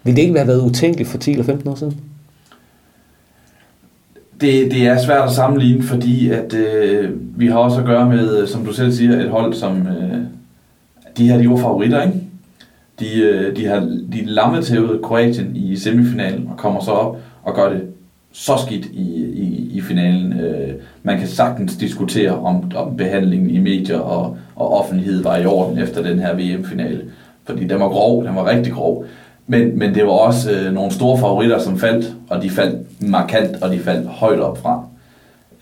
vil 0.03 0.15
det 0.15 0.21
ikke 0.21 0.37
have 0.37 0.47
været 0.47 0.61
utænkeligt 0.61 1.09
for 1.09 1.17
10 1.17 1.31
eller 1.31 1.45
15 1.45 1.69
år 1.69 1.75
siden? 1.75 1.97
Det, 4.41 4.71
det 4.71 4.87
er 4.87 5.01
svært 5.01 5.29
at 5.29 5.35
sammenligne, 5.35 5.83
fordi 5.83 6.29
at 6.29 6.53
øh, 6.53 7.09
vi 7.35 7.47
har 7.47 7.57
også 7.57 7.79
at 7.79 7.85
gøre 7.85 8.09
med, 8.09 8.41
øh, 8.41 8.47
som 8.47 8.65
du 8.65 8.73
selv 8.73 8.91
siger, 8.91 9.19
et 9.19 9.29
hold, 9.29 9.53
som 9.53 9.87
øh, 9.87 10.17
de 11.17 11.27
her, 11.27 11.37
de 11.37 11.49
var 11.49 11.57
favoritter, 11.57 12.03
ikke? 12.03 12.23
De, 12.99 13.21
øh, 13.21 13.55
de 13.55 13.65
har 13.65 13.79
de 14.11 14.25
lammetævet 14.25 15.01
Kroatien 15.01 15.55
i 15.55 15.75
semifinalen 15.75 16.47
og 16.51 16.57
kommer 16.57 16.81
så 16.81 16.91
op 16.91 17.17
og 17.43 17.55
gør 17.55 17.69
det 17.69 17.81
så 18.39 18.57
skidt 18.65 18.85
i, 18.85 19.23
i, 19.33 19.71
i 19.73 19.81
finalen. 19.81 20.39
Øh, 20.39 20.73
man 21.03 21.19
kan 21.19 21.27
sagtens 21.27 21.75
diskutere 21.75 22.31
om, 22.31 22.71
om 22.75 22.97
behandlingen 22.97 23.49
i 23.49 23.59
medier 23.59 23.99
og, 23.99 24.37
og 24.55 24.79
offentlighed 24.79 25.23
var 25.23 25.37
i 25.37 25.45
orden 25.45 25.77
efter 25.77 26.03
den 26.03 26.19
her 26.19 26.33
VM-finale. 26.33 27.01
Fordi 27.45 27.67
den 27.67 27.79
var 27.79 27.89
grov, 27.89 28.23
den 28.23 28.35
var 28.35 28.49
rigtig 28.49 28.73
grov. 28.73 29.05
Men, 29.47 29.79
men 29.79 29.95
det 29.95 30.05
var 30.05 30.11
også 30.11 30.51
øh, 30.51 30.73
nogle 30.73 30.91
store 30.91 31.19
favoritter, 31.19 31.59
som 31.59 31.79
faldt, 31.79 32.13
og 32.29 32.41
de 32.41 32.49
faldt 32.49 33.01
markant, 33.01 33.63
og 33.63 33.71
de 33.71 33.79
faldt 33.79 34.07
højt 34.07 34.39
op 34.39 34.57
fra. 34.57 34.83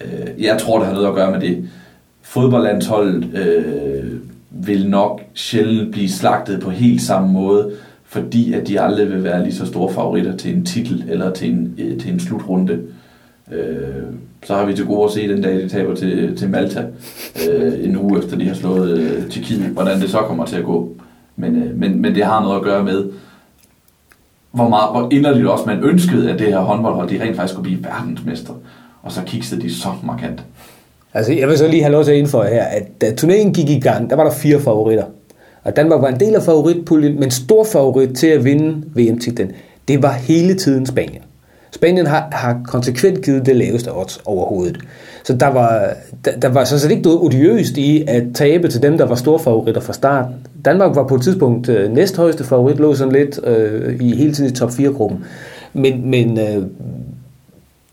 Øh, 0.01 0.43
jeg 0.43 0.57
tror, 0.57 0.77
det 0.77 0.87
har 0.87 0.93
noget 0.93 1.07
at 1.07 1.15
gøre 1.15 1.31
med 1.31 1.41
det. 1.41 1.69
Fodboldlandsholdet 2.21 3.37
øh, 3.37 4.19
vil 4.49 4.89
nok 4.89 5.21
sjældent 5.33 5.91
blive 5.91 6.09
slagtet 6.09 6.61
på 6.61 6.69
helt 6.69 7.01
samme 7.01 7.31
måde, 7.33 7.71
fordi 8.07 8.53
at 8.53 8.67
de 8.67 8.81
aldrig 8.81 9.09
vil 9.09 9.23
være 9.23 9.43
lige 9.43 9.55
så 9.55 9.65
store 9.65 9.93
favoritter 9.93 10.37
til 10.37 10.55
en 10.55 10.65
titel 10.65 11.03
eller 11.09 11.33
til 11.33 11.51
en, 11.51 11.75
øh, 11.77 11.99
til 11.99 12.13
en 12.13 12.19
slutrunde. 12.19 12.79
Øh, 13.51 14.03
så 14.43 14.55
har 14.55 14.65
vi 14.65 14.73
til 14.73 14.85
gode 14.85 15.03
at 15.03 15.11
se 15.11 15.27
den 15.27 15.41
dag, 15.41 15.55
de 15.55 15.69
taber 15.69 15.95
til, 15.95 16.37
til 16.37 16.49
Malta 16.49 16.85
øh, 17.49 17.85
en 17.85 17.97
uge 17.97 18.19
efter, 18.19 18.37
de 18.37 18.47
har 18.47 18.55
slået 18.55 18.97
øh, 18.97 19.29
Tjekkiet, 19.29 19.65
hvordan 19.65 20.01
det 20.01 20.09
så 20.09 20.17
kommer 20.17 20.45
til 20.45 20.55
at 20.55 20.63
gå. 20.63 20.95
Men, 21.35 21.63
øh, 21.63 21.79
men, 21.79 22.01
men 22.01 22.15
det 22.15 22.25
har 22.25 22.41
noget 22.41 22.55
at 22.55 22.63
gøre 22.63 22.83
med, 22.83 23.05
hvor, 24.51 24.69
meget, 24.69 24.91
hvor 24.91 25.09
inderligt 25.11 25.47
også 25.47 25.65
man 25.65 25.83
ønskede, 25.83 26.31
at 26.31 26.39
det 26.39 26.47
her 26.47 26.59
håndboldhold, 26.59 27.09
de 27.09 27.21
rent 27.21 27.35
faktisk 27.35 27.53
skulle 27.53 27.63
blive 27.63 27.83
verdensmester. 27.83 28.53
Og 29.03 29.11
så 29.11 29.21
kiksede 29.25 29.61
de 29.61 29.73
så 29.73 29.89
markant. 30.03 30.43
Altså, 31.13 31.33
jeg 31.33 31.47
vil 31.47 31.57
så 31.57 31.67
lige 31.67 31.83
have 31.83 31.91
lov 31.91 32.03
til 32.03 32.11
at 32.11 32.17
indføje 32.17 32.49
her, 32.49 32.63
at 32.63 33.01
da 33.01 33.15
turneringen 33.15 33.53
gik 33.53 33.69
i 33.69 33.79
gang, 33.79 34.09
der 34.09 34.15
var 34.15 34.23
der 34.23 34.31
fire 34.31 34.59
favoritter. 34.59 35.05
Og 35.67 35.75
Danmark 35.75 36.01
var 36.01 36.07
en 36.07 36.19
del 36.19 36.35
af 36.35 36.43
favoritpuljen, 36.43 37.19
men 37.19 37.31
stor 37.31 37.63
favorit 37.63 38.15
til 38.15 38.27
at 38.27 38.45
vinde 38.45 38.83
VM-titlen, 38.95 39.51
det 39.87 40.03
var 40.03 40.11
hele 40.11 40.53
tiden 40.53 40.85
Spanien. 40.85 41.21
Spanien 41.71 42.07
har, 42.07 42.27
har 42.31 42.61
konsekvent 42.67 43.21
givet 43.21 43.45
det 43.45 43.55
laveste 43.55 43.97
odds 43.97 44.21
overhovedet. 44.25 44.77
Så 45.23 45.33
der 45.33 45.47
var, 45.47 45.93
der, 46.25 46.39
der 46.39 46.49
var 46.49 46.63
sådan 46.63 46.79
set 46.79 46.91
ikke 46.91 47.03
noget 47.03 47.19
odiøst 47.19 47.77
i 47.77 48.03
at 48.07 48.23
tabe 48.35 48.67
til 48.67 48.81
dem, 48.81 48.97
der 48.97 49.05
var 49.05 49.15
store 49.15 49.39
favoritter 49.39 49.81
fra 49.81 49.93
start. 49.93 50.25
Danmark 50.65 50.95
var 50.95 51.07
på 51.07 51.15
et 51.15 51.21
tidspunkt 51.21 51.69
øh, 51.69 51.91
næsthøjeste 51.91 52.43
favorit, 52.43 52.77
lå 52.77 52.95
sådan 52.95 53.13
lidt 53.13 53.39
øh, 53.43 54.01
i 54.01 54.15
hele 54.15 54.33
tiden 54.33 54.51
i 54.51 54.53
top 54.53 54.69
4-gruppen. 54.69 55.23
Men, 55.73 56.09
men 56.09 56.39
øh, 56.39 56.63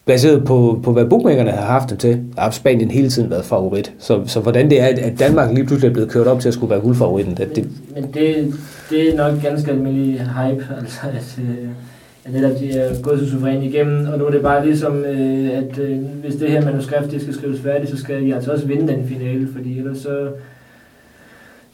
baseret 0.06 0.44
på, 0.44 0.80
på 0.82 0.92
hvad 0.92 1.04
bookmakerne 1.04 1.50
har 1.50 1.66
haft 1.72 1.90
dem 1.90 1.98
til, 1.98 2.20
har 2.38 2.50
Spanien 2.50 2.90
hele 2.90 3.08
tiden 3.08 3.30
været 3.30 3.44
favorit. 3.44 3.92
Så, 3.98 4.20
så 4.26 4.40
hvordan 4.40 4.70
det 4.70 4.80
er, 4.80 4.86
at 4.86 5.18
Danmark 5.18 5.54
lige 5.54 5.66
pludselig 5.66 5.88
er 5.88 5.92
blevet 5.92 6.10
kørt 6.10 6.26
op 6.26 6.40
til 6.40 6.48
at 6.48 6.54
skulle 6.54 6.70
være 6.70 6.80
guldfavoritten, 6.80 7.36
det, 7.36 7.56
det, 7.56 7.68
Men 7.94 8.04
det, 8.14 8.54
det 8.90 9.14
er 9.14 9.16
nok 9.16 9.42
ganske 9.42 9.70
almindelig 9.70 10.20
hype, 10.20 10.66
altså 10.80 11.00
at, 11.02 11.38
øh, 11.38 11.68
at 12.24 12.32
netop 12.32 12.58
de 12.60 12.72
er 12.72 13.02
gået 13.02 13.20
så 13.20 13.30
suverænt 13.30 13.64
igennem, 13.64 14.08
og 14.12 14.18
nu 14.18 14.24
er 14.24 14.30
det 14.30 14.42
bare 14.42 14.66
ligesom, 14.66 15.04
øh, 15.04 15.50
at 15.58 15.78
øh, 15.78 15.98
hvis 15.98 16.34
det 16.34 16.50
her 16.50 16.64
manuskript 16.64 17.10
det 17.10 17.22
skal 17.22 17.34
skrives 17.34 17.60
færdigt, 17.60 17.90
så 17.90 17.96
skal 17.96 18.22
de 18.22 18.34
altså 18.34 18.52
også 18.52 18.66
vinde 18.66 18.92
den 18.92 19.08
finale, 19.08 19.48
fordi 19.52 19.78
ellers 19.78 19.98
så, 19.98 20.28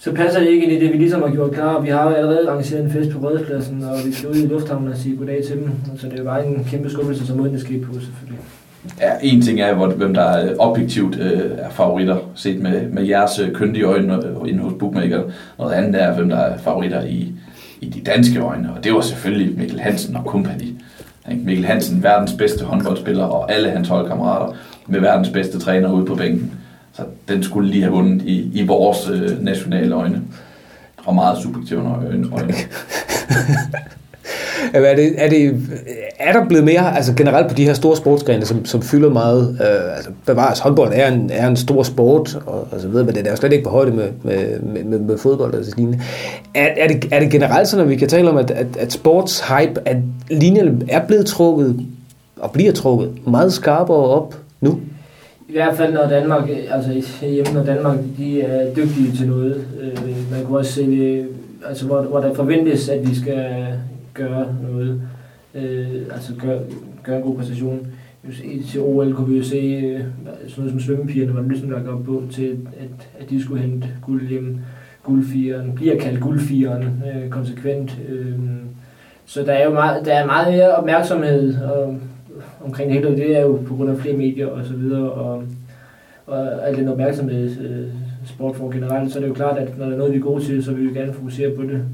så 0.01 0.13
passer 0.13 0.41
det 0.41 0.49
ikke 0.49 0.65
ind 0.65 0.73
i 0.73 0.85
det, 0.85 0.93
vi 0.93 0.99
ligesom 0.99 1.23
har 1.23 1.31
gjort 1.31 1.51
klar. 1.51 1.81
Vi 1.81 1.89
har 1.89 2.05
jo 2.05 2.15
allerede 2.15 2.49
arrangeret 2.49 2.85
en 2.85 2.91
fest 2.91 3.11
på 3.11 3.19
Rødepladsen, 3.19 3.83
og 3.83 3.97
vi 4.07 4.13
skal 4.13 4.29
ud 4.29 4.35
i 4.35 4.47
lufthavnen 4.47 4.89
og 4.89 4.97
sige 4.97 5.17
goddag 5.17 5.45
til 5.47 5.57
dem, 5.57 5.71
så 5.99 6.07
det 6.07 6.13
er 6.13 6.19
jo 6.19 6.25
bare 6.25 6.47
en 6.47 6.65
kæmpe 6.65 6.91
skuffelse, 6.91 7.27
som 7.27 7.37
måden 7.37 7.53
det 7.53 7.61
skete 7.61 7.81
på, 7.81 7.93
selvfølgelig. 7.93 8.41
Ja, 9.01 9.11
en 9.23 9.43
ting 9.43 9.61
er, 9.61 9.75
hvor, 9.75 9.87
hvem 9.87 10.15
der 10.15 10.23
er 10.23 10.57
objektivt 10.59 11.17
øh, 11.17 11.51
er 11.59 11.71
favoritter, 11.71 12.17
set 12.35 12.63
med, 12.63 12.89
med 12.89 13.07
jeres 13.07 13.39
øh, 13.39 13.53
kyndige 13.53 13.85
øjne 13.85 14.15
øh, 14.15 14.49
inde 14.49 14.61
hos 14.63 14.73
Bookmaker. 14.79 15.23
Noget 15.59 15.73
andet 15.73 16.03
er, 16.03 16.15
hvem 16.15 16.29
der 16.29 16.37
er 16.37 16.59
favoritter 16.59 17.05
i, 17.05 17.33
i 17.81 17.89
de 17.89 18.01
danske 18.01 18.41
øjne, 18.41 18.73
og 18.77 18.85
det 18.85 18.93
var 18.95 19.01
selvfølgelig 19.01 19.59
Mikkel 19.59 19.81
Hansen 19.81 20.17
og 20.17 20.25
company. 20.25 20.75
Mikkel 21.45 21.65
Hansen, 21.65 22.03
verdens 22.03 22.33
bedste 22.33 22.65
håndboldspiller, 22.65 23.25
og 23.25 23.53
alle 23.53 23.71
hans 23.71 23.89
holdkammerater 23.89 24.57
med 24.87 25.01
verdens 25.01 25.29
bedste 25.29 25.59
træner 25.59 25.93
ude 25.93 26.07
på 26.07 26.15
bænken. 26.15 26.60
Så 27.01 27.35
den 27.35 27.43
skulle 27.43 27.71
lige 27.71 27.83
have 27.83 27.93
vundet 27.93 28.23
i, 28.23 28.61
i 28.61 28.67
vores 28.67 29.09
øh, 29.09 29.45
nationale 29.45 29.95
øjne. 29.95 30.23
Og 31.05 31.15
meget 31.15 31.43
subjektive 31.43 31.81
øjne. 31.81 32.29
øjne. 32.33 32.55
Er, 34.75 34.95
det, 34.95 35.15
er, 35.19 35.29
det, 35.29 35.61
er 36.19 36.33
der 36.33 36.49
blevet 36.49 36.65
mere, 36.65 36.97
altså 36.97 37.15
generelt 37.15 37.49
på 37.49 37.55
de 37.55 37.65
her 37.65 37.75
store 37.75 37.97
sportsgrene, 37.97 38.47
som, 38.47 38.65
som 38.65 38.83
fylder 38.83 39.11
meget, 39.11 39.59
øh, 39.61 39.97
altså 39.97 40.11
bevares, 40.27 40.59
håndbold 40.59 40.93
er 40.95 41.09
en, 41.13 41.31
er 41.33 41.49
en 41.49 41.57
stor 41.57 41.83
sport, 41.83 42.39
og, 42.47 42.69
og 42.73 42.81
så 42.81 42.89
videre, 42.89 43.05
men 43.05 43.15
det 43.15 43.27
er 43.27 43.31
jo 43.31 43.37
slet 43.37 43.53
ikke 43.53 43.65
på 43.65 43.71
højde 43.71 43.91
med, 43.91 44.09
med, 44.23 44.61
med, 44.61 44.85
med, 44.85 44.99
med 44.99 45.19
fodbold 45.19 45.55
og 45.55 45.65
så 45.65 45.73
lignende. 45.77 46.01
Er, 46.55 46.69
er, 46.77 46.89
det, 46.89 47.09
er 47.13 47.21
det 47.21 47.31
generelt 47.31 47.69
sådan, 47.69 47.85
at 47.85 47.91
vi 47.91 47.97
kan 47.97 48.09
tale 48.09 48.31
om, 48.31 48.37
at, 48.37 48.51
at, 48.51 48.77
at 48.79 48.93
sportshype, 48.93 49.81
at 49.85 49.97
linjerne 50.31 50.81
er 50.89 51.07
blevet 51.07 51.27
trukket, 51.27 51.87
og 52.37 52.51
bliver 52.51 52.73
trukket 52.73 53.27
meget 53.27 53.53
skarpere 53.53 53.97
op 53.97 54.35
nu? 54.61 54.81
I 55.51 55.53
hvert 55.53 55.77
fald 55.77 55.95
når 55.95 56.09
Danmark, 56.09 56.51
øh, 56.51 56.57
altså 56.71 57.27
hjemme 57.27 57.53
når 57.55 57.63
Danmark, 57.63 57.99
de 58.17 58.41
er 58.41 58.75
dygtige 58.75 59.13
til 59.17 59.29
noget. 59.29 59.67
Øh, 59.81 60.33
man 60.33 60.45
kunne 60.45 60.59
også 60.59 60.73
se 60.73 60.87
det, 60.91 61.29
altså 61.67 61.87
hvor, 61.87 62.03
hvor 62.03 62.21
der 62.21 62.35
forventes, 62.35 62.89
at 62.89 63.09
vi 63.11 63.15
skal 63.15 63.67
gøre 64.15 64.47
noget, 64.63 65.03
øh, 65.55 66.03
altså 66.13 66.33
gøre, 66.35 66.61
gøre 67.03 67.17
en 67.17 67.23
god 67.23 67.37
præstation. 67.37 67.87
Til 68.71 68.81
OL 68.81 69.15
kunne 69.15 69.29
vi 69.29 69.39
jo 69.39 69.45
se 69.45 69.57
øh, 69.57 70.01
sådan 70.49 70.55
noget 70.57 70.71
som 70.71 70.81
svømmepigerne 70.81 71.35
var 71.35 71.43
ligesom 71.43 71.71
lagt 71.71 71.89
op 71.89 72.05
på 72.05 72.23
til, 72.33 72.59
at, 72.81 73.09
at 73.21 73.31
de 73.31 73.43
skulle 73.43 73.63
hente 73.63 73.89
guld 74.03 74.29
hjem. 74.29 74.59
Guldfieren 75.03 75.73
bliver 75.75 76.01
kaldt 76.01 76.21
guldfieren 76.21 76.83
øh, 76.83 77.31
konsekvent. 77.31 77.99
Øh, 78.09 78.35
så 79.27 79.43
der 79.43 79.53
er 79.53 79.65
jo 79.65 79.75
meget, 79.75 80.07
der 80.07 80.13
er 80.13 80.27
meget 80.27 80.55
mere 80.55 80.75
opmærksomhed 80.75 81.63
og, 81.63 81.99
omkring 82.65 82.91
det 82.91 83.01
hele, 83.01 83.17
det 83.17 83.37
er 83.37 83.41
jo 83.41 83.59
på 83.69 83.75
grund 83.75 83.91
af 83.91 83.99
flere 83.99 84.17
medier 84.17 84.47
og 84.47 84.65
så 84.65 84.75
videre, 84.75 85.11
og, 85.11 85.43
og 86.27 86.69
al 86.69 86.77
den 86.77 86.89
opmærksomhed 86.89 87.51
øh, 87.61 87.87
sport 88.27 88.57
får 88.57 88.71
generelt, 88.71 89.13
så 89.13 89.19
er 89.19 89.21
det 89.21 89.29
jo 89.29 89.35
klart, 89.35 89.59
at 89.59 89.79
når 89.79 89.87
der 89.87 89.93
er 89.93 89.99
noget, 89.99 90.13
vi 90.13 90.19
er 90.19 90.23
gode 90.23 90.45
til, 90.45 90.65
så 90.65 90.73
vil 90.73 90.89
vi 90.89 90.99
gerne 90.99 91.13
fokusere 91.13 91.51
på 91.51 91.63
det. 91.63 91.85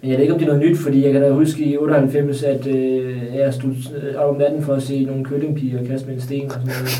Men 0.00 0.10
jeg 0.10 0.18
ved 0.18 0.22
ikke, 0.22 0.32
om 0.32 0.38
det 0.38 0.48
er 0.48 0.52
noget 0.52 0.70
nyt, 0.70 0.78
fordi 0.78 1.04
jeg 1.04 1.12
kan 1.12 1.22
da 1.22 1.30
huske 1.30 1.64
i 1.64 1.76
98, 1.76 2.42
at 2.42 2.66
øh, 2.66 3.34
jeg 3.34 3.54
stod 3.54 3.70
øh, 3.70 4.14
op 4.16 4.30
om 4.30 4.36
natten 4.36 4.62
for 4.62 4.74
at 4.74 4.82
se 4.82 5.04
nogle 5.04 5.24
køllingpiger 5.24 5.86
kaste 5.86 6.06
med 6.06 6.14
en 6.14 6.20
sten 6.20 6.46
og 6.46 6.52
sådan 6.52 6.66
noget. 6.66 6.90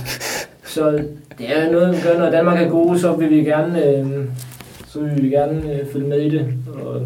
Så 0.65 0.91
det 1.39 1.57
er 1.57 1.73
noget, 1.73 1.97
vi 1.97 2.01
gør, 2.03 2.19
når 2.19 2.31
Danmark 2.31 2.63
er 2.63 2.69
gode, 2.69 2.99
så 2.99 3.17
vil 3.17 3.31
vi 3.31 3.37
gerne, 3.37 3.87
øh, 3.87 4.07
så 4.87 5.01
vil 5.01 5.23
vi 5.23 5.29
gerne 5.29 5.73
øh, 5.73 5.87
følge 5.93 6.09
med 6.09 6.21
i 6.21 6.31
det. 6.31 6.47
Og 6.85 7.01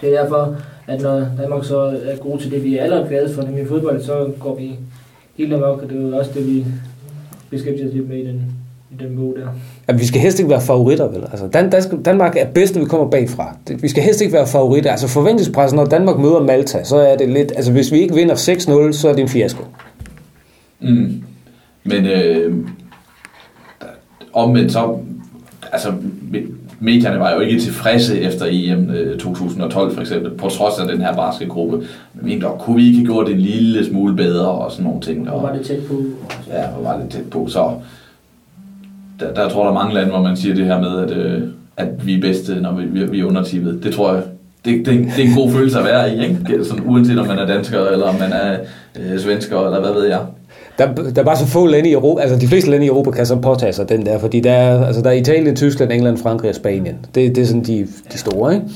det 0.00 0.14
er 0.14 0.22
derfor, 0.22 0.56
at 0.86 1.02
når 1.02 1.26
Danmark 1.42 1.64
så 1.64 1.78
er 1.80 2.16
gode 2.16 2.42
til 2.42 2.50
det, 2.50 2.64
vi 2.64 2.78
er 2.78 2.82
allerede 2.82 3.08
glade 3.08 3.34
for, 3.34 3.42
nemlig 3.42 3.66
fodbold, 3.66 4.00
så 4.02 4.30
går 4.40 4.54
vi 4.54 4.78
helt 5.38 5.52
amok, 5.52 5.82
og 5.82 5.88
det 5.90 6.12
er 6.12 6.18
også 6.18 6.30
det, 6.34 6.46
vi 6.46 6.64
beskæftiger 7.50 7.88
os 7.88 7.94
lidt 7.94 8.08
med 8.08 8.16
i 8.16 8.26
den, 8.26 8.42
i 8.92 9.04
den 9.04 9.16
bog 9.16 9.34
der. 9.36 9.48
At 9.88 10.00
vi 10.00 10.04
skal 10.06 10.20
helst 10.20 10.38
ikke 10.38 10.50
være 10.50 10.60
favoritter, 10.60 11.08
vel? 11.08 11.22
Altså, 11.30 11.46
Dan, 11.46 11.70
Dan, 11.70 12.02
Danmark 12.02 12.36
er 12.36 12.46
bedst, 12.46 12.74
når 12.74 12.82
vi 12.82 12.88
kommer 12.88 13.10
bagfra. 13.10 13.56
Vi 13.80 13.88
skal 13.88 14.02
helst 14.02 14.20
ikke 14.20 14.32
være 14.32 14.46
favoritter. 14.46 14.90
Altså 14.90 15.08
forventningspressen, 15.08 15.76
når 15.76 15.84
Danmark 15.84 16.18
møder 16.18 16.42
Malta, 16.42 16.84
så 16.84 16.96
er 16.96 17.16
det 17.16 17.28
lidt... 17.28 17.52
Altså 17.56 17.72
hvis 17.72 17.92
vi 17.92 17.98
ikke 17.98 18.14
vinder 18.14 18.34
6-0, 18.34 18.92
så 18.92 19.08
er 19.08 19.12
det 19.12 19.22
en 19.22 19.28
fiasko. 19.28 19.64
Mm. 20.80 21.22
Men 21.84 22.06
øh, 22.06 22.54
omvendt 24.32 24.72
så, 24.72 24.98
altså 25.72 25.92
medierne 26.80 27.20
var 27.20 27.34
jo 27.34 27.40
ikke 27.40 27.60
tilfredse 27.60 28.20
efter 28.20 28.46
EM 28.50 28.90
øh, 28.90 29.18
2012 29.18 29.94
for 29.94 30.00
eksempel, 30.00 30.30
på 30.30 30.48
trods 30.48 30.78
af 30.80 30.88
den 30.88 31.00
her 31.00 31.14
barske 31.14 31.46
gruppe. 31.46 31.76
Men 32.14 32.26
mente, 32.26 32.48
"Åh, 32.48 32.58
kunne 32.58 32.76
vi 32.76 32.86
ikke 32.86 32.98
have 32.98 33.06
gjort 33.06 33.26
det 33.26 33.34
en 33.34 33.40
lille 33.40 33.86
smule 33.86 34.16
bedre 34.16 34.48
og 34.48 34.70
sådan 34.72 34.84
nogle 34.84 35.00
ting. 35.00 35.30
Og 35.30 35.42
var 35.42 35.52
det 35.52 35.66
tæt 35.66 35.78
på. 35.88 35.94
Ja, 36.48 36.62
og 36.78 36.84
var 36.84 36.98
lidt 37.00 37.12
tæt 37.12 37.30
på. 37.30 37.46
Så 37.48 37.70
der, 39.20 39.34
der 39.34 39.48
tror 39.48 39.62
der 39.62 39.70
er 39.70 39.74
mange 39.74 39.94
lande, 39.94 40.10
hvor 40.10 40.22
man 40.22 40.36
siger 40.36 40.54
det 40.54 40.64
her 40.64 40.80
med, 40.80 40.98
at, 40.98 41.10
øh, 41.16 41.42
at 41.76 42.06
vi 42.06 42.14
er 42.14 42.20
bedste, 42.20 42.54
når 42.54 42.72
vi, 42.74 42.84
vi, 42.84 43.04
vi 43.10 43.20
er 43.20 43.24
undertippet. 43.24 43.80
Det 43.84 43.94
tror 43.94 44.14
jeg, 44.14 44.22
det, 44.64 44.86
det, 44.86 44.86
det 45.16 45.24
er 45.24 45.28
en 45.28 45.34
god 45.36 45.50
følelse 45.52 45.78
at 45.78 45.84
være 45.84 46.14
i, 46.14 46.22
ikke? 46.22 46.38
Det 46.46 46.66
Sådan, 46.66 46.84
uanset 46.86 47.18
om 47.18 47.26
man 47.26 47.38
er 47.38 47.46
dansker, 47.46 47.84
eller 47.86 48.06
om 48.06 48.14
man 48.14 48.32
er 48.32 48.56
øh, 49.00 49.18
svensker, 49.20 49.66
eller 49.66 49.80
hvad 49.80 49.92
ved 49.92 50.04
jeg. 50.08 50.20
Der, 50.78 50.94
der 50.94 51.20
er 51.20 51.24
bare 51.24 51.36
så 51.36 51.46
få 51.46 51.66
lande 51.66 51.88
i 51.88 51.92
Europa, 51.92 52.22
altså 52.22 52.38
de 52.38 52.46
fleste 52.46 52.70
lande 52.70 52.86
i 52.86 52.88
Europa 52.88 53.10
kan 53.10 53.26
så 53.26 53.36
påtage 53.36 53.72
sig 53.72 53.88
den 53.88 54.06
der, 54.06 54.18
fordi 54.18 54.40
der 54.40 54.52
er, 54.52 54.86
altså 54.86 55.02
der 55.02 55.10
er 55.10 55.14
Italien, 55.14 55.56
Tyskland, 55.56 55.92
England, 55.92 56.18
Frankrig 56.18 56.48
og 56.48 56.54
Spanien. 56.54 56.96
Det, 57.14 57.36
det 57.36 57.42
er 57.42 57.46
sådan 57.46 57.64
de, 57.64 57.88
de 58.12 58.18
store, 58.18 58.54
ikke? 58.54 58.66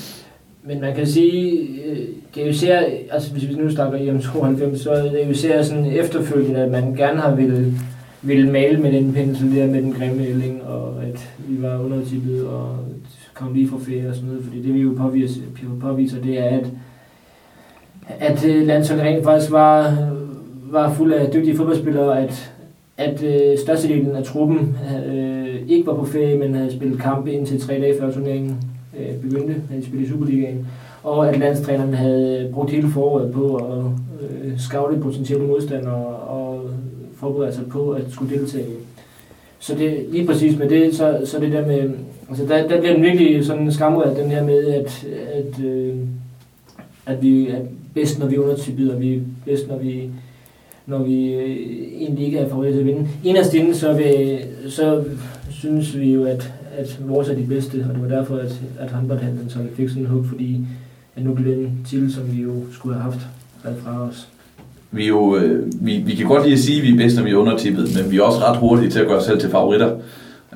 Men 0.64 0.80
man 0.80 0.94
kan 0.94 1.06
sige, 1.06 1.52
øh, 1.84 1.96
det 2.34 2.40
er 2.40 2.44
jo 2.44 2.50
især, 2.50 2.80
altså 3.10 3.32
hvis 3.32 3.48
vi 3.48 3.54
nu 3.54 3.70
snakker 3.70 3.98
i 3.98 4.10
om 4.10 4.20
92, 4.20 4.80
så 4.80 4.90
er 4.90 5.02
det 5.02 5.24
jo 5.26 5.30
især 5.30 5.62
sådan 5.62 5.86
efterfølgende, 5.86 6.60
at 6.60 6.70
man 6.70 6.94
gerne 6.94 7.20
har 7.20 7.34
ville, 7.34 7.74
ville 8.22 8.50
male 8.50 8.78
med 8.78 8.92
den 8.92 9.12
pensel 9.12 9.56
der 9.56 9.66
med 9.66 9.82
den 9.82 9.92
grimme 9.92 10.26
ælling, 10.26 10.62
og 10.64 10.94
at 11.02 11.28
vi 11.48 11.62
var 11.62 11.78
undertippet 11.78 12.46
og 12.46 12.76
kom 13.34 13.54
lige 13.54 13.68
fra 13.68 13.76
ferie 13.78 14.08
og 14.08 14.14
sådan 14.14 14.28
noget, 14.28 14.44
fordi 14.44 14.62
det 14.62 14.74
vi 14.74 14.80
jo 14.80 14.94
påviser, 14.96 15.40
påviser 15.80 16.22
det 16.22 16.38
er, 16.38 16.44
at, 16.44 16.66
at 18.20 18.44
øh, 18.44 18.66
landsholdet 18.66 19.04
rent 19.04 19.24
faktisk 19.24 19.50
var, 19.50 20.08
var 20.70 20.94
fuld 20.94 21.12
af 21.12 21.32
dygtige 21.32 21.56
fodboldspillere, 21.56 22.20
at, 22.20 22.52
at 22.96 23.22
øh, 23.22 23.58
størstedelen 23.58 24.16
af 24.16 24.24
truppen 24.24 24.76
øh, 25.06 25.56
ikke 25.68 25.86
var 25.86 25.94
på 25.94 26.04
ferie, 26.04 26.38
men 26.38 26.54
havde 26.54 26.72
spillet 26.72 27.00
kampe 27.00 27.32
indtil 27.32 27.60
tre 27.60 27.74
dage 27.74 28.00
før 28.00 28.12
turneringen 28.12 28.56
øh, 28.98 29.14
begyndte, 29.22 29.54
havde 29.70 29.86
spillet 29.86 30.06
i 30.06 30.10
Superligaen, 30.10 30.66
og 31.02 31.28
at 31.28 31.38
landstræneren 31.38 31.94
havde 31.94 32.50
brugt 32.52 32.70
hele 32.70 32.88
foråret 32.88 33.32
på 33.32 33.56
at 33.56 33.84
øh, 34.22 34.58
scoute 34.58 35.00
potentielle 35.00 35.46
modstandere 35.46 36.06
og 36.16 36.70
forberede 37.16 37.54
sig 37.54 37.64
på 37.70 37.90
at 37.90 38.02
skulle 38.10 38.36
deltage. 38.36 38.66
Så 39.58 39.74
det 39.74 40.06
lige 40.10 40.26
præcis 40.26 40.58
med 40.58 40.68
det, 40.68 40.94
så, 40.94 41.20
så 41.24 41.40
det 41.40 41.52
der 41.52 41.66
med, 41.66 41.90
altså 42.28 42.46
der, 42.46 42.68
der 42.68 42.80
bliver 42.80 42.94
den 42.94 43.02
virkelig 43.02 43.44
sådan 43.44 43.72
skamret, 43.72 44.16
den 44.16 44.30
her 44.30 44.44
med, 44.44 44.66
at, 44.66 45.06
at, 45.32 45.64
øh, 45.64 45.94
at 47.06 47.22
vi 47.22 47.48
er 47.48 47.58
bedst, 47.94 48.18
når 48.18 48.26
vi 48.26 48.38
undertilbyder, 48.38 48.96
vi 48.96 49.14
er 49.14 49.20
bedst, 49.44 49.68
når 49.68 49.78
vi, 49.78 50.10
når 50.86 51.02
vi 51.02 51.32
øh, 51.32 51.56
egentlig 52.00 52.26
ikke 52.26 52.38
er 52.38 52.48
favoritter 52.48 52.74
til 52.74 52.80
at 52.80 52.96
vinde. 52.96 53.08
Inderst 53.24 53.54
inden, 53.54 53.74
så, 53.74 53.92
vil, 53.92 54.38
så 54.68 55.04
synes 55.50 55.98
vi 55.98 56.12
jo, 56.12 56.24
at, 56.24 56.52
at 56.76 56.98
vores 57.08 57.28
er 57.28 57.34
de 57.34 57.46
bedste, 57.48 57.86
og 57.88 57.94
det 57.94 58.02
var 58.02 58.16
derfor, 58.18 58.36
at, 58.36 58.60
at 58.78 58.90
håndboldhandlen 58.90 59.50
så 59.50 59.58
fik 59.76 59.88
sådan 59.88 60.02
en 60.02 60.08
hug, 60.08 60.26
fordi 60.26 60.60
at 61.16 61.24
nu 61.24 61.34
blev 61.34 61.56
den 61.56 61.86
titel, 61.88 62.12
som 62.12 62.36
vi 62.36 62.42
jo 62.42 62.52
skulle 62.72 62.94
have 62.94 63.02
haft 63.02 63.20
faldt 63.62 63.82
fra 63.82 64.08
os. 64.08 64.28
Vi, 64.90 65.08
jo, 65.08 65.36
øh, 65.36 65.72
vi, 65.80 65.96
vi 66.06 66.14
kan 66.14 66.26
godt 66.26 66.46
lige 66.46 66.58
sige, 66.58 66.78
at 66.78 66.88
vi 66.88 66.92
er 66.92 66.96
bedst, 66.96 67.16
når 67.16 67.24
vi 67.24 67.30
er 67.30 67.36
undertippet, 67.36 67.88
men 67.96 68.12
vi 68.12 68.18
er 68.18 68.22
også 68.22 68.38
ret 68.38 68.56
hurtige 68.56 68.90
til 68.90 69.00
at 69.00 69.06
gøre 69.06 69.16
os 69.16 69.24
selv 69.24 69.40
til 69.40 69.50
favoritter. 69.50 69.96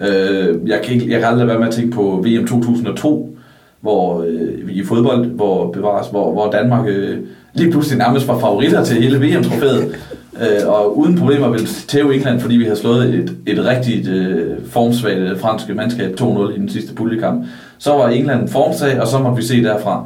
Øh, 0.00 0.68
jeg, 0.68 0.80
kan 0.84 0.94
ikke, 0.94 1.10
jeg 1.10 1.20
kan 1.20 1.28
aldrig 1.28 1.46
være 1.46 1.58
med 1.58 1.68
at 1.68 1.74
tænke 1.74 1.90
på 1.90 2.24
VM 2.26 2.46
2002, 2.46 3.38
hvor 3.80 4.22
øh, 4.22 4.70
i 4.70 4.84
fodbold, 4.84 5.26
hvor 5.26 5.72
bevares, 5.72 6.08
hvor, 6.08 6.32
hvor 6.32 6.50
Danmark 6.50 6.88
øh, 6.88 7.18
lige 7.54 7.70
pludselig 7.70 7.98
nærmest 7.98 8.28
var 8.28 8.38
favoritter 8.38 8.84
til 8.84 9.02
hele 9.02 9.20
VM-trofæet. 9.20 9.94
øh, 10.40 10.68
og 10.68 10.98
uden 10.98 11.18
problemer 11.18 11.48
ville 11.48 11.66
tæve 11.88 12.14
England, 12.14 12.40
fordi 12.40 12.56
vi 12.56 12.64
har 12.64 12.74
slået 12.74 13.14
et, 13.14 13.36
et 13.46 13.64
rigtigt 13.64 14.08
øh, 14.08 14.56
formsvagt 14.70 15.18
øh, 15.18 15.38
franske 15.38 15.74
mandskab 15.74 16.20
2-0 16.20 16.56
i 16.56 16.58
den 16.58 16.68
sidste 16.68 16.94
puljekamp. 16.94 17.46
Så 17.78 17.90
var 17.92 18.08
England 18.08 18.48
formsag, 18.48 19.00
og 19.00 19.06
så 19.06 19.18
måtte 19.18 19.36
vi 19.36 19.42
se 19.42 19.62
derfra. 19.62 20.04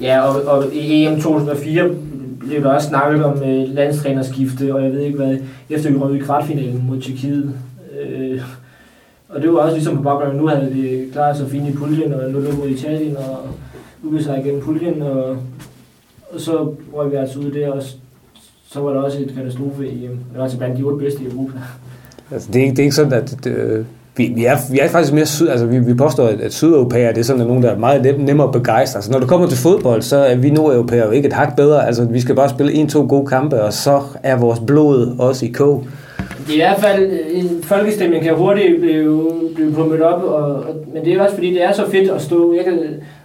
Ja, 0.00 0.20
og, 0.20 0.42
og 0.42 0.64
i 0.72 1.04
EM 1.04 1.20
2004 1.20 1.90
blev 2.40 2.62
der 2.62 2.74
også 2.74 2.88
snakket 2.88 3.24
om 3.24 3.42
øh, 3.42 3.74
landstrænerskifte, 3.74 4.74
og 4.74 4.82
jeg 4.84 4.92
ved 4.92 5.00
ikke 5.00 5.16
hvad, 5.16 5.36
efter 5.70 5.90
vi 5.90 5.96
røg 5.96 6.16
i 6.16 6.18
kvartfinalen 6.18 6.84
mod 6.88 7.00
Tjekkiet. 7.00 7.52
Øh, 8.00 8.40
og 9.28 9.42
det 9.42 9.52
var 9.52 9.58
også 9.58 9.74
ligesom 9.74 9.96
på 9.96 10.02
baggrund, 10.02 10.36
nu 10.36 10.46
havde 10.46 10.72
vi 10.72 11.10
klaret 11.12 11.36
sig 11.36 11.50
fint 11.50 11.68
i 11.68 11.72
puljen, 11.72 12.14
og 12.14 12.30
nu 12.30 12.40
mod 12.40 12.68
Italien, 12.68 13.16
og 13.16 13.38
udvide 14.02 14.24
sig 14.24 14.40
igennem 14.40 14.62
puljen, 14.62 15.02
og, 15.02 15.36
og 16.32 16.40
så 16.40 16.72
røg 16.94 17.10
vi 17.10 17.16
altså 17.16 17.38
ud 17.38 17.50
der, 17.50 17.72
og 17.72 17.82
så 18.72 18.80
var 18.80 18.92
der 18.92 19.00
også 19.00 19.18
et 19.18 19.32
katastrofe 19.36 19.88
i 19.88 20.04
øh, 20.04 20.10
EM. 20.10 20.16
Det 20.16 20.36
var 20.36 20.42
altså 20.42 20.58
blandt 20.58 20.78
de 20.78 20.82
otte 20.82 20.98
bedste 21.04 21.22
i 21.22 21.26
Europa. 21.26 21.52
Altså, 22.30 22.48
det, 22.52 22.58
er, 22.60 22.64
ikke- 22.64 22.70
det 22.76 22.78
er 22.78 22.82
ikke 22.84 22.96
sådan, 22.96 23.12
at 23.12 23.36
det, 23.44 23.86
vi, 24.16 24.32
vi, 24.34 24.44
er, 24.44 24.56
vi 24.72 24.78
er 24.78 24.88
faktisk 24.88 25.12
mere 25.12 25.26
syd, 25.26 25.48
altså 25.48 25.66
vi, 25.66 25.78
vi 25.78 25.94
påstår, 25.94 26.26
at, 26.26 26.40
at 26.40 26.52
sydeuropæere 26.52 27.12
det 27.12 27.18
er 27.20 27.24
sådan 27.24 27.40
at 27.42 27.46
nogen, 27.48 27.62
der 27.62 27.70
er 27.70 27.78
meget 27.78 28.02
nem, 28.02 28.20
nemmere 28.20 28.46
at 28.46 28.52
begejstre. 28.52 28.96
Altså, 28.98 29.10
når 29.12 29.18
det 29.18 29.28
kommer 29.28 29.46
til 29.48 29.58
fodbold, 29.58 30.02
så 30.02 30.16
er 30.16 30.36
vi 30.36 30.50
nordeuropæere 30.50 31.06
jo 31.06 31.10
ikke 31.10 31.26
et 31.26 31.32
hak 31.32 31.56
bedre. 31.56 31.86
Altså, 31.86 32.04
vi 32.04 32.20
skal 32.20 32.34
bare 32.34 32.48
spille 32.48 32.72
en-to 32.72 33.06
gode 33.08 33.26
kampe, 33.26 33.62
og 33.62 33.72
så 33.72 34.02
er 34.22 34.36
vores 34.36 34.60
blod 34.66 35.16
også 35.18 35.46
i 35.46 35.48
kog. 35.48 35.84
Det 36.46 36.52
er 36.52 36.54
i 36.54 36.56
hvert 36.56 36.80
fald, 36.80 37.10
øh, 37.10 37.40
en 37.40 37.62
folkestemning 37.62 38.22
kan 38.22 38.34
hurtigt 38.34 38.80
blive, 38.80 39.32
blive 39.54 39.72
pumpet 39.72 40.02
op, 40.02 40.22
og, 40.22 40.54
og, 40.54 40.84
men 40.94 41.04
det 41.04 41.12
er 41.12 41.22
også 41.22 41.34
fordi, 41.34 41.50
det 41.50 41.62
er 41.62 41.72
så 41.72 41.90
fedt 41.90 42.10
at 42.10 42.22
stå, 42.22 42.54
jeg 42.54 42.64
kan, 42.64 42.78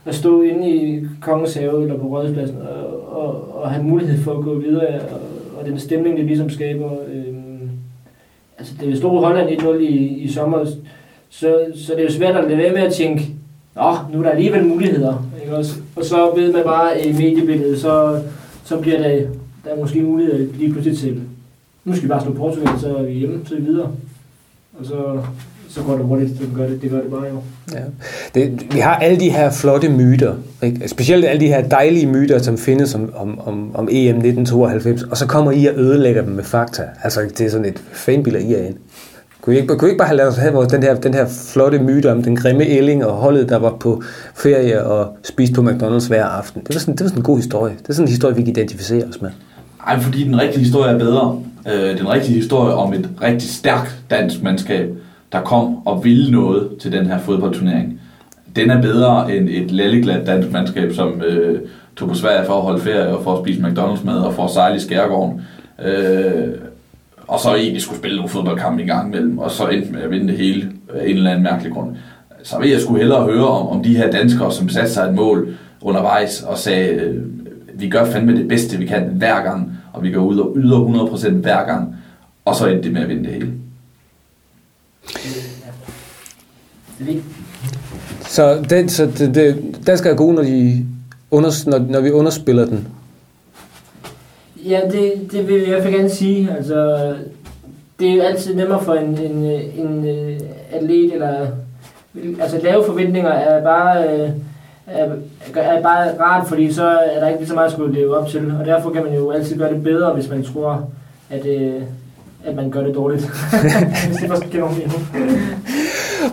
at 0.06 0.16
stå 0.16 0.42
inde 0.42 0.70
i 0.70 1.08
Kongens 1.22 1.54
Have 1.54 1.82
eller 1.84 1.98
på 1.98 2.08
Rådhuspladsen 2.08 2.58
og, 2.58 3.22
og, 3.22 3.62
og 3.62 3.72
have 3.72 3.84
mulighed 3.84 4.24
for 4.24 4.38
at 4.38 4.44
gå 4.44 4.60
videre, 4.60 4.88
og, 4.88 5.20
og 5.60 5.66
den 5.66 5.80
stemning, 5.80 6.18
det 6.18 6.26
ligesom 6.26 6.50
skaber. 6.50 6.92
Øhm, 7.14 7.70
altså, 8.58 8.74
det 8.82 8.90
er 8.90 8.96
store 8.96 9.26
Holland 9.26 9.50
1-0 9.50 9.74
i, 9.74 9.96
i 9.98 10.32
sommer, 10.32 10.66
så, 11.30 11.56
så 11.76 11.92
det 11.92 12.00
er 12.00 12.04
jo 12.04 12.12
svært 12.12 12.36
at 12.36 12.44
lade 12.44 12.58
være 12.58 12.74
med 12.74 12.82
at 12.82 12.94
tænke, 12.94 13.24
Nå, 13.76 13.96
nu 14.14 14.20
er 14.20 14.24
der 14.24 14.30
alligevel 14.30 14.66
muligheder. 14.66 15.26
Ikke 15.44 15.56
også? 15.56 15.76
Og 15.96 16.06
så 16.06 16.32
ved 16.36 16.54
man 16.54 16.64
bare 16.64 17.06
i 17.06 17.14
mediebilledet, 17.14 17.80
så, 17.80 18.22
så 18.64 18.78
bliver 18.78 18.98
der, 18.98 19.10
der 19.66 19.70
er 19.70 19.80
måske 19.80 20.02
muligheder 20.02 20.54
lige 20.58 20.72
pludselig 20.72 20.98
til 20.98 21.22
nu 21.86 21.94
skal 21.94 22.04
vi 22.04 22.08
bare 22.08 22.24
slå 22.24 22.34
Portugal, 22.34 22.80
så 22.80 22.96
er 22.98 23.04
vi 23.04 23.12
hjemme, 23.12 23.40
så 23.46 23.56
er 23.56 23.60
vi 23.60 23.66
videre. 23.66 23.92
Og 24.80 24.86
så, 24.86 25.20
så 25.70 25.82
går 25.82 25.98
det 25.98 26.06
hurtigt, 26.06 26.38
så 26.38 26.44
gør 26.56 26.68
det, 26.68 26.82
det 26.82 26.90
gør 26.90 27.02
det 27.02 27.12
bare 27.12 27.26
jo. 27.26 27.42
Ja. 27.74 27.84
Det, 28.36 28.74
vi 28.74 28.80
har 28.80 28.96
alle 28.96 29.20
de 29.20 29.30
her 29.30 29.52
flotte 29.52 29.90
myter, 29.90 30.36
ikke? 30.64 30.78
Altså, 30.82 30.94
specielt 30.96 31.26
alle 31.26 31.42
de 31.42 31.48
her 31.48 31.68
dejlige 31.68 32.08
myter, 32.08 32.40
som 32.40 32.58
findes 32.58 32.96
om, 32.96 33.14
om, 33.16 33.40
om, 33.40 33.76
om 33.76 33.88
EM 33.92 34.16
1992, 34.16 35.04
og 35.04 35.18
så 35.18 35.28
kommer 35.28 35.52
I 35.52 35.66
og 35.66 35.76
ødelægger 35.76 36.22
dem 36.22 36.32
med 36.32 36.44
fakta. 36.44 36.84
Altså, 37.04 37.22
det 37.38 37.42
er 37.46 37.50
sådan 37.50 37.66
et 37.66 37.84
fanbillede, 37.92 38.44
I 38.44 38.54
er 38.54 38.68
ind. 38.68 38.76
Kunne 39.42 39.56
I 39.56 39.60
ikke, 39.60 39.76
kunne 39.78 39.88
I 39.88 39.92
ikke 39.92 39.98
bare 39.98 40.08
have 40.08 40.18
lavet 40.18 40.36
have 40.36 40.54
vores, 40.54 40.68
den, 40.68 40.84
her, 40.84 40.96
den 40.96 41.14
her 41.14 41.28
flotte 41.28 41.80
myte 41.80 42.12
om 42.12 42.24
den 42.24 42.36
grimme 42.36 42.68
Elling 42.68 43.06
og 43.06 43.14
holdet, 43.14 43.50
der 43.50 43.58
var 43.58 43.78
på 43.80 44.02
ferie 44.36 44.84
og 44.84 45.18
spiste 45.24 45.56
på 45.56 45.62
McDonald's 45.62 46.08
hver 46.08 46.26
aften? 46.26 46.62
Det 46.62 46.76
var 46.76 46.80
sådan, 46.80 46.96
det 46.96 47.04
var 47.04 47.08
sådan 47.08 47.20
en 47.20 47.24
god 47.24 47.38
historie. 47.38 47.74
Det 47.82 47.90
er 47.90 47.94
sådan 47.94 48.08
en 48.08 48.12
historie, 48.12 48.36
vi 48.36 48.42
kan 48.42 48.52
identificere 48.52 49.06
os 49.06 49.22
med. 49.22 49.32
Ej, 49.88 50.00
fordi 50.00 50.24
den 50.24 50.42
rigtige 50.42 50.60
historie 50.60 50.92
er 50.92 51.00
bedre. 51.00 51.42
Øh, 51.74 51.98
den 51.98 52.10
rigtige 52.10 52.36
historie 52.36 52.74
om 52.74 52.94
et 52.94 53.10
rigtig 53.22 53.50
stærkt 53.50 53.96
dansk 54.10 54.44
mandskab, 54.44 54.90
der 55.32 55.42
kom 55.42 55.88
og 55.88 56.04
ville 56.04 56.32
noget 56.32 56.70
til 56.82 56.92
den 56.92 57.06
her 57.06 57.20
fodboldturnering. 57.20 58.00
Den 58.56 58.70
er 58.70 58.82
bedre 58.82 59.36
end 59.36 59.50
et 59.50 59.72
lalleglat 59.72 60.28
dansk 60.28 60.52
mandskab, 60.52 60.94
som 60.94 61.22
øh, 61.22 61.60
tog 61.96 62.10
på 62.10 62.16
Sverige 62.16 62.46
for 62.46 62.54
at 62.54 62.62
holde 62.62 62.82
ferie 62.82 63.18
og 63.18 63.24
for 63.24 63.34
at 63.34 63.44
spise 63.44 63.62
McDonald's 63.62 64.06
mad 64.06 64.18
og 64.18 64.34
for 64.34 64.44
at 64.46 64.52
sejle 64.52 64.76
i 64.76 64.80
skærgården. 64.80 65.42
Øh, 65.86 66.48
og 67.28 67.40
så 67.40 67.56
egentlig 67.56 67.82
skulle 67.82 68.00
spille 68.00 68.16
nogle 68.16 68.30
fodboldkampe 68.30 68.84
i 68.84 68.88
gang 68.88 69.08
imellem, 69.08 69.38
og 69.38 69.52
så 69.52 69.68
endte 69.68 69.92
med 69.92 70.02
at 70.02 70.12
vinde 70.12 70.28
det 70.28 70.38
hele 70.38 70.72
af 70.94 71.04
en 71.10 71.16
eller 71.16 71.30
anden 71.30 71.44
mærkelig 71.44 71.74
grund. 71.74 71.96
Så 72.44 72.60
vil 72.60 72.70
jeg 72.70 72.82
skulle 72.82 73.00
hellere 73.00 73.24
høre 73.24 73.48
om, 73.48 73.68
om 73.68 73.84
de 73.84 73.98
her 73.98 74.12
danskere, 74.12 74.52
som 74.52 74.70
satte 74.70 74.92
sig 74.92 75.08
et 75.08 75.14
mål 75.14 75.56
undervejs 75.82 76.42
og 76.42 76.58
sagde, 76.58 76.90
øh, 76.90 77.24
vi 77.74 77.90
gør 77.90 78.06
fandme 78.06 78.38
det 78.38 78.48
bedste, 78.48 78.78
vi 78.78 78.86
kan 78.86 79.04
hver 79.04 79.44
gang, 79.44 79.72
og 79.94 80.04
vi 80.04 80.12
går 80.12 80.22
ud 80.22 80.40
og 80.40 80.54
yder 80.58 80.78
100% 80.78 81.32
hver 81.32 81.66
gang, 81.66 81.96
og 82.46 82.56
så 82.56 82.68
endte 82.68 82.84
det 82.84 82.94
med 82.94 83.02
at 83.02 83.10
vinde 83.10 83.24
det 83.24 83.34
hele. 83.34 83.54
Det 87.00 87.24
Så, 88.22 88.66
den, 88.70 88.90
så 88.90 89.06
det, 89.06 89.36
det, 89.36 89.78
danskere 89.88 90.14
er 90.14 90.18
gode, 90.18 90.34
når, 90.34 90.44
de 90.44 90.86
under, 91.32 91.70
når, 91.70 91.80
når 91.80 92.02
vi 92.02 92.12
underspiller 92.12 92.66
den. 92.66 92.88
Ja, 94.56 94.82
det, 94.92 95.32
det 95.32 95.48
vil 95.48 95.56
jeg 95.56 95.68
i 95.68 95.70
hvert 95.70 95.84
fald 95.84 95.94
gerne 95.94 96.10
sige. 96.10 96.52
Altså, 96.58 97.14
det 98.00 98.10
er 98.10 98.16
jo 98.16 98.22
altid 98.22 98.56
nemmere 98.56 98.84
for 98.84 98.94
en, 98.94 99.18
en, 99.18 99.44
en 99.76 100.08
øh, 100.08 100.40
atlet, 100.72 101.14
eller 101.14 101.48
altså 102.42 102.60
lave 102.64 102.86
forventninger 102.86 103.30
er 103.32 103.64
bare, 103.64 104.20
øh, 104.20 104.30
er, 104.88 105.16
er 105.56 105.82
bare 105.82 106.20
rart, 106.20 106.48
fordi 106.48 106.74
så 106.74 106.88
er 106.88 107.20
der 107.20 107.28
ikke 107.28 107.40
lige 107.40 107.48
så 107.48 107.54
meget 107.54 107.68
at 107.68 107.74
skulle 107.74 107.94
leve 107.94 108.18
op 108.18 108.28
til. 108.28 108.54
Og 108.60 108.66
derfor 108.66 108.90
kan 108.90 109.04
man 109.04 109.14
jo 109.14 109.32
altid 109.32 109.58
gøre 109.58 109.74
det 109.74 109.84
bedre, 109.84 110.14
hvis 110.14 110.30
man 110.30 110.44
tror, 110.44 110.90
at, 111.30 111.46
øh, 111.46 111.82
at 112.46 112.56
man 112.56 112.72
gør 112.72 112.84
det 112.84 112.96
dårligt. 112.96 113.22
hvis 114.08 114.18
det 114.18 114.30
måske 114.30 114.50
giver 114.50 114.64
nogen 114.64 114.78
mening. 114.78 115.08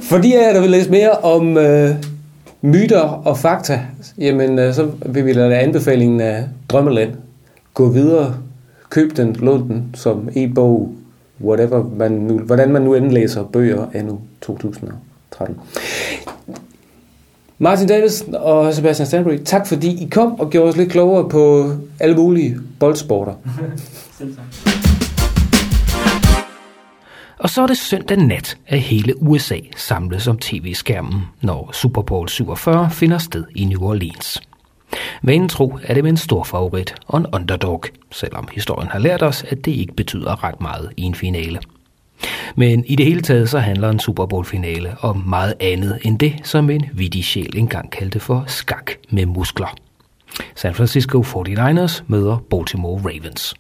Fordi 0.03 0.35
jeg 0.35 0.55
der 0.55 0.61
vil 0.61 0.71
læse 0.71 0.91
mere 0.91 1.11
om 1.11 1.59
øh, 1.59 1.91
myter 2.61 3.01
og 3.01 3.39
fakta, 3.39 3.81
jamen 4.19 4.59
øh, 4.59 4.75
så 4.75 4.91
vil 5.07 5.27
vi 5.27 5.33
lade 5.33 5.57
anbefalingen 5.57 6.21
af 6.21 6.45
Drømmeland 6.69 7.11
gå 7.75 7.89
videre, 7.89 8.35
køb 8.91 9.17
den, 9.17 9.33
lån 9.33 9.69
den 9.69 9.95
som 9.95 10.29
e-bog, 10.37 10.95
whatever 11.45 11.85
man 11.97 12.13
nu, 12.13 12.39
hvordan 12.39 12.73
man 12.73 12.83
nu 12.83 12.95
end 12.95 13.11
læser 13.11 13.45
bøger 13.45 14.03
nu 14.03 14.21
2013. 14.41 15.57
Martin 17.61 17.89
Davidsen 17.89 18.35
og 18.35 18.75
Sebastian 18.75 19.07
Stanbury, 19.07 19.39
tak 19.45 19.67
fordi 19.67 20.05
I 20.05 20.09
kom 20.09 20.41
og 20.41 20.51
gjorde 20.51 20.69
os 20.69 20.77
lidt 20.77 20.91
klogere 20.91 21.29
på 21.29 21.73
alle 22.01 22.17
mulige 22.17 22.57
boldsporter. 22.81 23.33
Selv 24.19 24.37
tak. 24.37 24.45
Og 27.39 27.51
så 27.51 27.63
er 27.63 27.67
det 27.67 27.79
søndag 27.79 28.17
nat, 28.19 28.57
at 28.67 28.81
hele 28.81 29.23
USA 29.23 29.59
samles 29.77 30.29
om 30.29 30.39
tv-skærmen, 30.39 31.21
når 31.43 31.71
Super 31.73 32.03
Bowl 32.03 32.29
47 32.29 32.91
finder 32.91 33.19
sted 33.19 33.45
i 33.55 33.65
New 33.65 33.83
Orleans. 33.83 34.43
Vanen 35.23 35.49
tro 35.49 35.79
er 35.83 35.95
det 35.95 36.05
med 36.05 36.11
en 36.11 36.17
stor 36.17 36.45
favorit 36.45 36.95
og 37.07 37.19
en 37.19 37.27
underdog, 37.33 37.83
selvom 38.11 38.49
historien 38.53 38.89
har 38.89 38.99
lært 38.99 39.23
os, 39.23 39.45
at 39.49 39.65
det 39.65 39.73
ikke 39.73 39.95
betyder 39.95 40.45
ret 40.45 40.61
meget 40.61 40.91
i 40.97 41.03
en 41.03 41.15
finale. 41.15 41.59
Men 42.57 42.85
i 42.85 42.97
det 42.97 43.07
hele 43.07 43.21
taget 43.21 43.49
så 43.49 43.59
handler 43.59 43.91
en 43.91 44.01
Super 44.01 44.27
Bowl 44.27 44.45
finale 44.45 44.97
om 45.01 45.17
meget 45.17 45.55
andet 45.61 45.99
end 46.03 46.19
det, 46.19 46.35
som 46.43 46.71
en 46.71 46.85
vidig 46.93 47.25
sjæl 47.25 47.57
engang 47.57 47.91
kaldte 47.91 48.21
for 48.21 48.45
skak 48.47 48.91
med 49.11 49.27
muskler. 49.27 49.77
San 50.55 50.75
Francisco 50.75 51.23
49ers 51.23 52.03
møder 52.07 52.39
Baltimore 52.51 53.01
Ravens. 53.05 53.55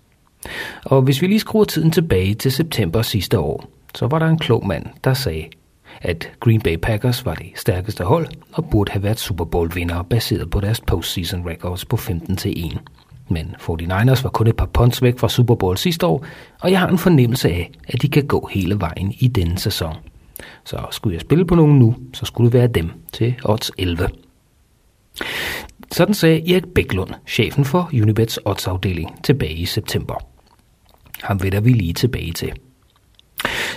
Og 0.84 1.02
hvis 1.02 1.22
vi 1.22 1.26
lige 1.26 1.40
skruer 1.40 1.64
tiden 1.64 1.90
tilbage 1.90 2.34
til 2.34 2.52
september 2.52 3.02
sidste 3.02 3.38
år, 3.38 3.64
så 3.94 4.06
var 4.06 4.18
der 4.18 4.26
en 4.26 4.38
klog 4.38 4.66
mand, 4.66 4.86
der 5.04 5.14
sagde, 5.14 5.44
at 6.00 6.30
Green 6.40 6.60
Bay 6.60 6.76
Packers 6.76 7.26
var 7.26 7.34
det 7.34 7.46
stærkeste 7.54 8.04
hold 8.04 8.26
og 8.52 8.70
burde 8.70 8.92
have 8.92 9.02
været 9.02 9.18
Super 9.18 9.44
Bowl 9.44 9.74
vinder 9.74 10.02
baseret 10.02 10.50
på 10.50 10.60
deres 10.60 10.80
postseason 10.80 11.48
records 11.48 11.84
på 11.84 11.96
15-1. 11.96 12.78
Men 13.28 13.54
49ers 13.60 14.22
var 14.22 14.30
kun 14.32 14.46
et 14.46 14.56
par 14.56 14.66
punts 14.66 15.02
væk 15.02 15.18
fra 15.18 15.28
Super 15.28 15.54
Bowl 15.54 15.76
sidste 15.76 16.06
år, 16.06 16.24
og 16.60 16.70
jeg 16.70 16.80
har 16.80 16.88
en 16.88 16.98
fornemmelse 16.98 17.48
af, 17.48 17.70
at 17.88 18.02
de 18.02 18.08
kan 18.08 18.26
gå 18.26 18.48
hele 18.52 18.80
vejen 18.80 19.14
i 19.18 19.28
denne 19.28 19.58
sæson. 19.58 19.94
Så 20.64 20.86
skulle 20.90 21.14
jeg 21.14 21.20
spille 21.20 21.44
på 21.44 21.54
nogen 21.54 21.78
nu, 21.78 21.96
så 22.14 22.24
skulle 22.24 22.50
det 22.50 22.58
være 22.58 22.66
dem 22.66 22.90
til 23.12 23.34
odds 23.44 23.70
11. 23.78 24.08
Sådan 25.92 26.14
sagde 26.14 26.52
Erik 26.52 26.66
Bæklund, 26.74 27.10
chefen 27.26 27.64
for 27.64 27.90
Unibets 27.92 28.38
oddsafdeling, 28.44 29.24
tilbage 29.24 29.54
i 29.54 29.64
september. 29.64 30.14
Ham 31.22 31.42
vender 31.42 31.60
vi 31.60 31.72
lige 31.72 31.92
tilbage 31.92 32.32
til. 32.32 32.52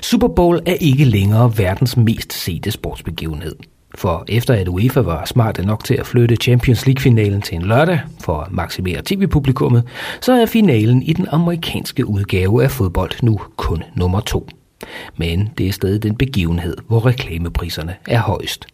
Super 0.02 0.28
Bowl 0.28 0.60
er 0.66 0.74
ikke 0.74 1.06
længere 1.06 1.58
verdens 1.58 1.97
mest 1.97 2.34
sete 2.34 2.72
sportsbegivenhed. 2.72 3.56
For 3.96 4.26
efter 4.28 4.54
at 4.54 4.68
UEFA 4.68 5.00
var 5.00 5.26
smart 5.26 5.66
nok 5.66 5.84
til 5.84 5.94
at 5.94 6.06
flytte 6.06 6.36
Champions 6.36 6.86
League-finalen 6.86 7.42
til 7.42 7.56
en 7.56 7.62
lørdag 7.62 8.00
for 8.24 8.38
at 8.38 8.52
maksimere 8.52 9.02
tv-publikummet, 9.06 9.84
så 10.22 10.34
er 10.34 10.46
finalen 10.46 11.04
i 11.04 11.14
den 11.14 11.28
amerikanske 11.32 12.06
udgave 12.06 12.64
af 12.64 12.72
fodbold 12.72 13.12
nu 13.24 13.39
kun 13.58 13.84
nummer 13.96 14.20
to. 14.20 14.48
Men 15.18 15.50
det 15.58 15.68
er 15.68 15.72
stadig 15.72 16.04
den 16.04 16.16
begivenhed, 16.16 16.78
hvor 16.88 17.06
reklamepriserne 17.06 17.96
er 18.08 18.20
højst. 18.20 18.66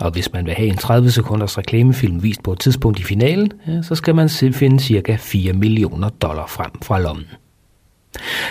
Og 0.00 0.10
hvis 0.10 0.32
man 0.32 0.46
vil 0.46 0.54
have 0.54 0.68
en 0.68 0.76
30 0.76 1.10
sekunders 1.10 1.58
reklamefilm 1.58 2.22
vist 2.22 2.42
på 2.42 2.52
et 2.52 2.60
tidspunkt 2.60 2.98
i 2.98 3.02
finalen, 3.02 3.52
ja, 3.66 3.82
så 3.82 3.94
skal 3.94 4.14
man 4.14 4.28
finde 4.52 4.80
ca. 4.80 5.16
4 5.20 5.52
millioner 5.52 6.08
dollar 6.08 6.46
frem 6.46 6.70
fra 6.82 7.00
lommen. 7.00 7.26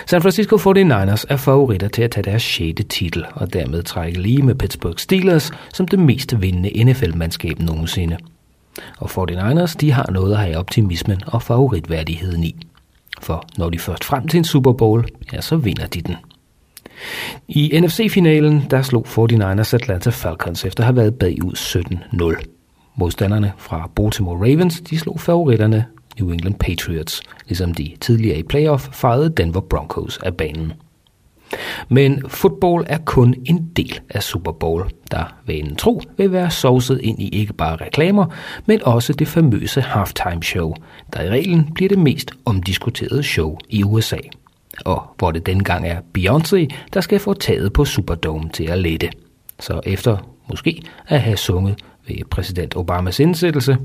San 0.06 0.22
Francisco 0.22 0.56
49ers 0.56 1.24
er 1.28 1.36
favoritter 1.36 1.88
til 1.88 2.02
at 2.02 2.10
tage 2.10 2.24
deres 2.24 2.42
6. 2.42 2.82
titel, 2.88 3.24
og 3.34 3.52
dermed 3.52 3.82
trække 3.82 4.22
lige 4.22 4.42
med 4.42 4.54
Pittsburgh 4.54 4.98
Steelers 4.98 5.50
som 5.72 5.88
det 5.88 5.98
mest 5.98 6.40
vindende 6.40 6.84
NFL-mandskab 6.84 7.58
nogensinde. 7.60 8.16
Og 8.98 9.10
49ers 9.10 9.74
de 9.80 9.92
har 9.92 10.10
noget 10.10 10.32
at 10.32 10.38
have 10.38 10.56
optimismen 10.56 11.20
og 11.26 11.42
favoritværdigheden 11.42 12.44
i. 12.44 12.56
For 13.20 13.44
når 13.58 13.70
de 13.70 13.78
først 13.78 14.04
frem 14.04 14.28
til 14.28 14.38
en 14.38 14.44
Super 14.44 14.72
Bowl, 14.72 15.08
ja, 15.32 15.40
så 15.40 15.56
vinder 15.56 15.86
de 15.86 16.00
den. 16.00 16.16
I 17.48 17.80
NFC-finalen, 17.80 18.66
der 18.70 18.82
slog 18.82 19.06
49ers 19.08 19.74
Atlanta 19.74 20.10
Falcons 20.10 20.64
efter 20.64 20.82
at 20.82 20.86
have 20.86 20.96
været 20.96 21.14
bagud 21.14 21.52
17-0. 21.52 22.44
Modstanderne 22.96 23.52
fra 23.56 23.90
Baltimore 23.96 24.36
Ravens, 24.36 24.80
de 24.80 24.98
slog 24.98 25.20
favoritterne 25.20 25.84
New 26.20 26.30
England 26.30 26.54
Patriots, 26.54 27.22
ligesom 27.48 27.74
de 27.74 27.92
tidligere 28.00 28.38
i 28.38 28.42
playoff 28.42 28.88
fejrede 28.92 29.30
Denver 29.30 29.60
Broncos 29.60 30.18
af 30.18 30.36
banen. 30.36 30.72
Men 31.88 32.28
fodbold 32.28 32.86
er 32.88 32.98
kun 32.98 33.34
en 33.44 33.70
del 33.76 34.00
af 34.10 34.22
Super 34.22 34.52
Bowl, 34.52 34.90
der 35.10 35.24
vanen 35.46 35.76
tro 35.76 36.02
vil 36.16 36.32
være 36.32 36.50
sovset 36.50 37.00
ind 37.02 37.22
i 37.22 37.28
ikke 37.28 37.52
bare 37.52 37.76
reklamer, 37.76 38.26
men 38.66 38.84
også 38.84 39.12
det 39.12 39.28
famøse 39.28 39.80
halftime 39.80 40.42
show, 40.42 40.74
der 41.12 41.22
i 41.22 41.28
reglen 41.28 41.72
bliver 41.74 41.88
det 41.88 41.98
mest 41.98 42.30
omdiskuterede 42.44 43.22
show 43.22 43.58
i 43.68 43.84
USA. 43.84 44.18
Og 44.84 45.14
hvor 45.18 45.30
det 45.30 45.46
dengang 45.46 45.86
er 45.86 46.00
Beyoncé, 46.18 46.66
der 46.94 47.00
skal 47.00 47.18
få 47.20 47.34
taget 47.34 47.72
på 47.72 47.84
Superdome 47.84 48.48
til 48.48 48.64
at 48.64 48.78
lette. 48.78 49.10
Så 49.60 49.80
efter 49.86 50.16
måske 50.48 50.82
at 51.08 51.20
have 51.20 51.36
sunget 51.36 51.78
ved 52.08 52.16
præsident 52.30 52.76
Obamas 52.76 53.20
indsættelse, 53.20 53.76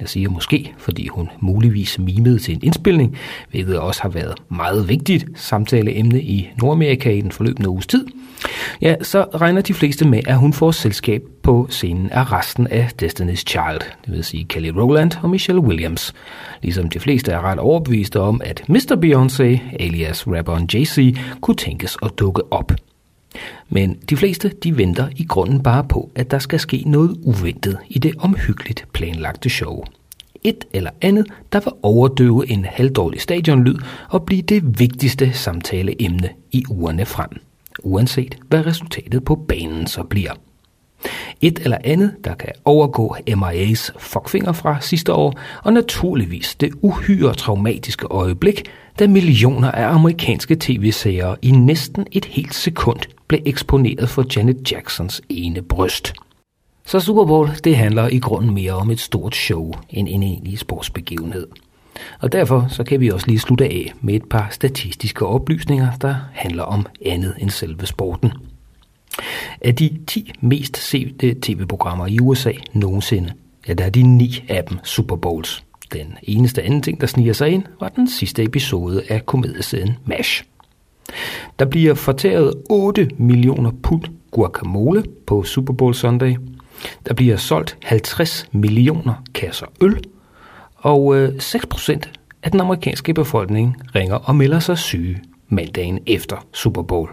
jeg 0.00 0.08
siger 0.08 0.28
måske, 0.28 0.72
fordi 0.78 1.08
hun 1.08 1.28
muligvis 1.40 1.98
mimede 1.98 2.38
til 2.38 2.54
en 2.54 2.60
indspilning, 2.62 3.16
hvilket 3.50 3.78
også 3.78 4.02
har 4.02 4.08
været 4.08 4.34
meget 4.48 4.88
vigtigt 4.88 5.26
samtaleemne 5.34 6.22
i 6.22 6.50
Nordamerika 6.62 7.10
i 7.10 7.20
den 7.20 7.32
forløbende 7.32 7.68
uges 7.68 7.86
tid. 7.86 8.06
Ja, 8.80 8.94
så 9.02 9.22
regner 9.34 9.60
de 9.60 9.74
fleste 9.74 10.08
med, 10.08 10.20
at 10.26 10.36
hun 10.36 10.52
får 10.52 10.70
selskab 10.70 11.22
på 11.42 11.66
scenen 11.70 12.10
af 12.10 12.32
resten 12.32 12.66
af 12.66 12.90
Destiny's 13.02 13.44
Child, 13.46 13.80
det 14.06 14.12
vil 14.12 14.24
sige 14.24 14.44
Kelly 14.44 14.68
Rowland 14.68 15.12
og 15.22 15.30
Michelle 15.30 15.62
Williams. 15.62 16.14
Ligesom 16.62 16.88
de 16.88 17.00
fleste 17.00 17.32
er 17.32 17.40
ret 17.40 17.58
overbeviste 17.58 18.20
om, 18.20 18.40
at 18.44 18.62
Mr. 18.68 18.96
Beyoncé, 19.04 19.76
alias 19.82 20.28
rapperen 20.28 20.68
Jay-Z, 20.72 21.18
kunne 21.40 21.56
tænkes 21.56 21.96
at 22.02 22.10
dukke 22.18 22.52
op. 22.52 22.72
Men 23.68 23.98
de 24.10 24.16
fleste 24.16 24.48
de 24.48 24.76
venter 24.76 25.08
i 25.16 25.24
grunden 25.24 25.62
bare 25.62 25.84
på, 25.84 26.10
at 26.14 26.30
der 26.30 26.38
skal 26.38 26.60
ske 26.60 26.82
noget 26.86 27.16
uventet 27.22 27.78
i 27.88 27.98
det 27.98 28.14
omhyggeligt 28.18 28.86
planlagte 28.92 29.50
show. 29.50 29.84
Et 30.44 30.64
eller 30.72 30.90
andet, 31.00 31.26
der 31.52 31.60
vil 31.60 31.72
overdøve 31.82 32.50
en 32.50 32.64
halvdårlig 32.64 33.20
stadionlyd 33.20 33.78
og 34.08 34.22
blive 34.22 34.42
det 34.42 34.80
vigtigste 34.80 35.32
samtaleemne 35.32 36.28
i 36.52 36.64
ugerne 36.70 37.06
frem, 37.06 37.30
uanset 37.82 38.38
hvad 38.48 38.66
resultatet 38.66 39.24
på 39.24 39.34
banen 39.34 39.86
så 39.86 40.02
bliver. 40.02 40.32
Et 41.40 41.58
eller 41.58 41.78
andet, 41.84 42.14
der 42.24 42.34
kan 42.34 42.52
overgå 42.64 43.16
MIA's 43.30 43.98
fuckfinger 43.98 44.52
fra 44.52 44.80
sidste 44.80 45.12
år, 45.12 45.38
og 45.64 45.72
naturligvis 45.72 46.54
det 46.54 46.72
uhyre 46.82 47.34
traumatiske 47.34 48.06
øjeblik, 48.06 48.70
da 48.98 49.06
millioner 49.06 49.70
af 49.70 49.94
amerikanske 49.94 50.56
tv-seere 50.60 51.36
i 51.42 51.50
næsten 51.50 52.06
et 52.12 52.24
helt 52.24 52.54
sekund 52.54 52.98
blev 53.28 53.40
eksponeret 53.44 54.08
for 54.08 54.24
Janet 54.36 54.72
Jacksons 54.72 55.22
ene 55.28 55.62
bryst. 55.62 56.14
Så 56.86 57.00
Super 57.00 57.24
Bowl, 57.24 57.50
det 57.64 57.76
handler 57.76 58.08
i 58.08 58.18
grunden 58.18 58.54
mere 58.54 58.72
om 58.72 58.90
et 58.90 59.00
stort 59.00 59.36
show 59.36 59.72
end 59.90 60.08
en 60.10 60.22
egentlig 60.22 60.58
sportsbegivenhed. 60.58 61.46
Og 62.20 62.32
derfor 62.32 62.66
så 62.68 62.84
kan 62.84 63.00
vi 63.00 63.10
også 63.10 63.26
lige 63.26 63.38
slutte 63.38 63.64
af 63.64 63.92
med 64.00 64.14
et 64.14 64.24
par 64.24 64.48
statistiske 64.50 65.26
oplysninger, 65.26 65.92
der 66.00 66.16
handler 66.32 66.62
om 66.62 66.86
andet 67.06 67.34
end 67.38 67.50
selve 67.50 67.86
sporten. 67.86 68.32
Af 69.60 69.74
de 69.74 69.98
10 70.06 70.32
mest 70.40 70.76
sete 70.76 71.34
tv-programmer 71.42 72.06
i 72.06 72.18
USA 72.20 72.52
nogensinde, 72.72 73.32
ja, 73.68 73.74
der 73.74 73.84
er 73.84 73.90
de 73.90 74.02
9 74.02 74.44
af 74.48 74.64
dem 74.64 74.78
Super 74.84 75.16
Bowls. 75.16 75.64
Den 75.92 76.16
eneste 76.22 76.62
anden 76.62 76.82
ting, 76.82 77.00
der 77.00 77.06
sniger 77.06 77.32
sig 77.32 77.48
ind, 77.48 77.62
var 77.80 77.88
den 77.88 78.08
sidste 78.08 78.44
episode 78.44 79.02
af 79.08 79.26
komedieserien 79.26 79.96
MASH. 80.04 80.44
Der 81.58 81.64
bliver 81.64 81.94
fortæret 81.94 82.54
8 82.70 83.08
millioner 83.18 83.70
pund 83.82 84.02
guacamole 84.30 85.04
på 85.26 85.42
Super 85.42 85.72
Bowl 85.72 85.94
Sunday. 85.94 86.36
Der 87.08 87.14
bliver 87.14 87.36
solgt 87.36 87.78
50 87.82 88.48
millioner 88.52 89.24
kasser 89.34 89.66
øl, 89.80 90.04
og 90.76 91.16
øh, 91.16 91.28
6% 91.28 92.00
af 92.42 92.50
den 92.50 92.60
amerikanske 92.60 93.14
befolkning 93.14 93.76
ringer 93.94 94.14
og 94.14 94.36
melder 94.36 94.58
sig 94.58 94.78
syge 94.78 95.22
mandagen 95.48 95.98
efter 96.06 96.46
Super 96.52 96.82
Bowl. 96.82 97.10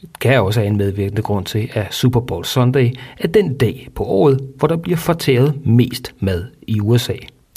Det 0.00 0.18
kan 0.20 0.40
også 0.40 0.60
have 0.60 0.68
en 0.68 0.76
medvirkende 0.76 1.22
grund 1.22 1.44
til, 1.44 1.70
at 1.72 1.94
Super 1.94 2.20
Bowl 2.20 2.44
Sunday 2.44 2.90
er 3.18 3.28
den 3.28 3.58
dag 3.58 3.88
på 3.94 4.04
året, 4.04 4.40
hvor 4.56 4.68
der 4.68 4.76
bliver 4.76 4.96
fortæret 4.98 5.66
mest 5.66 6.14
mad 6.20 6.44
i 6.66 6.80
USA. 6.80 7.14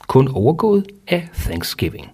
Kun 0.07 0.27
overgået 0.27 0.85
af 1.07 1.29
Thanksgiving. 1.33 2.11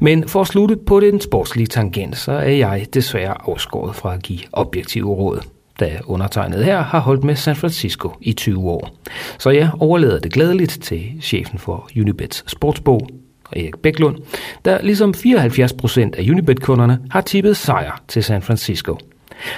Men 0.00 0.28
for 0.28 0.40
at 0.40 0.46
slutte 0.46 0.76
på 0.76 1.00
den 1.00 1.20
sportslige 1.20 1.66
tangent, 1.66 2.16
så 2.16 2.32
er 2.32 2.48
jeg 2.50 2.86
desværre 2.94 3.34
afskåret 3.48 3.96
fra 3.96 4.14
at 4.14 4.22
give 4.22 4.40
objektive 4.52 5.08
råd, 5.08 5.40
da 5.80 5.98
undertegnet 6.06 6.64
her 6.64 6.82
har 6.82 7.00
holdt 7.00 7.24
med 7.24 7.36
San 7.36 7.56
Francisco 7.56 8.12
i 8.20 8.32
20 8.32 8.70
år. 8.70 8.90
Så 9.38 9.50
jeg 9.50 9.70
overlader 9.80 10.18
det 10.18 10.32
glædeligt 10.32 10.78
til 10.82 11.12
chefen 11.22 11.58
for 11.58 11.88
Unibets 12.00 12.44
sportsbog, 12.46 13.08
Erik 13.52 13.78
Bæklund, 13.78 14.16
der 14.64 14.82
ligesom 14.82 15.14
74% 15.16 16.18
af 16.18 16.30
Unibet-kunderne 16.30 16.98
har 17.10 17.20
tippet 17.20 17.56
sejr 17.56 18.02
til 18.08 18.24
San 18.24 18.42
Francisco. 18.42 18.98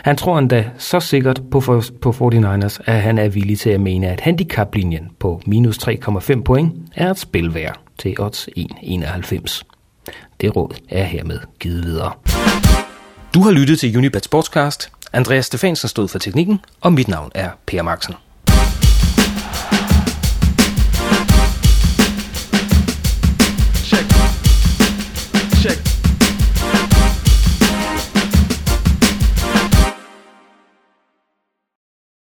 Han 0.02 0.16
tror 0.16 0.38
endda 0.38 0.64
så 0.78 1.00
sikkert 1.00 1.40
på, 1.50 1.60
for, 1.60 1.84
på 2.00 2.10
49ers, 2.10 2.78
at 2.84 3.02
han 3.02 3.18
er 3.18 3.28
villig 3.28 3.58
til 3.58 3.70
at 3.70 3.80
mene, 3.80 4.08
at 4.08 4.20
handicaplinjen 4.20 5.10
på 5.18 5.42
minus 5.46 5.78
3,5 5.88 6.42
point 6.42 6.72
er 6.96 7.10
et 7.10 7.18
spil 7.18 7.54
værd 7.54 7.78
til 7.98 8.20
odds 8.20 8.48
1,91. 8.58 9.62
Det 10.40 10.56
råd 10.56 10.74
er 10.88 11.04
hermed 11.04 11.38
givet 11.60 11.84
videre. 11.84 12.12
Du 13.34 13.40
har 13.40 13.50
lyttet 13.50 13.78
til 13.78 13.96
Unibet 13.96 14.24
Sportscast. 14.24 14.90
Andreas 15.12 15.46
Stefansen 15.46 15.88
stod 15.88 16.08
for 16.08 16.18
teknikken, 16.18 16.60
og 16.80 16.92
mit 16.92 17.08
navn 17.08 17.30
er 17.34 17.48
Per 17.66 17.82
Marksen. 17.82 18.14